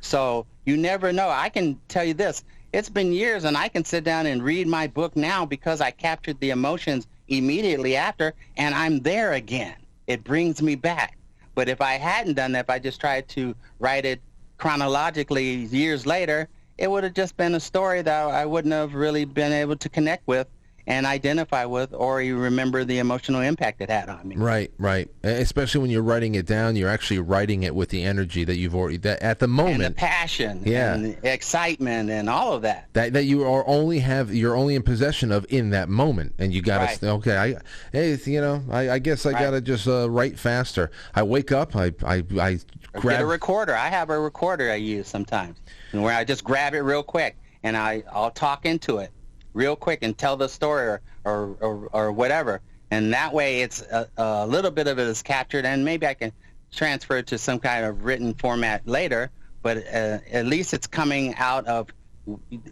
[0.01, 1.29] So you never know.
[1.29, 2.43] I can tell you this.
[2.73, 5.91] It's been years and I can sit down and read my book now because I
[5.91, 9.75] captured the emotions immediately after and I'm there again.
[10.07, 11.17] It brings me back.
[11.55, 14.21] But if I hadn't done that, if I just tried to write it
[14.57, 16.47] chronologically years later,
[16.77, 19.89] it would have just been a story that I wouldn't have really been able to
[19.89, 20.47] connect with
[20.87, 24.35] and identify with or you remember the emotional impact it had on me.
[24.35, 25.09] Right, right.
[25.23, 28.75] Especially when you're writing it down, you're actually writing it with the energy that you've
[28.75, 29.83] already that at the moment.
[29.83, 30.93] And the passion yeah.
[30.93, 32.87] and excitement and all of that.
[32.93, 36.53] That that you are only have you're only in possession of in that moment and
[36.53, 37.03] you got to Right.
[37.03, 37.55] okay, I
[37.91, 39.41] hey, you know, I, I guess I Right.
[39.41, 40.91] got to just uh, write faster.
[41.15, 42.59] I wake up, I I I
[42.93, 43.75] grab Get a recorder.
[43.75, 45.57] I have a recorder I use sometimes
[45.91, 49.11] where I just grab it real quick and I, I'll talk into it
[49.53, 52.61] real quick and tell the story or, or, or, or whatever.
[52.89, 56.13] And that way it's a, a little bit of it is captured and maybe I
[56.13, 56.31] can
[56.71, 59.29] transfer it to some kind of written format later,
[59.61, 61.87] but uh, at least it's coming out of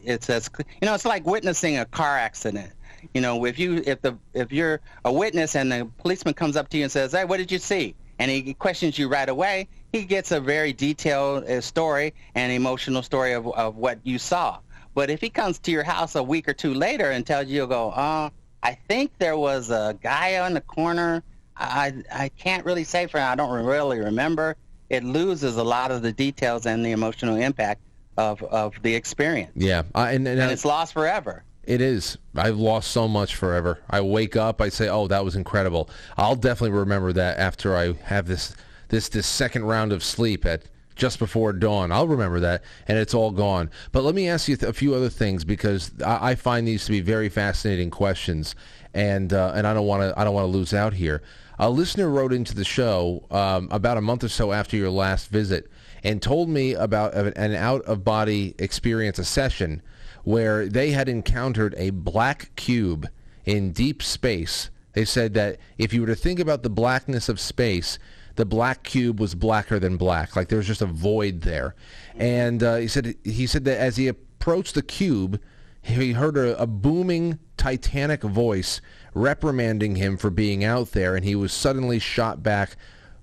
[0.04, 2.72] it's as you know it's like witnessing a car accident.
[3.14, 6.70] You know if you if the if you're a witness and the policeman comes up
[6.70, 7.96] to you and says hey what did you see?
[8.20, 13.02] And he questions you right away he gets a very detailed uh, story and emotional
[13.02, 14.60] story of, of what you saw
[15.00, 17.56] but if he comes to your house a week or two later and tells you
[17.56, 18.30] you'll go uh
[18.64, 21.24] i think there was a guy on the corner
[21.56, 24.58] i i can't really say for i don't really remember
[24.90, 27.82] it loses a lot of the details and the emotional impact
[28.18, 32.18] of of the experience yeah, I, and, and, and I- it's lost forever It is.
[32.36, 33.72] I've lost so much forever.
[33.98, 35.84] I wake up, I say, "Oh, that was incredible."
[36.18, 38.56] I'll definitely remember that after I have this
[38.94, 40.64] this this second round of sleep at
[41.00, 41.92] just before dawn.
[41.92, 43.72] I'll remember that, and it's all gone.
[43.92, 46.92] But let me ask you a few other things because I, I find these to
[46.92, 48.54] be very fascinating questions,
[48.94, 51.24] and uh, and I don't want to I don't want to lose out here.
[51.58, 55.30] A listener wrote into the show um, about a month or so after your last
[55.30, 55.70] visit
[56.04, 59.82] and told me about an out of body experience, a session
[60.24, 63.10] where they had encountered a black cube
[63.46, 64.70] in deep space.
[64.94, 68.00] They said that if you were to think about the blackness of space,
[68.40, 70.38] the black cube was blacker than black.
[70.38, 71.76] Like there was just a void there.
[72.16, 75.42] And uh, he said he said that as he approached the cube,
[75.82, 78.80] he heard a, a booming titanic voice
[79.14, 82.78] reprimanding him for being out there, and he was suddenly shot back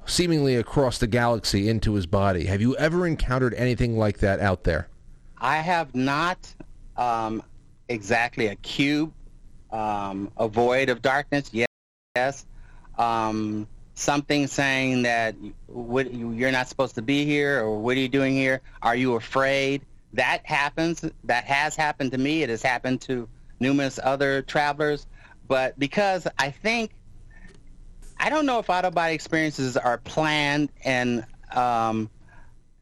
[0.05, 2.45] seemingly across the galaxy into his body.
[2.45, 4.89] Have you ever encountered anything like that out there?
[5.39, 6.47] I have not
[6.99, 7.43] um,
[7.89, 9.15] exactly a cube,
[9.71, 11.51] um, a void of darkness.
[12.15, 12.45] Yes,
[12.99, 13.67] um,
[13.97, 15.35] something saying that
[15.67, 18.61] what, you're not supposed to be here, or what are you doing here?
[18.83, 19.83] Are you afraid?
[20.13, 21.05] That happens.
[21.25, 22.43] That has happened to me.
[22.43, 23.29] It has happened to
[23.59, 25.07] numerous other travelers.
[25.49, 26.93] But because I think
[28.19, 32.11] I don't know if out of body experiences are planned and um,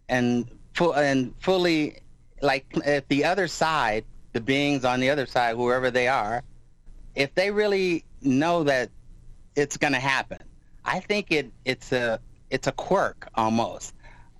[0.09, 0.49] and
[0.81, 2.01] and fully
[2.41, 6.43] like if the other side, the beings on the other side, whoever they are,
[7.15, 8.91] if they really know that
[9.55, 10.39] it's going to happen,
[10.85, 12.21] I think it it's a
[12.51, 13.95] it's a quirk almost,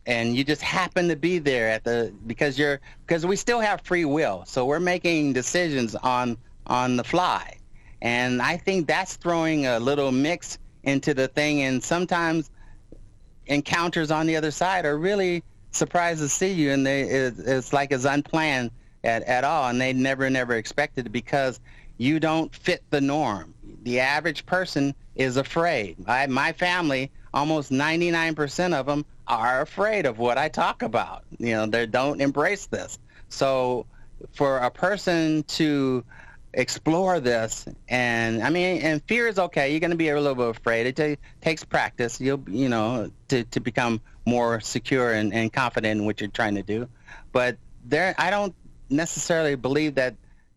[0.07, 3.81] and you just happen to be there at the because you're because we still have
[3.83, 7.57] free will, so we're making decisions on on the fly,
[8.03, 12.51] and I think that's throwing a little mix into the thing, and sometimes
[13.47, 17.73] encounters on the other side are really surprised to see you, and they it, it's
[17.73, 18.71] like it's unplanned
[19.03, 21.61] at, at all, and they never never expected it because
[21.97, 23.54] you don't fit the norm.
[23.85, 25.97] The average person is afraid.
[26.07, 31.25] I, my family, almost 99% of them are afraid of what I talk about.
[31.39, 32.99] You know, they don't embrace this.
[33.29, 33.87] So
[34.33, 36.05] for a person to
[36.55, 40.37] explore this and I mean and fear is okay you're going to be a little
[40.37, 45.35] bit afraid it ta- takes practice you'll you know to, to become more secure and,
[45.35, 46.89] and confident in what you're trying to do
[47.33, 48.55] but there I don't
[48.89, 50.15] necessarily believe that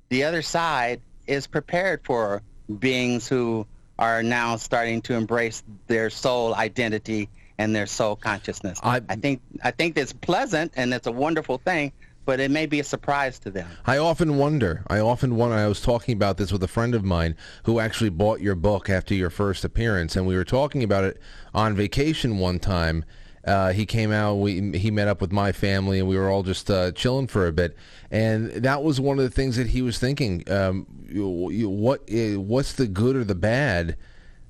[0.09, 2.43] the other side is prepared for
[2.79, 3.65] beings who
[3.99, 9.41] are now starting to embrace their soul identity and their soul consciousness I- I think
[9.63, 11.91] I think it's pleasant and it's a wonderful thing
[12.25, 14.83] but it may be a surprise to them I often wonder.
[14.87, 15.55] I often wonder.
[15.55, 18.89] I was talking about this with a friend of mine who actually bought your book
[18.89, 21.21] after your first appearance, and we were talking about it
[21.53, 23.05] on vacation one time.
[23.47, 24.35] Uh, he came out.
[24.35, 27.47] We he met up with my family, and we were all just uh, chilling for
[27.47, 27.75] a bit.
[28.11, 30.43] And that was one of the things that he was thinking.
[30.51, 33.97] Um, you, you, what what's the good or the bad?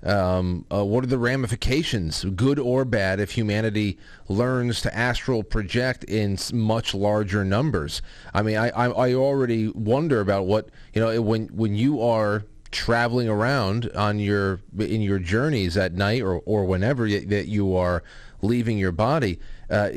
[0.03, 3.97] um, uh, what are the ramifications, good or bad, if humanity
[4.27, 8.01] learns to astral project in much larger numbers?
[8.33, 12.45] I mean, I, I, I already wonder about what you know when when you are
[12.69, 18.03] traveling around on your in your journeys at night or, or whenever that you are
[18.41, 19.39] leaving your body.
[19.69, 19.89] Uh,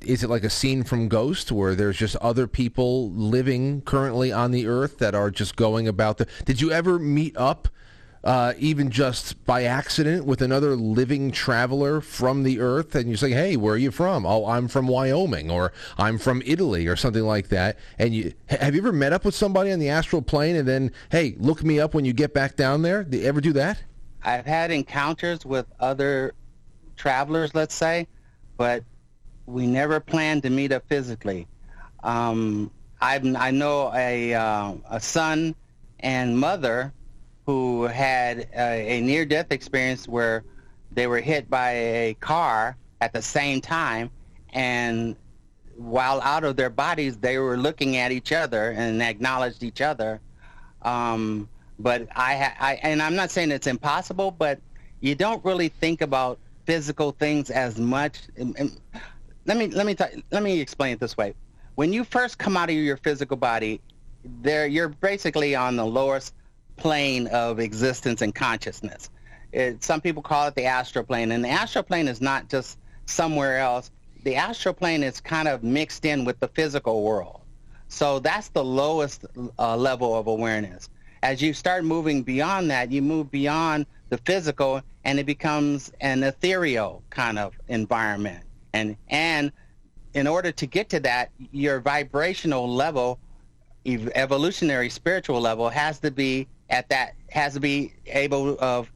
[0.00, 4.50] is it like a scene from Ghost where there's just other people living currently on
[4.50, 6.26] the earth that are just going about the?
[6.44, 7.68] Did you ever meet up?
[8.24, 13.30] uh, even just by accident with another living traveler from the earth and you say,
[13.30, 14.24] hey, where are you from?
[14.24, 17.78] Oh, I'm from Wyoming or I'm from Italy or something like that.
[17.98, 20.92] And you have you ever met up with somebody on the astral plane and then,
[21.10, 23.02] hey, look me up when you get back down there?
[23.02, 23.82] Do you ever do that?
[24.24, 26.34] I've had encounters with other
[27.02, 28.06] travelers, let's say,
[28.56, 28.84] but
[29.46, 31.48] we never planned to meet up physically.
[32.04, 32.70] Um,
[33.00, 35.56] I, I know a, uh, a son
[35.98, 36.92] and mother
[37.44, 40.44] who had a, a near-death experience where
[40.92, 44.08] they were hit by a car at the same time,
[44.52, 45.16] and
[45.76, 50.20] while out of their bodies, they were looking at each other and acknowledged each other.
[50.82, 51.48] Um,
[51.80, 54.60] but I, I, and I'm not saying it's impossible, but
[55.00, 58.18] you don't really think about physical things as much.
[58.36, 61.34] Let me let me t- let me explain it this way.
[61.74, 63.80] When you first come out of your physical body,
[64.24, 66.34] there you're basically on the lowest
[66.76, 69.10] plane of existence and consciousness.
[69.52, 72.78] It, some people call it the astral plane, and the astral plane is not just
[73.06, 73.90] somewhere else.
[74.24, 77.40] The astral plane is kind of mixed in with the physical world.
[77.88, 79.26] So that's the lowest
[79.58, 80.88] uh, level of awareness.
[81.22, 86.22] As you start moving beyond that, you move beyond the physical, and it becomes an
[86.22, 88.44] ethereal kind of environment.
[88.74, 89.50] And and
[90.12, 93.18] in order to get to that, your vibrational level,
[93.86, 98.92] evolutionary spiritual level, has to be at that has to be able of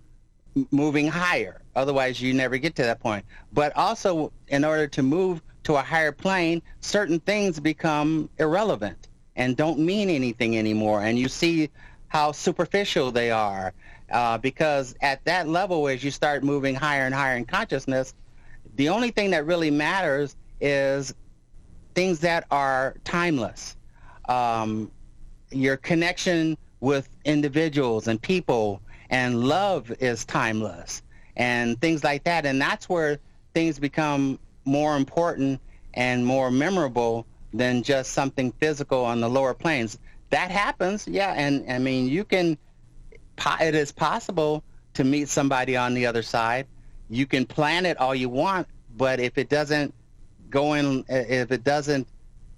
[0.70, 1.62] moving higher.
[1.74, 3.24] Otherwise, you never get to that point.
[3.54, 9.56] But also, in order to move to a higher plane, certain things become irrelevant and
[9.56, 11.00] don't mean anything anymore.
[11.02, 11.70] And you see
[12.08, 13.72] how superficial they are.
[14.10, 18.14] Uh, because at that level, as you start moving higher and higher in consciousness,
[18.76, 21.14] the only thing that really matters is
[21.94, 23.76] things that are timeless.
[24.28, 24.90] Um,
[25.50, 28.80] your connection with individuals and people
[29.10, 31.02] and love is timeless
[31.36, 32.46] and things like that.
[32.46, 33.18] And that's where
[33.54, 35.60] things become more important
[35.94, 39.98] and more memorable than just something physical on the lower planes.
[40.30, 41.32] That happens, yeah.
[41.36, 42.58] And I mean, you can,
[43.60, 44.62] it is possible
[44.94, 46.66] to meet somebody on the other side.
[47.08, 49.94] You can plan it all you want, but if it doesn't
[50.50, 52.08] go in, if it doesn't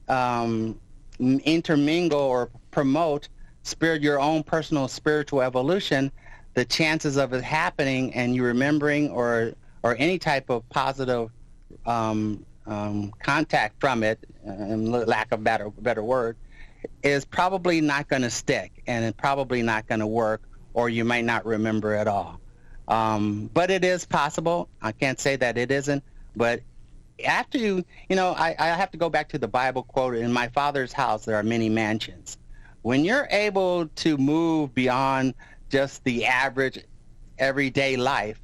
[0.09, 0.79] um,
[1.19, 3.29] intermingle or promote
[3.63, 6.11] spirit, your own personal spiritual evolution,
[6.55, 9.53] the chances of it happening and you remembering or
[9.83, 11.31] or any type of positive
[11.87, 16.37] um, um, contact from it, and lack of better better word,
[17.03, 20.43] is probably not going to stick and probably not going to work,
[20.75, 22.41] or you might not remember at all.
[22.89, 24.69] Um, but it is possible.
[24.81, 26.03] I can't say that it isn't,
[26.37, 26.61] but
[27.27, 30.33] after you, you know, I, I have to go back to the Bible quote, in
[30.33, 32.39] my father's house there are many mansions
[32.83, 35.35] when you're able to move beyond
[35.69, 36.79] just the average
[37.39, 38.41] everyday life,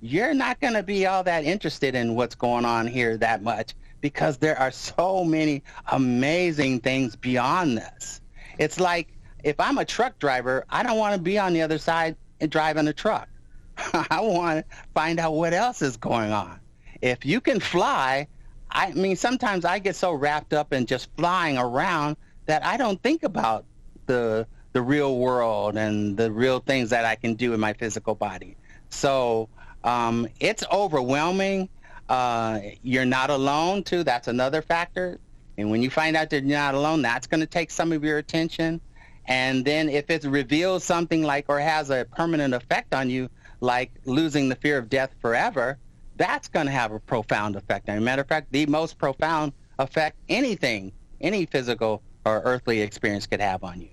[0.00, 3.74] you're not going to be all that interested in what's going on here that much
[4.00, 8.20] because there are so many amazing things beyond this.
[8.58, 9.08] It's like
[9.44, 12.50] if I'm a truck driver, I don't want to be on the other side and
[12.50, 13.28] driving a truck.
[14.10, 16.60] I want to find out what else is going on.
[17.00, 18.26] If you can fly,
[18.70, 23.02] I mean, sometimes I get so wrapped up in just flying around that I don't
[23.02, 23.64] think about
[24.06, 28.14] the the real world and the real things that I can do in my physical
[28.14, 28.56] body.
[28.88, 29.48] So
[29.82, 31.68] um, it's overwhelming.
[32.08, 34.04] Uh, you're not alone too.
[34.04, 35.18] That's another factor.
[35.58, 38.04] And when you find out that you're not alone, that's going to take some of
[38.04, 38.80] your attention.
[39.26, 43.28] And then if it reveals something like or has a permanent effect on you,
[43.60, 45.78] like losing the fear of death forever,
[46.16, 47.88] that's going to have a profound effect.
[47.88, 53.26] As a matter of fact, the most profound effect anything, any physical or earthly experience
[53.26, 53.88] could have on you.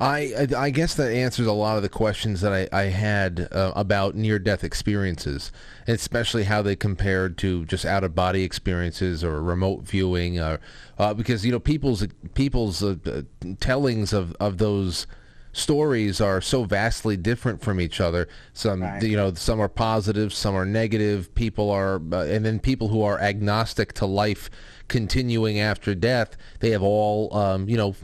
[0.00, 3.72] I, I guess that answers a lot of the questions that I, I had uh,
[3.76, 5.52] about near-death experiences,
[5.86, 10.60] especially how they compared to just out-of-body experiences or remote viewing, or,
[10.98, 13.22] uh, because you know people's people's uh,
[13.60, 15.06] tellings of, of those
[15.52, 18.28] stories are so vastly different from each other.
[18.52, 19.02] Some, right.
[19.02, 21.34] you know, some are positive, some are negative.
[21.34, 24.50] People are, uh, and then people who are agnostic to life
[24.88, 27.94] continuing after death, they have all, um, you know,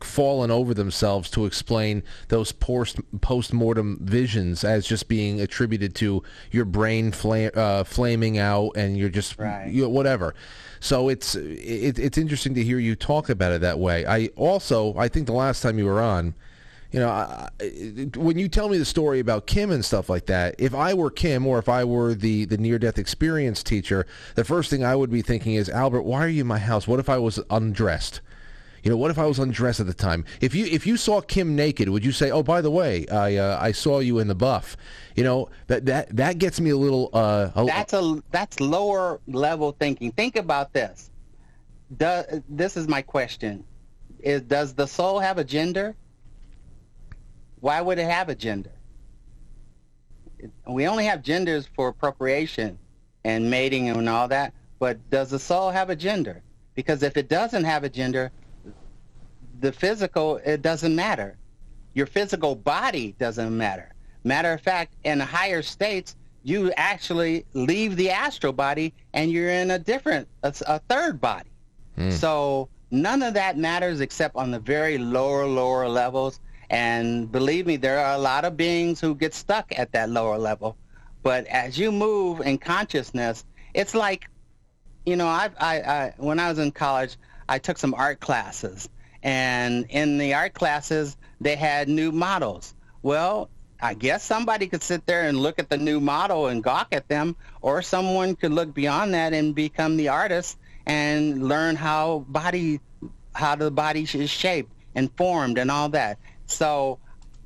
[0.00, 6.64] fallen over themselves to explain those post post-mortem visions as just being attributed to your
[6.64, 9.68] brain fla- uh, flaming out and you're just right.
[9.70, 10.34] you know, whatever.
[10.80, 14.06] So it's it, it's interesting to hear you talk about it that way.
[14.06, 16.34] I also I think the last time you were on
[16.92, 17.48] you know, I,
[18.16, 21.10] when you tell me the story about Kim and stuff like that, if I were
[21.10, 25.10] Kim or if I were the, the near-death experience teacher, the first thing I would
[25.10, 26.88] be thinking is, Albert, why are you in my house?
[26.88, 28.20] What if I was undressed?
[28.82, 30.24] You know, what if I was undressed at the time?
[30.40, 33.36] If you if you saw Kim naked, would you say, "Oh, by the way, I
[33.36, 34.74] uh, I saw you in the buff"?
[35.16, 37.10] You know, that that that gets me a little.
[37.12, 40.12] Uh, a, that's a that's lower level thinking.
[40.12, 41.10] Think about this.
[41.94, 43.64] Does, this is my question:
[44.20, 45.94] Is does the soul have a gender?
[47.60, 48.72] Why would it have a gender?
[50.66, 52.78] We only have genders for appropriation
[53.24, 56.42] and mating and all that, but does the soul have a gender?
[56.74, 58.32] Because if it doesn't have a gender,
[59.60, 61.36] the physical, it doesn't matter.
[61.92, 63.92] Your physical body doesn't matter.
[64.24, 69.72] Matter of fact, in higher states, you actually leave the astral body and you're in
[69.72, 71.50] a different, a, a third body.
[71.98, 72.12] Mm.
[72.12, 76.40] So none of that matters except on the very lower, lower levels.
[76.70, 80.38] And believe me, there are a lot of beings who get stuck at that lower
[80.38, 80.76] level.
[81.22, 83.44] But as you move in consciousness,
[83.74, 84.28] it's like,
[85.04, 87.16] you know, I, I, I when I was in college,
[87.48, 88.88] I took some art classes,
[89.22, 92.74] and in the art classes, they had new models.
[93.02, 93.50] Well,
[93.82, 97.08] I guess somebody could sit there and look at the new model and gawk at
[97.08, 102.80] them, or someone could look beyond that and become the artist and learn how body,
[103.34, 106.18] how the body is shaped and formed and all that.
[106.50, 106.98] So,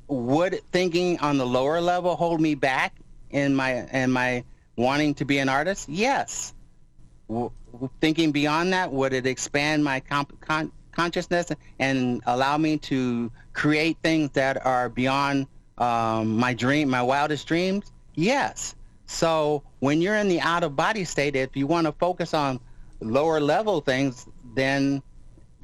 [0.09, 2.97] would thinking on the lower level hold me back
[3.31, 4.45] in my in my
[4.77, 5.89] wanting to be an artist?
[5.89, 6.55] Yes.
[7.29, 7.51] W-
[8.01, 13.97] thinking beyond that, would it expand my comp- con- consciousness and allow me to create
[14.03, 15.47] things that are beyond
[15.79, 17.93] um, my dream, my wildest dreams?
[18.15, 18.75] Yes.
[19.07, 22.61] So when you're in the out of body state, if you want to focus on
[23.01, 25.03] lower level things, then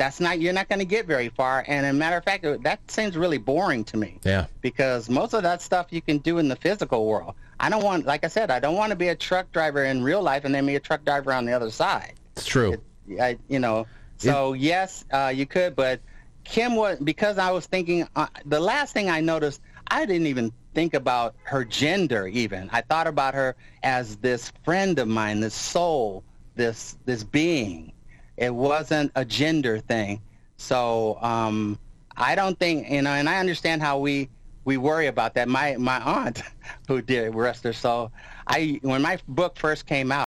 [0.00, 1.62] that's not you're not going to get very far.
[1.68, 4.18] And as a matter of fact, that seems really boring to me.
[4.24, 4.46] Yeah.
[4.62, 7.34] Because most of that stuff you can do in the physical world.
[7.60, 10.02] I don't want, like I said, I don't want to be a truck driver in
[10.02, 12.14] real life and then be a truck driver on the other side.
[12.36, 12.80] It's true.
[13.06, 13.86] It, I, you know,
[14.16, 16.00] so it, yes, uh, you could, but
[16.44, 18.08] Kim was because I was thinking.
[18.16, 22.26] Uh, the last thing I noticed, I didn't even think about her gender.
[22.26, 26.24] Even I thought about her as this friend of mine, this soul,
[26.54, 27.92] this this being.
[28.40, 30.20] It wasn't a gender thing.
[30.56, 31.78] So um,
[32.16, 34.30] I don't think you know, and I understand how we
[34.64, 35.46] we worry about that.
[35.46, 36.42] My my aunt,
[36.88, 38.10] who did rest her soul,
[38.46, 40.26] I when my book first came out,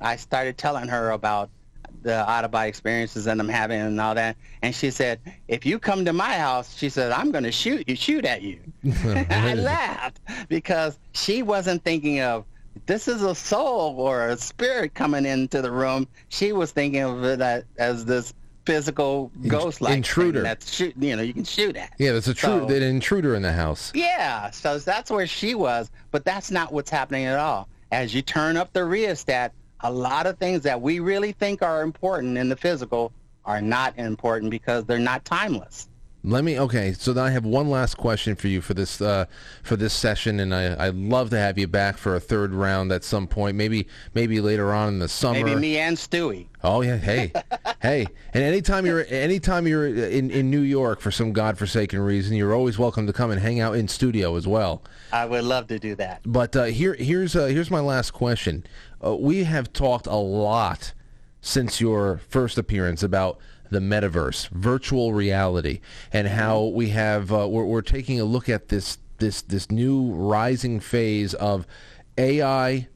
[0.00, 1.50] I started telling her about
[2.02, 5.64] the out of body experiences that I'm having and all that, and she said, "If
[5.64, 8.58] you come to my house, she said I'm going to shoot you, shoot at you."
[9.30, 12.44] I laughed because she wasn't thinking of
[12.86, 16.06] this is a soul or a spirit coming into the room.
[16.28, 18.34] She was thinking of it as this
[18.66, 20.42] physical ghost like intruder.
[20.42, 21.92] that's shoot you know you can shoot at.
[21.98, 23.90] Yeah there's a true so, an intruder in the house.
[23.94, 27.68] Yeah so that's where she was but that's not what's happening at all.
[27.90, 31.82] As you turn up the rheostat a lot of things that we really think are
[31.82, 33.12] important in the physical
[33.44, 35.88] are not important because they're not timeless
[36.22, 36.92] let me okay.
[36.92, 39.24] So then I have one last question for you for this uh,
[39.62, 42.92] for this session, and I I'd love to have you back for a third round
[42.92, 43.56] at some point.
[43.56, 45.42] Maybe maybe later on in the summer.
[45.42, 46.46] Maybe me and Stewie.
[46.62, 47.32] Oh yeah, hey,
[47.82, 52.54] hey, and anytime you're anytime you're in in New York for some godforsaken reason, you're
[52.54, 54.82] always welcome to come and hang out in studio as well.
[55.12, 56.20] I would love to do that.
[56.26, 58.64] But uh, here here's uh, here's my last question.
[59.02, 60.92] Uh, we have talked a lot
[61.40, 63.38] since your first appearance about
[63.70, 65.80] the metaverse, virtual reality,
[66.12, 70.12] and how we have uh, we're, we're taking a look at this this this new
[70.12, 71.66] rising phase of
[72.18, 72.88] AI,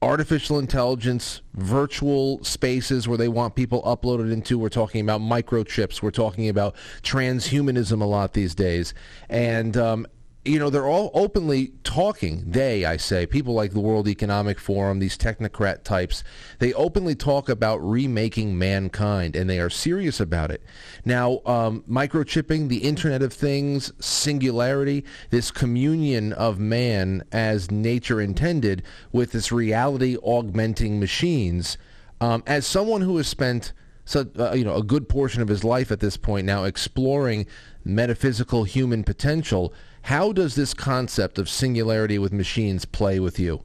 [0.00, 4.58] artificial intelligence, virtual spaces where they want people uploaded into.
[4.58, 6.00] We're talking about microchips.
[6.00, 8.94] We're talking about transhumanism a lot these days,
[9.28, 10.06] and um,
[10.48, 12.50] you know, they're all openly talking.
[12.50, 16.24] They, I say, people like the World Economic Forum, these technocrat types,
[16.58, 20.62] they openly talk about remaking mankind, and they are serious about it.
[21.04, 28.82] Now, um, microchipping, the Internet of Things, singularity, this communion of man as nature intended
[29.12, 31.76] with this reality augmenting machines.
[32.20, 33.72] Um, as someone who has spent
[34.08, 37.46] so, uh, you know, a good portion of his life at this point now exploring
[37.84, 39.74] metaphysical human potential,
[40.08, 43.62] how does this concept of singularity with machines play with you?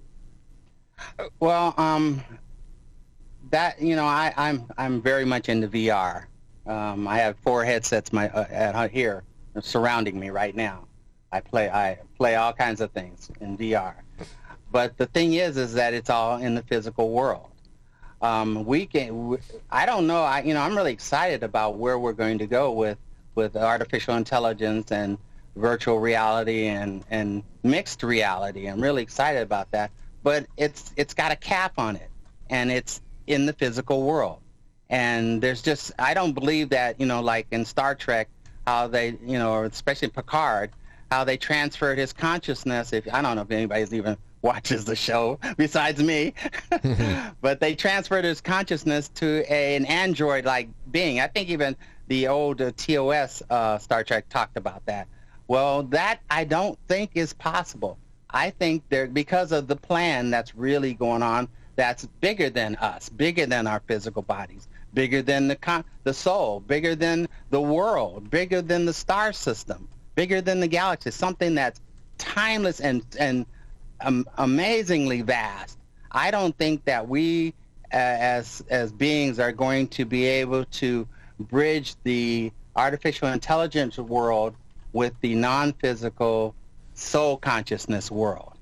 [1.40, 2.22] Well, um,
[3.50, 6.26] that you know, I, I'm I'm very much into VR.
[6.68, 9.24] Um, I have four headsets my uh, at, here
[9.62, 10.86] surrounding me right now.
[11.32, 13.94] I play I play all kinds of things in VR.
[14.70, 17.52] But the thing is, is that it's all in the physical world.
[18.22, 19.38] Um, we can.
[19.72, 20.24] I don't know.
[20.24, 22.98] I you know I'm really excited about where we're going to go with
[23.36, 25.18] with artificial intelligence and
[25.56, 28.68] virtual reality and, and mixed reality.
[28.68, 29.92] I'm really excited about that.
[30.24, 32.10] But it's it's got a cap on it,
[32.50, 34.40] and it's in the physical world.
[34.90, 38.30] And there's just I don't believe that you know like in Star Trek
[38.66, 40.72] how they you know especially Picard
[41.12, 42.94] how they transferred his consciousness.
[42.94, 46.34] If I don't know if anybody's even watches the show besides me,
[47.42, 51.20] but they transferred his consciousness to a, an android-like being.
[51.20, 51.76] I think even
[52.08, 55.08] the old uh, TOS uh, Star Trek talked about that.
[55.54, 58.00] Well, that I don't think is possible.
[58.32, 63.08] I think there because of the plan that's really going on that's bigger than us,
[63.08, 68.32] bigger than our physical bodies, bigger than the con- the soul, bigger than the world,
[68.32, 71.82] bigger than the star system, bigger than the galaxy, something that's
[72.18, 73.46] timeless and and
[74.02, 75.78] um, amazingly vast.
[76.12, 77.54] I don't think that we
[77.94, 81.08] uh, as as beings are going to be able to
[81.40, 84.56] bridge the artificial intelligence world
[84.94, 86.56] with the non-physical
[86.94, 88.54] soul consciousness world.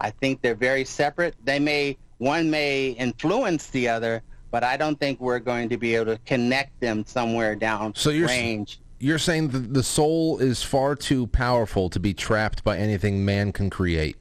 [0.00, 1.34] I think they're very separate.
[1.44, 5.94] They may one may influence the other, but I don't think we're going to be
[5.94, 8.80] able to connect them somewhere down so you're, range.
[8.98, 13.52] You're saying that the soul is far too powerful to be trapped by anything man
[13.52, 14.16] can create.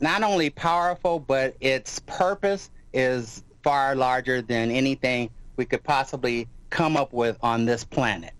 [0.00, 6.96] Not only powerful, but its purpose is far larger than anything we could possibly come
[6.96, 8.32] up with on this planet.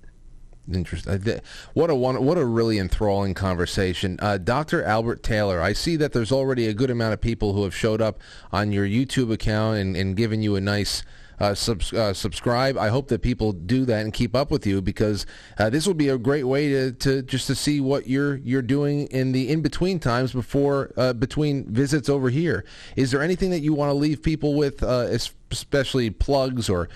[0.72, 1.40] Interesting.
[1.74, 4.84] What a what a really enthralling conversation, uh, Dr.
[4.84, 5.60] Albert Taylor.
[5.60, 8.20] I see that there's already a good amount of people who have showed up
[8.52, 11.02] on your YouTube account and, and given you a nice
[11.40, 12.78] uh, subs- uh, subscribe.
[12.78, 15.26] I hope that people do that and keep up with you because
[15.58, 18.62] uh, this will be a great way to, to just to see what you're you're
[18.62, 22.64] doing in the in between times before uh, between visits over here.
[22.94, 25.08] Is there anything that you want to leave people with, uh,
[25.50, 26.88] especially plugs or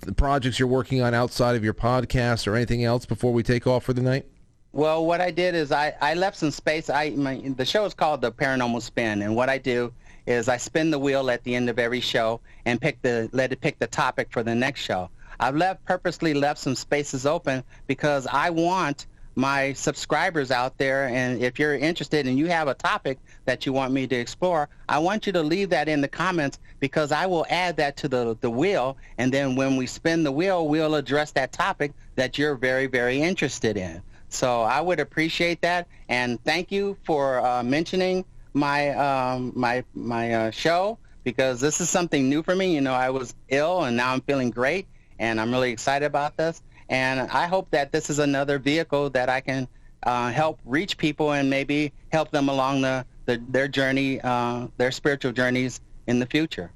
[0.00, 3.66] the projects you're working on outside of your podcast or anything else before we take
[3.66, 4.26] off for the night?
[4.72, 6.88] Well, what I did is I, I left some space.
[6.88, 9.92] I my, the show is called the Paranormal Spin, and what I do
[10.26, 13.52] is I spin the wheel at the end of every show and pick the let
[13.52, 15.10] it pick the topic for the next show.
[15.40, 19.06] I've left purposely left some spaces open because I want
[19.40, 23.72] my subscribers out there and if you're interested and you have a topic that you
[23.72, 27.24] want me to explore, I want you to leave that in the comments because I
[27.24, 30.94] will add that to the, the wheel and then when we spin the wheel, we'll
[30.94, 34.02] address that topic that you're very, very interested in.
[34.28, 40.34] So I would appreciate that and thank you for uh, mentioning my um, my my
[40.34, 42.74] uh, show because this is something new for me.
[42.74, 44.86] You know, I was ill and now I'm feeling great
[45.18, 46.62] and I'm really excited about this.
[46.90, 49.66] And I hope that this is another vehicle that I can
[50.02, 54.90] uh, help reach people and maybe help them along the, the their journey, uh, their
[54.90, 56.72] spiritual journeys in the future.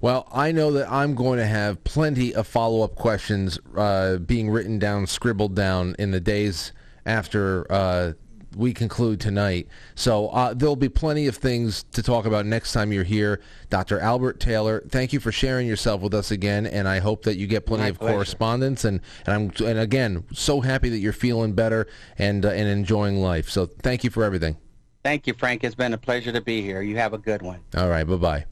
[0.00, 4.78] Well, I know that I'm going to have plenty of follow-up questions uh, being written
[4.78, 6.72] down, scribbled down in the days
[7.04, 8.12] after uh,
[8.56, 9.68] we conclude tonight.
[9.94, 13.40] So uh, there'll be plenty of things to talk about next time you're here.
[13.70, 13.98] Dr.
[14.00, 17.46] Albert Taylor, thank you for sharing yourself with us again, and I hope that you
[17.46, 18.14] get plenty My of pleasure.
[18.14, 18.84] correspondence.
[18.84, 21.86] And, and I'm and again so happy that you're feeling better
[22.18, 23.48] and uh, and enjoying life.
[23.48, 24.56] So thank you for everything.
[25.04, 25.64] Thank you, Frank.
[25.64, 26.82] It's been a pleasure to be here.
[26.82, 27.60] You have a good one.
[27.76, 28.44] All right, bye bye.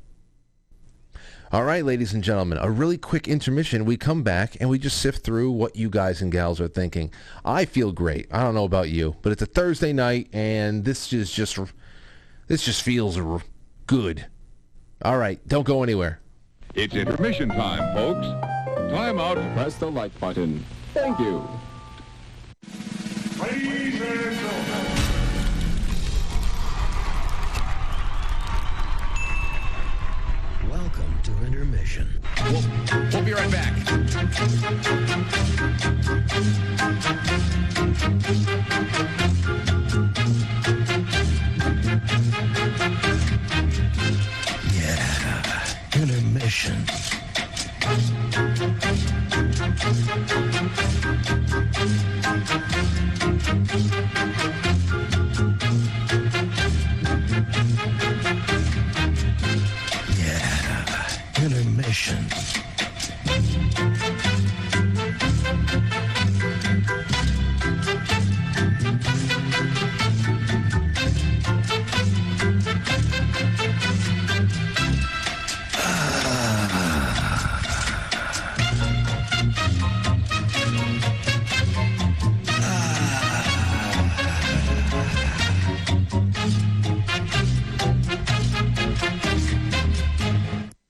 [1.56, 3.86] All right, ladies and gentlemen, a really quick intermission.
[3.86, 7.10] We come back and we just sift through what you guys and gals are thinking.
[7.46, 8.26] I feel great.
[8.30, 11.58] I don't know about you, but it's a Thursday night and this is just
[12.46, 13.18] this just feels
[13.86, 14.26] good.
[15.00, 16.20] All right, don't go anywhere.
[16.74, 18.26] It's intermission time, folks.
[18.92, 19.38] Time out.
[19.54, 20.62] Press the like button.
[20.92, 21.42] Thank you.
[23.40, 24.96] Ladies and gentlemen.
[30.68, 31.05] Welcome
[31.86, 32.08] to intermission.
[32.44, 33.72] We'll, we'll be right back.
[44.74, 47.15] Yeah, intermission.
[61.96, 62.45] sessions.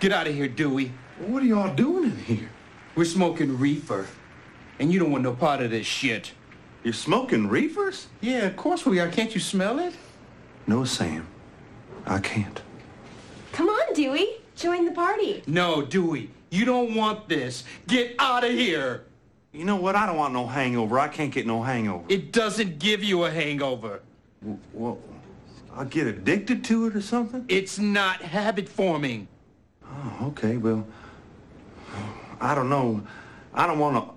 [0.00, 0.92] Get out of here, Dewey.
[1.26, 2.50] What are y'all doing in here?
[2.94, 4.06] We're smoking reefer.
[4.80, 6.32] And you don't want no part of this shit.
[6.84, 8.06] You're smoking reefers?
[8.20, 9.08] Yeah, of course we are.
[9.08, 9.94] Can't you smell it?
[10.66, 11.26] No, Sam.
[12.06, 12.62] I can't.
[13.52, 14.36] Come on, Dewey.
[14.56, 15.42] Join the party.
[15.46, 16.30] No, Dewey.
[16.50, 17.64] You don't want this.
[17.86, 19.04] Get out of here.
[19.52, 19.96] You know what?
[19.96, 20.98] I don't want no hangover.
[20.98, 22.04] I can't get no hangover.
[22.08, 24.00] It doesn't give you a hangover.
[24.72, 24.98] Well,
[25.78, 27.44] I'll get addicted to it or something?
[27.46, 29.28] It's not habit forming.
[29.84, 30.56] Oh, okay.
[30.56, 30.84] Well,
[32.40, 33.06] I don't know.
[33.54, 34.14] I don't want to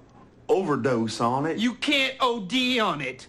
[0.52, 1.60] overdose on it.
[1.60, 3.28] You can't OD on it.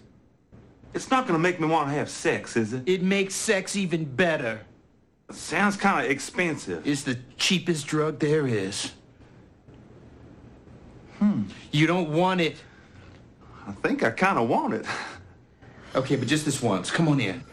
[0.94, 2.84] It's not going to make me want to have sex, is it?
[2.86, 4.62] It makes sex even better.
[5.28, 6.86] It sounds kind of expensive.
[6.86, 8.92] It's the cheapest drug there is.
[11.18, 11.42] Hmm.
[11.70, 12.56] You don't want it.
[13.66, 14.86] I think I kind of want it.
[15.94, 16.90] Okay, but just this once.
[16.90, 17.44] Come on in.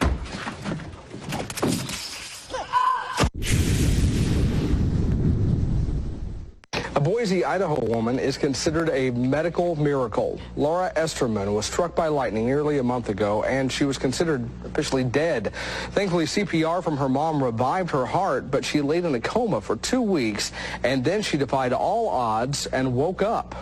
[6.95, 10.37] A Boise, Idaho woman is considered a medical miracle.
[10.57, 15.05] Laura Esterman was struck by lightning nearly a month ago, and she was considered officially
[15.05, 15.53] dead.
[15.91, 19.77] Thankfully, CPR from her mom revived her heart, but she laid in a coma for
[19.77, 20.51] two weeks,
[20.83, 23.55] and then she defied all odds and woke up.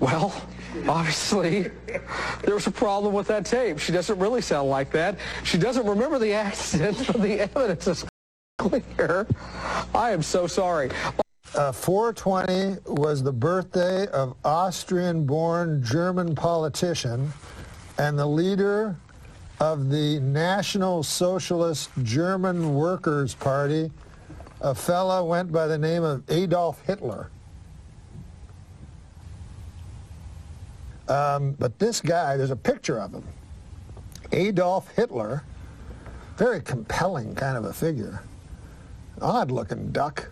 [0.00, 0.34] Well,
[0.88, 1.70] obviously,
[2.44, 3.78] there was a problem with that tape.
[3.78, 5.18] She doesn't really sound like that.
[5.44, 8.04] She doesn't remember the accident, but the evidence is
[8.58, 9.26] clear.
[9.94, 10.90] I am so sorry.
[11.54, 17.32] Uh, 420 was the birthday of Austrian-born German politician
[17.98, 18.96] and the leader
[19.58, 23.90] of the National Socialist German Workers' Party.
[24.60, 27.30] A fella went by the name of Adolf Hitler.
[31.10, 33.24] Um, but this guy, there's a picture of him.
[34.30, 35.42] Adolf Hitler,
[36.36, 38.22] very compelling kind of a figure.
[39.20, 40.30] Odd-looking duck,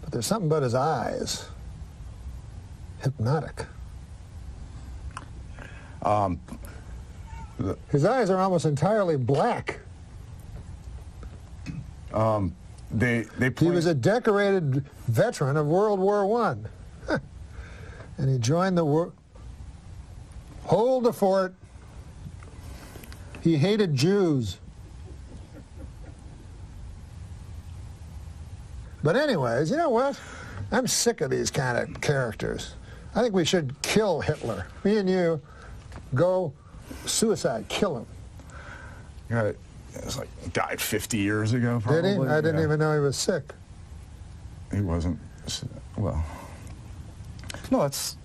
[0.00, 1.44] but there's something about his eyes.
[3.02, 3.66] Hypnotic.
[6.02, 6.40] Um,
[7.90, 9.80] His eyes are almost entirely black.
[12.14, 12.54] um,
[12.90, 16.68] they they He was a decorated veteran of World War One,
[18.18, 19.12] and he joined the war.
[20.66, 21.54] Hold the fort.
[23.40, 24.58] He hated Jews.
[29.02, 30.18] But anyways, you know what?
[30.72, 32.74] I'm sick of these kind of characters.
[33.14, 34.66] I think we should kill Hitler.
[34.82, 35.40] Me and you
[36.14, 36.52] go
[37.04, 38.06] suicide, kill him.
[39.30, 39.58] Yeah, it
[40.04, 41.80] was like died 50 years ago.
[41.80, 42.02] Probably.
[42.02, 42.26] Did he?
[42.28, 43.54] I didn't even know he was sick.
[44.72, 45.20] He wasn't.
[45.96, 46.24] Well,
[47.70, 48.16] no, that's.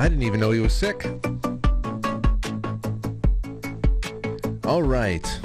[0.00, 1.04] I didn't even know he was sick.
[4.64, 5.40] All right.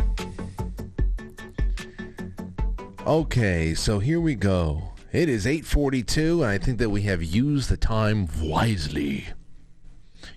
[3.05, 4.93] Okay, so here we go.
[5.11, 9.25] It is 8:42 and I think that we have used the time wisely.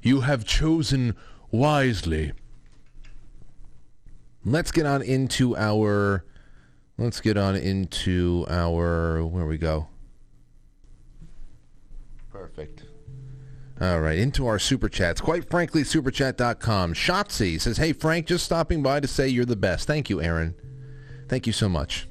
[0.02, 1.14] You have chosen
[1.52, 2.32] wisely.
[4.44, 6.24] Let's get on into our
[6.96, 9.86] let's get on into our where we go.
[12.32, 12.87] Perfect.
[13.80, 15.20] All right, into our super chats.
[15.20, 16.94] Quite frankly, superchat.com.
[16.94, 20.54] Shotzi says, "Hey Frank, just stopping by to say you're the best." Thank you, Aaron.
[21.28, 22.08] Thank you so much.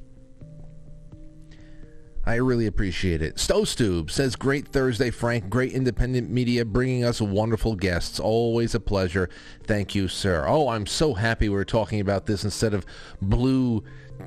[2.24, 3.38] I really appreciate it.
[3.38, 5.50] Stove says, "Great Thursday, Frank.
[5.50, 8.18] Great independent media, bringing us wonderful guests.
[8.20, 9.28] Always a pleasure.
[9.64, 12.86] Thank you, sir." Oh, I'm so happy we're talking about this instead of
[13.20, 13.82] blue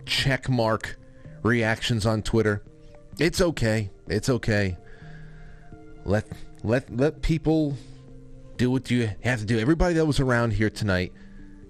[0.05, 0.97] check mark
[1.43, 2.61] reactions on Twitter.
[3.19, 3.89] It's okay.
[4.07, 4.77] It's okay.
[6.05, 6.27] Let
[6.63, 7.75] let let people
[8.57, 9.59] do what you have to do.
[9.59, 11.11] Everybody that was around here tonight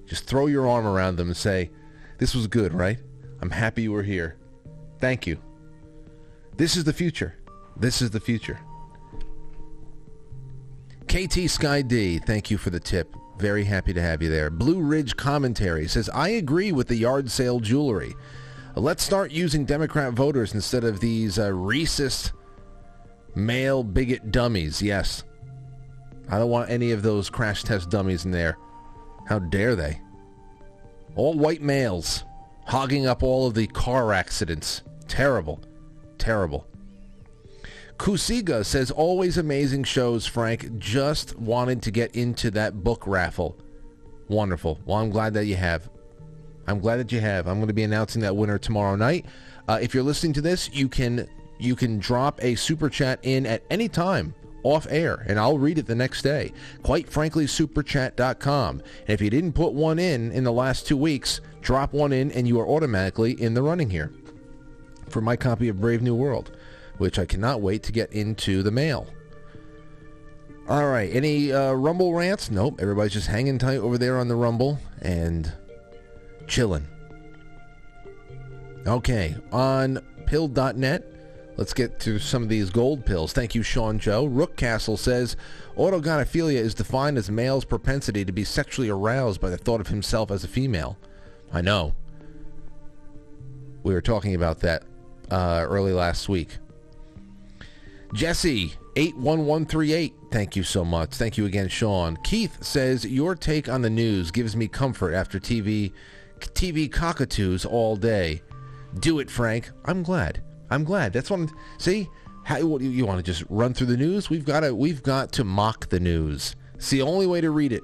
[0.06, 1.70] Just throw your arm around them and say,
[2.18, 2.98] this was good, right?
[3.42, 4.36] I'm happy you were here.
[5.00, 5.38] Thank you.
[6.58, 7.36] This is the future.
[7.78, 8.60] This is the future.
[11.08, 13.16] KT Sky D, thank you for the tip.
[13.38, 14.50] Very happy to have you there.
[14.50, 18.14] Blue Ridge Commentary says, I agree with the yard sale jewelry.
[18.76, 22.34] Let's start using Democrat voters instead of these uh, racist
[23.36, 24.82] male bigot dummies.
[24.82, 25.24] Yes.
[26.30, 28.58] I don't want any of those crash test dummies in there.
[29.28, 30.00] How dare they?
[31.16, 32.24] All white males
[32.66, 34.84] hogging up all of the car accidents.
[35.08, 35.60] Terrible.
[36.18, 36.68] Terrible.
[37.98, 40.80] Kusiga says, always amazing shows, Frank.
[40.80, 43.60] Just wanted to get into that book raffle.
[44.28, 44.80] Wonderful.
[44.86, 45.90] Well, I'm glad that you have.
[46.66, 47.48] I'm glad that you have.
[47.48, 49.26] I'm going to be announcing that winner tomorrow night.
[49.68, 51.28] Uh, if you're listening to this, you can
[51.62, 54.34] you can drop a super chat in at any time
[54.64, 56.54] off air, and I'll read it the next day.
[56.84, 58.80] Quite frankly, superchat.com.
[58.80, 62.32] And if you didn't put one in in the last two weeks, drop one in,
[62.32, 64.12] and you are automatically in the running here
[65.10, 66.56] for my copy of Brave New World,
[66.98, 69.08] which I cannot wait to get into the mail.
[70.70, 72.50] All right, any uh, Rumble rants?
[72.50, 75.52] Nope, everybody's just hanging tight over there on the Rumble and
[76.48, 76.88] chilling.
[78.88, 81.11] Okay, on pilled.net,
[81.58, 83.34] let's get to some of these gold pills.
[83.34, 84.28] Thank you, Sean Joe.
[84.28, 85.36] Rookcastle says,
[85.78, 90.32] autogynephilia is defined as male's propensity to be sexually aroused by the thought of himself
[90.32, 90.98] as a female.
[91.54, 91.94] I know.
[93.84, 94.84] We were talking about that
[95.30, 96.58] uh, early last week.
[98.14, 101.12] Jesse, 81138, thank you so much.
[101.12, 102.18] Thank you again, Sean.
[102.24, 105.94] Keith says, your take on the news gives me comfort after TV
[106.40, 108.42] TV cockatoos all day.
[109.00, 109.72] Do it, Frank.
[109.86, 110.42] I'm glad.
[110.72, 111.14] I'm glad.
[111.14, 112.10] That's I'm, see,
[112.44, 114.30] how, what, you want to just run through the news?
[114.30, 116.56] We've got to we've got to mock the news.
[116.76, 117.84] It's the only way to read it.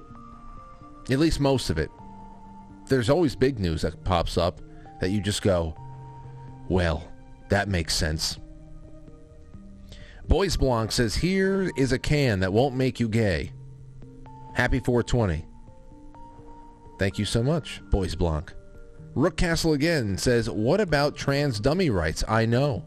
[1.10, 1.90] At least most of it.
[2.88, 4.60] There's always big news that pops up
[5.00, 5.76] that you just go,
[6.68, 7.12] well,
[7.50, 8.38] that makes sense.
[10.26, 13.52] Boys Blanc says, here is a can that won't make you gay.
[14.54, 15.46] Happy 420.
[16.98, 18.52] Thank you so much, Boys Blanc.
[19.14, 22.22] Rook Castle again says, what about trans dummy rights?
[22.28, 22.84] I know.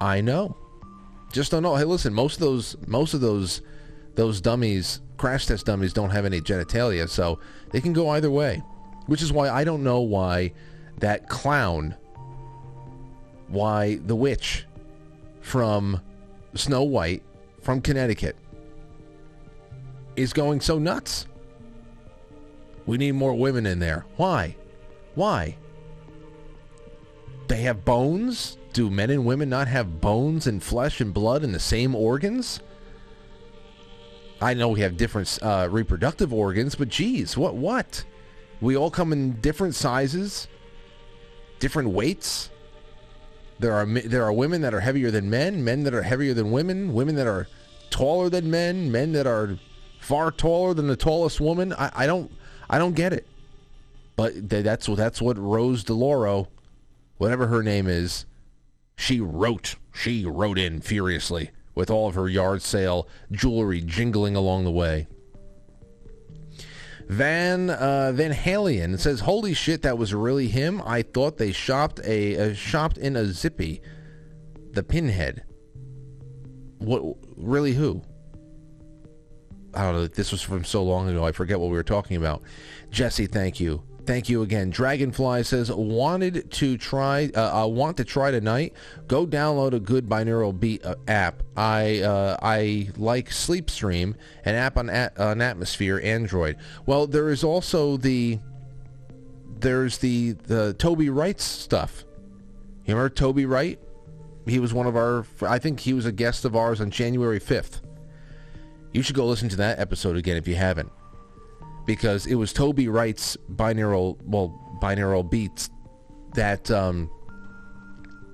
[0.00, 0.56] I know.
[1.32, 1.76] Just don't know.
[1.76, 3.60] Hey, listen, most of those, most of those,
[4.14, 7.38] those dummies, crash test dummies don't have any genitalia, so
[7.70, 8.62] they can go either way.
[9.06, 10.52] Which is why I don't know why
[10.98, 11.94] that clown,
[13.48, 14.66] why the witch
[15.40, 16.00] from
[16.54, 17.22] Snow White
[17.60, 18.36] from Connecticut
[20.16, 21.26] is going so nuts.
[22.86, 24.06] We need more women in there.
[24.16, 24.56] Why?
[25.16, 25.56] Why?
[27.48, 28.58] They have bones?
[28.72, 32.60] Do men and women not have bones and flesh and blood and the same organs?
[34.40, 38.04] I know we have different uh, reproductive organs, but geez, what what?
[38.60, 40.48] We all come in different sizes,
[41.58, 42.50] different weights.
[43.58, 46.50] There are there are women that are heavier than men, men that are heavier than
[46.50, 47.48] women, women that are
[47.88, 49.58] taller than men, men that are
[50.00, 51.72] far taller than the tallest woman.
[51.72, 52.30] I, I don't
[52.68, 53.26] I don't get it.
[54.16, 56.48] But that's what that's what Rose DeLauro,
[57.18, 58.24] whatever her name is,
[58.96, 59.76] she wrote.
[59.94, 65.06] She wrote in furiously with all of her yard sale jewelry jingling along the way.
[67.08, 70.82] Van uh, Van Halen says, "Holy shit, that was really him!
[70.84, 73.80] I thought they shopped a uh, shopped in a zippy,
[74.72, 75.44] the pinhead.
[76.78, 77.16] What?
[77.36, 77.74] Really?
[77.74, 78.02] Who?
[79.72, 80.06] I don't know.
[80.06, 81.24] This was from so long ago.
[81.24, 82.42] I forget what we were talking about.
[82.90, 83.82] Jesse, thank you.
[84.06, 84.70] Thank you again.
[84.70, 88.72] Dragonfly says, wanted to try, uh, I want to try tonight.
[89.08, 91.42] Go download a good binaural beat uh, app.
[91.56, 94.14] I uh, I like Sleepstream,
[94.44, 96.56] an app on, at, on Atmosphere, Android.
[96.86, 98.38] Well, there is also the,
[99.58, 102.04] there's the, the Toby Wright stuff.
[102.84, 103.80] You remember Toby Wright?
[104.46, 107.40] He was one of our, I think he was a guest of ours on January
[107.40, 107.80] 5th.
[108.92, 110.92] You should go listen to that episode again if you haven't
[111.86, 115.70] because it was Toby Wright's binaural well binaural beats
[116.34, 117.10] that um,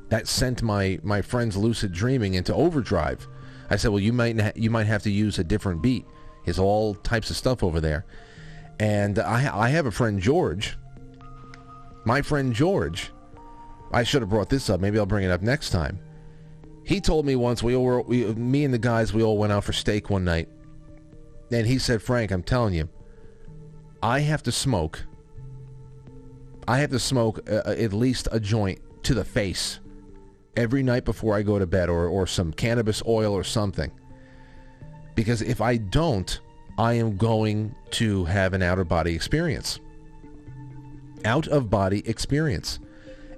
[0.09, 3.27] that sent my my friend's lucid dreaming into overdrive.
[3.71, 6.05] I said, well, you might ha- you might have to use a different beat.
[6.45, 8.05] It's all types of stuff over there,
[8.81, 10.77] and I I have a friend George.
[12.05, 13.13] My friend George.
[13.95, 14.81] I should have brought this up.
[14.81, 16.01] Maybe I'll bring it up next time.
[16.83, 19.53] He told me once we all were, we, me and the guys, we all went
[19.53, 20.49] out for steak one night,
[21.51, 22.89] and he said, Frank, I'm telling you,
[24.03, 25.05] I have to smoke.
[26.69, 29.81] I have to smoke uh, at least a joint to the face
[30.57, 33.91] every night before I go to bed or, or some cannabis oil or something.
[35.15, 36.41] Because if I don't,
[36.79, 39.79] I am going to have an outer body experience.
[41.25, 42.79] out of body experience.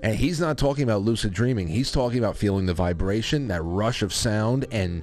[0.02, 1.68] And he's not talking about lucid dreaming.
[1.68, 5.02] He's talking about feeling the vibration, that rush of sound, and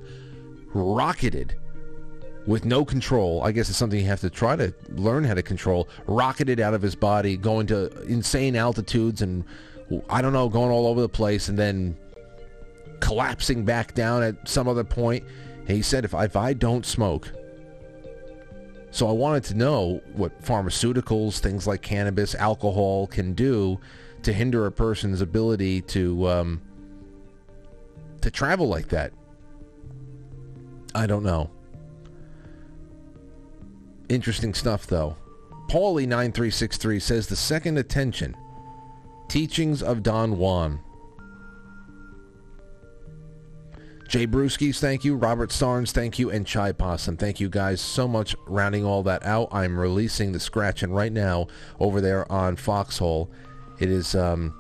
[0.74, 1.56] rocketed
[2.48, 3.44] with no control.
[3.44, 5.88] I guess it's something you have to try to learn how to control.
[6.06, 9.44] Rocketed out of his body, going to insane altitudes, and
[10.10, 11.98] I don't know, going all over the place, and then
[13.00, 15.24] collapsing back down at some other point.
[15.68, 17.32] He said, if I, if I don't smoke,
[18.92, 23.80] so I wanted to know what pharmaceuticals, things like cannabis, alcohol can do
[24.24, 26.62] to hinder a person's ability to um,
[28.22, 29.14] to travel like that.
[30.94, 31.50] I don't know.
[34.12, 35.16] Interesting stuff, though.
[35.70, 38.36] Paulie nine three six three says the second attention,
[39.30, 40.82] teachings of Don Juan.
[44.10, 45.16] Jay Brewskis, thank you.
[45.16, 46.30] Robert Starnes, thank you.
[46.30, 48.36] And Chai Possum, thank you guys so much.
[48.48, 51.48] Rounding all that out, I'm releasing the scratching right now
[51.80, 53.32] over there on Foxhole.
[53.80, 54.54] It is, um,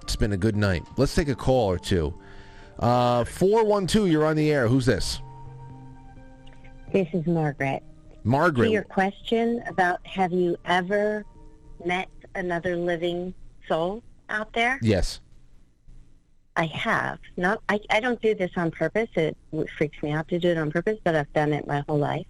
[0.00, 0.82] it's been a good night.
[0.96, 2.14] Let's take a call or two.
[2.78, 4.66] Uh, 412, you're on the air.
[4.66, 5.20] Who's this?
[6.90, 7.82] This is Margaret.
[8.24, 8.66] Margaret.
[8.66, 11.24] To your question about have you ever
[11.84, 13.34] met another living
[13.68, 14.78] soul out there?
[14.82, 15.20] Yes.
[16.56, 17.18] I have.
[17.36, 17.60] Not.
[17.68, 19.08] I, I don't do this on purpose.
[19.14, 19.36] It
[19.76, 22.26] freaks me out to do it on purpose, but I've done it my whole life.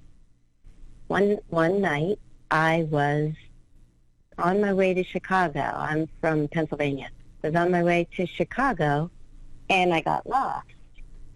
[1.08, 2.18] One one night,
[2.50, 3.32] I was
[4.38, 5.60] on my way to Chicago.
[5.60, 7.08] I'm from Pennsylvania.
[7.42, 9.10] I was on my way to Chicago,
[9.68, 10.66] and I got lost.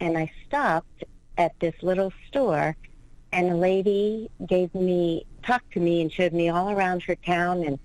[0.01, 1.05] And I stopped
[1.37, 2.77] at this little store,
[3.33, 7.63] and a lady gave me talked to me and showed me all around her town
[7.65, 7.79] and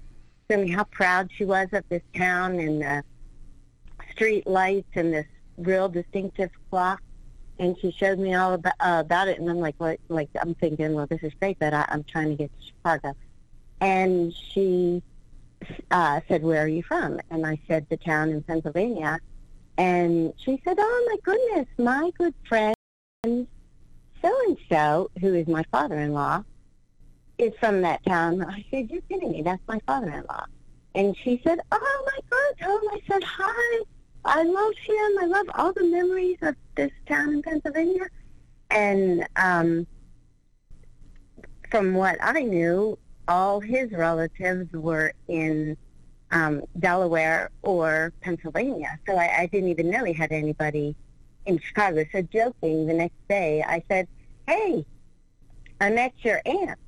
[0.49, 3.03] showed me how proud she was of this town and the
[4.11, 5.25] street lights and this
[5.57, 7.01] real distinctive clock.
[7.59, 9.99] And she showed me all about, uh, about it, and I'm like, what?
[10.09, 13.13] Like I'm thinking, well, this is great, but I, I'm trying to get to Chicago.
[13.79, 15.03] And she
[15.91, 17.19] uh, said, where are you from?
[17.29, 19.19] And I said, the town in Pennsylvania.
[19.77, 22.75] And she said, oh my goodness, my good friend
[24.23, 26.43] so-and-so, who is my father-in-law,
[27.37, 28.43] is from that town.
[28.43, 29.41] I said, you're kidding me.
[29.41, 30.45] That's my father-in-law.
[30.95, 33.83] And she said, oh my God, tell I said hi.
[34.25, 35.11] I love him.
[35.19, 38.07] I love all the memories of this town in Pennsylvania.
[38.69, 39.87] And um,
[41.69, 42.97] from what I knew,
[43.27, 45.75] all his relatives were in
[46.31, 48.99] um, Delaware or Pennsylvania.
[49.07, 50.95] So I, I didn't even know he had anybody
[51.45, 52.05] in Chicago.
[52.11, 54.07] So joking, the next day I said,
[54.47, 54.85] hey,
[55.79, 56.79] I met your aunt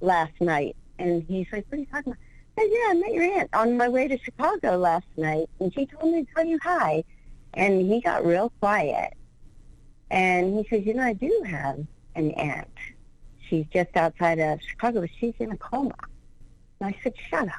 [0.00, 0.76] last night.
[0.98, 2.18] And he's like, what are you talking about?
[2.56, 5.48] I said, yeah, I met your aunt on my way to Chicago last night.
[5.58, 7.04] And she told me to tell you hi.
[7.54, 9.14] And he got real quiet.
[10.10, 11.78] And he says, you know, I do have
[12.14, 12.68] an aunt.
[13.48, 15.94] She's just outside of Chicago, but she's in a coma.
[16.80, 17.54] And I said, shut up.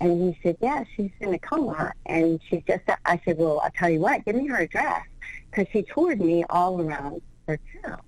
[0.00, 1.92] And he said, yeah, she's in a coma.
[2.06, 5.06] And she's just, I said, well, I'll tell you what, give me her address.
[5.50, 8.00] Because she toured me all around her town.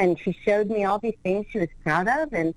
[0.00, 2.54] And she showed me all these things she was proud of, and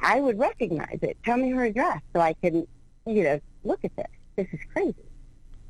[0.00, 1.16] I would recognize it.
[1.24, 2.66] Tell me her address so I can,
[3.06, 4.08] you know, look at this.
[4.34, 4.96] This is crazy.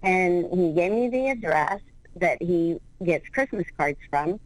[0.02, 1.82] And he gave me the address
[2.16, 4.40] that he gets Christmas cards from.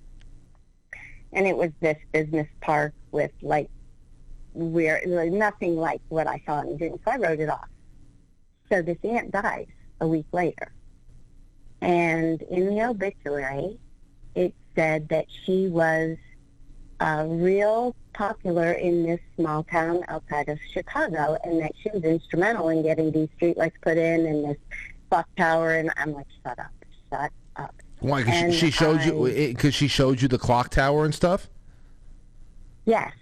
[1.32, 3.70] And it was this business park with like
[4.52, 6.98] where like, nothing like what I saw in the dream.
[7.04, 7.68] So I wrote it off.
[8.72, 9.68] So this aunt dies
[10.00, 10.72] a week later.
[11.80, 13.78] And in the obituary,
[14.34, 16.16] it said that she was
[17.00, 22.68] uh, real popular in this small town outside of Chicago, and that she was instrumental
[22.70, 24.56] in getting these streetlights put in and this
[25.10, 25.72] clock tower.
[25.74, 26.70] And I'm like, shut up,
[27.10, 27.74] shut up.
[28.00, 28.22] Why?
[28.22, 31.14] Because And she, she showed I- you because she showed you the clock tower and
[31.14, 31.48] stuff.
[32.84, 33.12] Yes,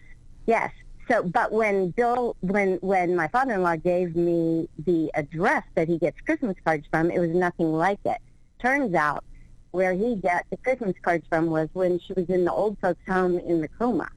[0.47, 0.71] yes.
[1.09, 6.19] So, but when Bill, when when my father-in-law gave me the address that he gets
[6.23, 8.19] Christmas cards from, it was nothing like it.
[8.59, 9.23] Turns out,
[9.75, 13.01] where he got the Christmas cards from was when she was in the old folks'
[13.09, 14.09] home in the coma.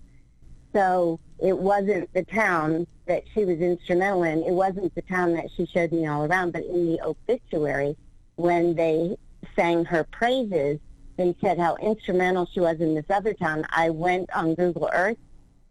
[0.71, 4.43] So it wasn't the town that she was instrumental in.
[4.43, 6.53] It wasn't the town that she showed me all around.
[6.53, 7.97] But in the obituary,
[8.35, 9.17] when they
[9.55, 10.77] sang her praises,
[11.15, 13.65] they said how instrumental she was in this other town.
[13.75, 15.17] I went on Google Earth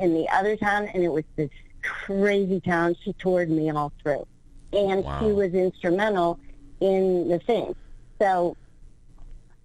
[0.00, 1.50] in the other town, and it was this
[1.82, 2.96] crazy town.
[3.04, 4.26] She toured me all through,
[4.72, 6.40] and she was instrumental
[6.80, 7.76] in the thing.
[8.18, 8.56] So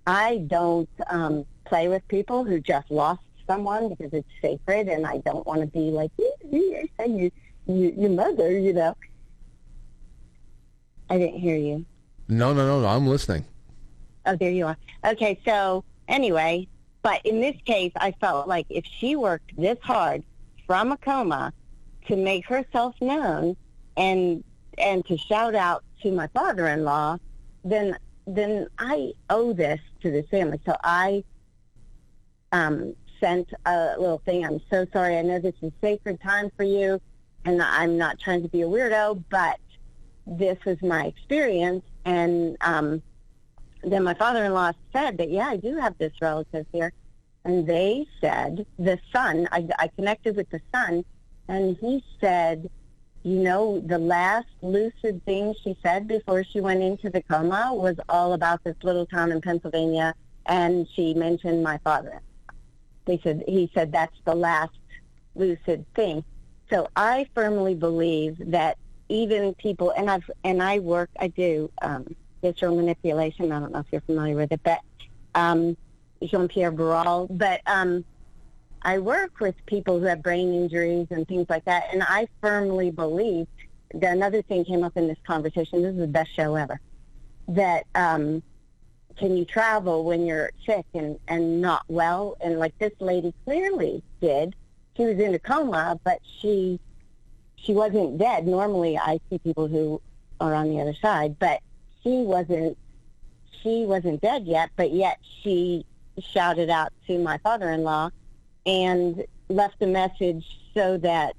[0.07, 5.18] I don't um, play with people who just lost someone because it's sacred, and I
[5.19, 7.32] don't want to be like you, you, you,
[7.68, 8.95] you, your mother, you know.
[11.10, 11.86] I didn't hear you.
[12.28, 12.88] No, no, no, no.
[12.88, 13.45] I'm listening.
[14.26, 14.78] Oh, there you are.
[15.06, 16.68] Okay, so anyway,
[17.02, 20.23] but in this case, I felt like if she worked this hard
[20.68, 21.52] from a coma
[22.07, 23.56] to make herself known
[23.98, 24.44] and
[24.78, 27.18] and to shout out to my father-in-law,
[27.65, 30.60] then then I owe this to this family.
[30.65, 31.23] So I
[32.52, 34.45] um, sent a little thing.
[34.45, 35.18] I'm so sorry.
[35.18, 37.02] I know this is sacred time for you,
[37.45, 39.60] and I'm not trying to be a weirdo, but
[40.26, 41.84] this was my experience.
[42.06, 43.02] And um,
[43.84, 46.93] then my father-in-law said that, yeah, I do have this relative here.
[47.43, 51.03] And they said, the son, I, I connected with the son,
[51.48, 52.69] and he said,
[53.23, 57.95] you know, the last lucid thing she said before she went into the coma was
[58.10, 60.15] all about this little town in Pennsylvania,
[60.48, 62.22] and she mentioned my father.
[63.06, 64.73] They said he said that's the last
[65.35, 66.23] lucid thing.
[66.69, 68.77] So I firmly believe that
[69.10, 73.52] even people, and I've and I work, I do um, visceral manipulation.
[73.52, 74.80] I don't know if you're familiar with it, but
[75.35, 75.77] um,
[76.23, 78.03] Jean-Pierre Barral, but um,
[78.84, 82.90] I work with people who have brain injuries and things like that, and I firmly
[82.90, 83.48] believe
[83.94, 85.84] that another thing came up in this conversation.
[85.84, 86.80] This is the best show ever.
[87.48, 88.41] That um,
[89.18, 92.38] can you travel when you're sick and and not well?
[92.41, 94.56] And like this lady clearly did.
[94.98, 96.80] She was in a coma, but she
[97.58, 98.48] she wasn't dead.
[98.48, 100.02] Normally, I see people who
[100.40, 101.62] are on the other side, but
[102.03, 102.78] she wasn't.
[103.62, 105.86] She wasn't dead yet, but yet she
[106.18, 108.10] shouted out to my father-in-law
[108.66, 111.36] and left a message so that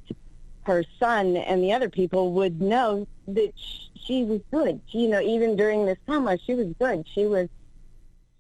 [0.65, 3.53] her son and the other people would know that
[3.94, 4.81] she was good.
[4.89, 7.07] You know, even during this coma, she was good.
[7.12, 7.49] She was,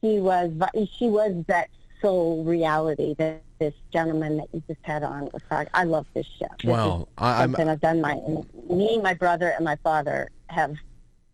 [0.02, 0.52] she was,
[0.98, 1.68] she was that
[2.00, 5.70] soul reality that this gentleman that you just had on was talking.
[5.72, 6.46] I love this show.
[6.60, 8.20] This Well, I- I'm- something I've done my
[8.68, 10.74] me, my brother, and my father have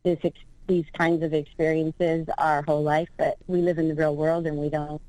[0.04, 0.18] this
[0.66, 4.58] these kinds of experiences our whole life, but we live in the real world and
[4.58, 5.00] we don't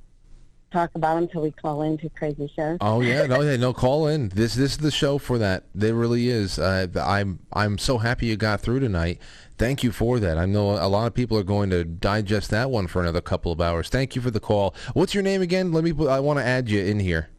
[0.72, 2.78] talk about them until we call into crazy shows.
[2.82, 3.74] Oh yeah, no, yeah, no.
[3.74, 4.30] Call in.
[4.30, 5.66] This this is the show for that.
[5.74, 6.60] There really is.
[6.60, 9.20] Uh, I'm I'm so happy you got through tonight.
[9.58, 10.38] Thank you for that.
[10.38, 13.52] I know a lot of people are going to digest that one for another couple
[13.52, 13.90] of hours.
[13.90, 14.74] Thank you for the call.
[14.94, 15.72] What's your name again?
[15.72, 15.94] Let me.
[16.08, 17.30] I want to add you in here.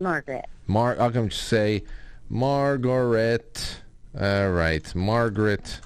[0.00, 0.46] Margaret.
[0.66, 0.96] Mar.
[0.98, 1.84] I'm going to say
[2.28, 3.80] Margaret.
[4.18, 5.80] All right, Margaret.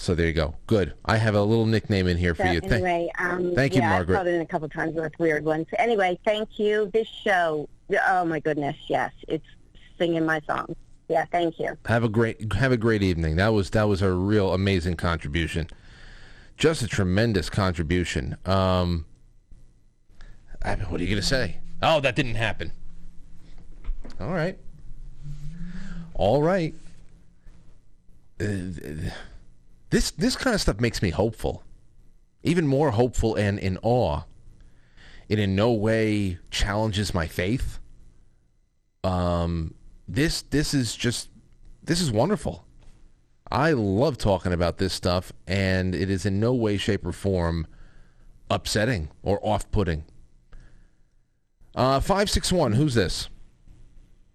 [0.00, 0.54] So there you go.
[0.66, 0.94] Good.
[1.04, 2.60] I have a little nickname in here for So you.
[2.62, 4.16] Thank- anyway, um, thank you, yeah, Margaret.
[4.16, 5.66] I've called in a couple times with weird ones.
[5.78, 6.90] Anyway, thank you.
[6.94, 7.68] This show,
[8.08, 9.44] oh my goodness, yes, it's
[9.98, 10.74] singing my song.
[11.08, 11.76] Yeah, thank you.
[11.84, 13.36] Have a great have a great evening.
[13.36, 15.68] That was that was a real amazing contribution.
[16.56, 18.38] Just a tremendous contribution.
[18.46, 19.04] Um,
[20.62, 21.58] I mean, what are you going to say?
[21.82, 22.72] Oh, that didn't happen.
[24.18, 24.58] All right.
[26.14, 26.72] All right.
[28.40, 29.10] Uh,
[29.90, 31.62] this this kind of stuff makes me hopeful.
[32.42, 34.22] Even more hopeful and in awe.
[35.28, 37.78] It in no way challenges my faith.
[39.04, 39.74] Um,
[40.08, 41.28] this this is just
[41.82, 42.64] this is wonderful.
[43.50, 47.66] I love talking about this stuff, and it is in no way, shape, or form
[48.48, 50.04] upsetting or off-putting.
[51.74, 52.72] Uh, five six one.
[52.72, 53.28] Who's this?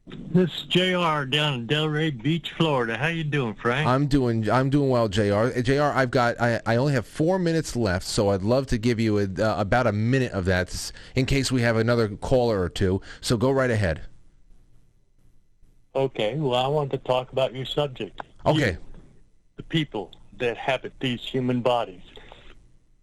[0.08, 2.96] This is JR down in Delray Beach, Florida.
[2.96, 3.88] How you doing, Frank?
[3.88, 5.50] I'm doing I'm doing well, Jr.
[5.62, 5.82] Jr.
[5.84, 9.18] I've got I, I only have four minutes left, so I'd love to give you
[9.18, 13.02] a, uh, about a minute of that in case we have another caller or two.
[13.22, 14.02] So go right ahead.
[15.96, 18.22] Okay, well, I want to talk about your subject.
[18.46, 18.78] Okay.
[19.56, 22.02] The people that habit these human bodies.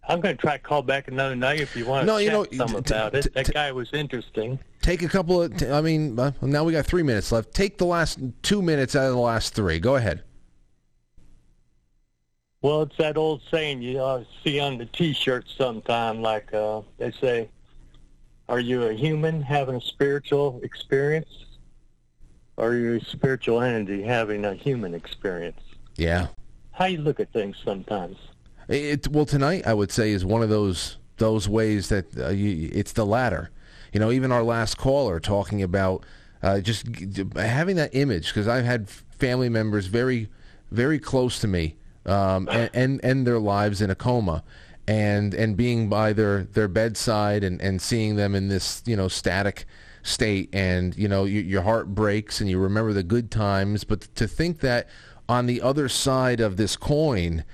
[0.07, 2.29] I'm going to try to call back another night if you want No, to you
[2.29, 3.33] know, some t- about t- it.
[3.33, 4.59] That guy was interesting.
[4.83, 5.55] Take a couple of.
[5.55, 7.53] T- I mean, uh, now we got three minutes left.
[7.53, 9.79] Take the last two minutes out of the last three.
[9.79, 10.23] Go ahead.
[12.61, 17.11] Well, it's that old saying you uh, see on the T-shirts sometime, like uh, they
[17.11, 17.49] say,
[18.49, 21.29] "Are you a human having a spiritual experience,
[22.57, 25.61] or are you a spiritual entity having a human experience?"
[25.95, 26.27] Yeah.
[26.71, 28.17] How you look at things sometimes.
[28.67, 32.69] It, well, tonight I would say is one of those those ways that uh, you,
[32.73, 33.49] it's the latter.
[33.93, 36.03] You know, even our last caller talking about
[36.41, 36.87] uh, just
[37.35, 40.29] having that image because I've had family members very,
[40.71, 44.43] very close to me um, and, and and their lives in a coma,
[44.87, 49.07] and and being by their their bedside and and seeing them in this you know
[49.07, 49.65] static
[50.03, 54.01] state and you know you, your heart breaks and you remember the good times but
[54.15, 54.89] to think that
[55.29, 57.45] on the other side of this coin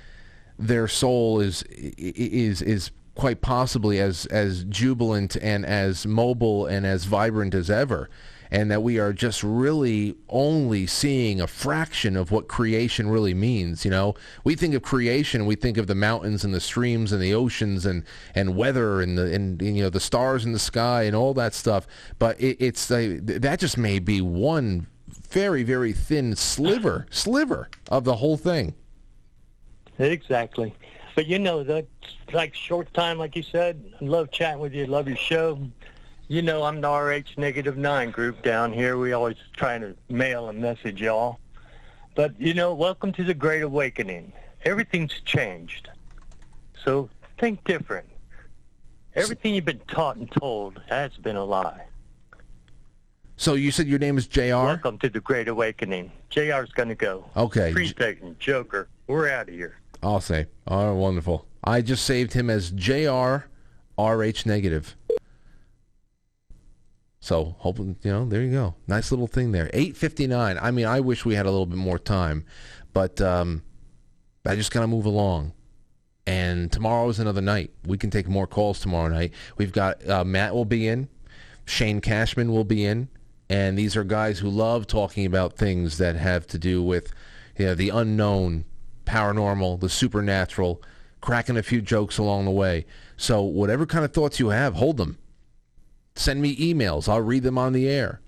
[0.58, 1.62] their soul is
[1.96, 8.08] is is quite possibly as as jubilant and as mobile and as vibrant as ever
[8.52, 13.84] and that we are just really only seeing a fraction of what creation really means
[13.84, 14.14] you know
[14.44, 17.84] we think of creation we think of the mountains and the streams and the oceans
[17.84, 18.04] and
[18.34, 21.52] and weather and the and, you know the stars in the sky and all that
[21.52, 21.86] stuff
[22.18, 24.86] but it, it's that just may be one
[25.30, 28.74] very, very thin sliver, sliver of the whole thing.
[29.98, 30.74] Exactly.
[31.14, 31.86] But you know, that's
[32.32, 33.84] like short time, like you said.
[34.00, 34.86] I love chatting with you.
[34.86, 35.58] Love your show.
[36.28, 38.96] You know, I'm the RH negative nine group down here.
[38.96, 41.40] We always trying to mail a message, y'all.
[42.14, 44.32] But you know, welcome to the Great Awakening.
[44.64, 45.88] Everything's changed.
[46.84, 48.06] So think different.
[49.16, 51.86] Everything you've been taught and told has been a lie.
[53.36, 54.40] So you said your name is Jr.
[54.40, 56.12] Welcome to the Great Awakening.
[56.28, 57.24] JR's going to go.
[57.36, 57.72] Okay.
[57.72, 58.88] Free Satan, Joker.
[59.06, 59.79] We're out of here.
[60.02, 60.46] I'll say.
[60.66, 61.46] Oh, wonderful.
[61.62, 63.44] I just saved him as JR
[63.98, 64.96] RH negative.
[67.20, 68.74] So hoping you know, there you go.
[68.86, 69.68] Nice little thing there.
[69.74, 70.58] Eight fifty nine.
[70.60, 72.46] I mean, I wish we had a little bit more time,
[72.94, 73.62] but um,
[74.46, 75.52] I just gotta move along.
[76.26, 77.72] And tomorrow is another night.
[77.84, 79.32] We can take more calls tomorrow night.
[79.58, 81.08] We've got uh, Matt will be in,
[81.66, 83.08] Shane Cashman will be in,
[83.50, 87.12] and these are guys who love talking about things that have to do with
[87.58, 88.64] you know, the unknown,
[89.10, 90.80] paranormal, the supernatural,
[91.20, 92.86] cracking a few jokes along the way.
[93.16, 95.18] So whatever kind of thoughts you have, hold them.
[96.14, 97.08] Send me emails.
[97.08, 98.20] I'll read them on the air.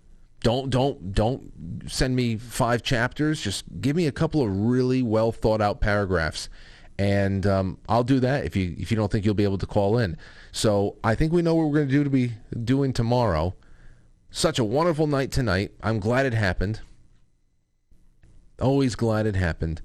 [0.42, 1.52] Don't don't don't
[1.86, 3.40] send me five chapters.
[3.40, 6.48] Just give me a couple of really well thought out paragraphs,
[6.98, 9.66] and um, I'll do that if you if you don't think you'll be able to
[9.66, 10.16] call in.
[10.50, 12.32] So I think we know what we're going to do to be
[12.64, 13.54] doing tomorrow.
[14.32, 15.72] Such a wonderful night tonight.
[15.80, 16.80] I'm glad it happened.
[18.60, 19.80] Always glad it happened,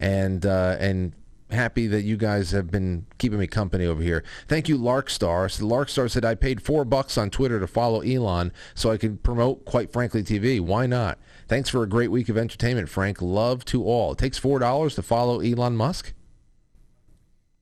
[0.00, 1.12] and uh, and
[1.50, 4.22] happy that you guys have been keeping me company over here.
[4.46, 5.50] Thank you, Larkstar.
[5.50, 9.22] So Larkstar said I paid four bucks on Twitter to follow Elon so I could
[9.22, 10.60] promote Quite Frankly TV.
[10.60, 11.18] Why not?
[11.46, 13.22] Thanks for a great week of entertainment, Frank.
[13.22, 14.12] Love to all.
[14.12, 16.12] It takes four dollars to follow Elon Musk.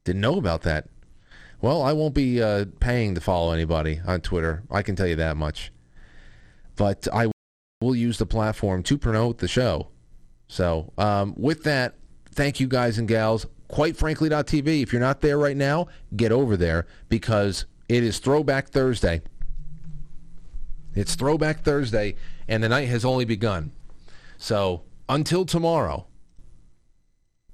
[0.04, 0.88] Didn't know about that.
[1.60, 4.62] Well, I won't be uh, paying to follow anybody on Twitter.
[4.70, 5.72] I can tell you that much.
[6.76, 7.30] But I
[7.80, 9.88] will use the platform to promote the show.
[10.48, 11.94] So um, with that,
[12.36, 14.82] thank you guys and gals quite frankly.tv.
[14.82, 19.22] If you're not there right now, get over there because it is Throwback Thursday.
[20.94, 22.16] It's Throwback Thursday,
[22.48, 23.72] and the night has only begun.
[24.38, 26.06] So until tomorrow,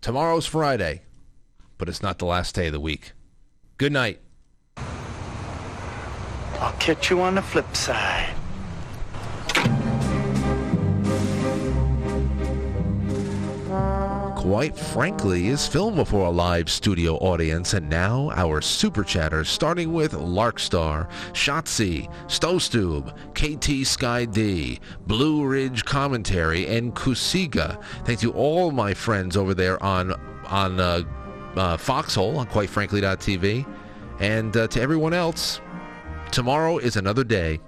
[0.00, 1.02] tomorrow's Friday,
[1.78, 3.12] but it's not the last day of the week.
[3.78, 4.20] Good night.
[6.60, 8.32] I'll catch you on the flip side.
[14.43, 19.93] Quite frankly, is filmed before a live studio audience, and now our super chatters, starting
[19.93, 27.81] with Larkstar, Shotzi, Stowstube, KT Sky D, Blue Ridge Commentary, and Kusiga.
[28.05, 30.10] Thank you all my friends over there on
[30.48, 31.02] on uh,
[31.55, 33.64] uh, Foxhole on QuiteFrankly.tv,
[34.19, 35.60] and uh, to everyone else.
[36.32, 37.60] Tomorrow is another day.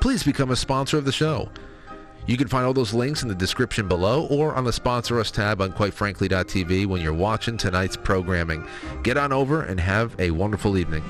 [0.00, 1.48] Please become a sponsor of the show.
[2.26, 5.30] You can find all those links in the description below or on the Sponsor Us
[5.30, 8.66] tab on QuiteFrankly.tv when you're watching tonight's programming.
[9.02, 11.02] Get on over and have a wonderful evening.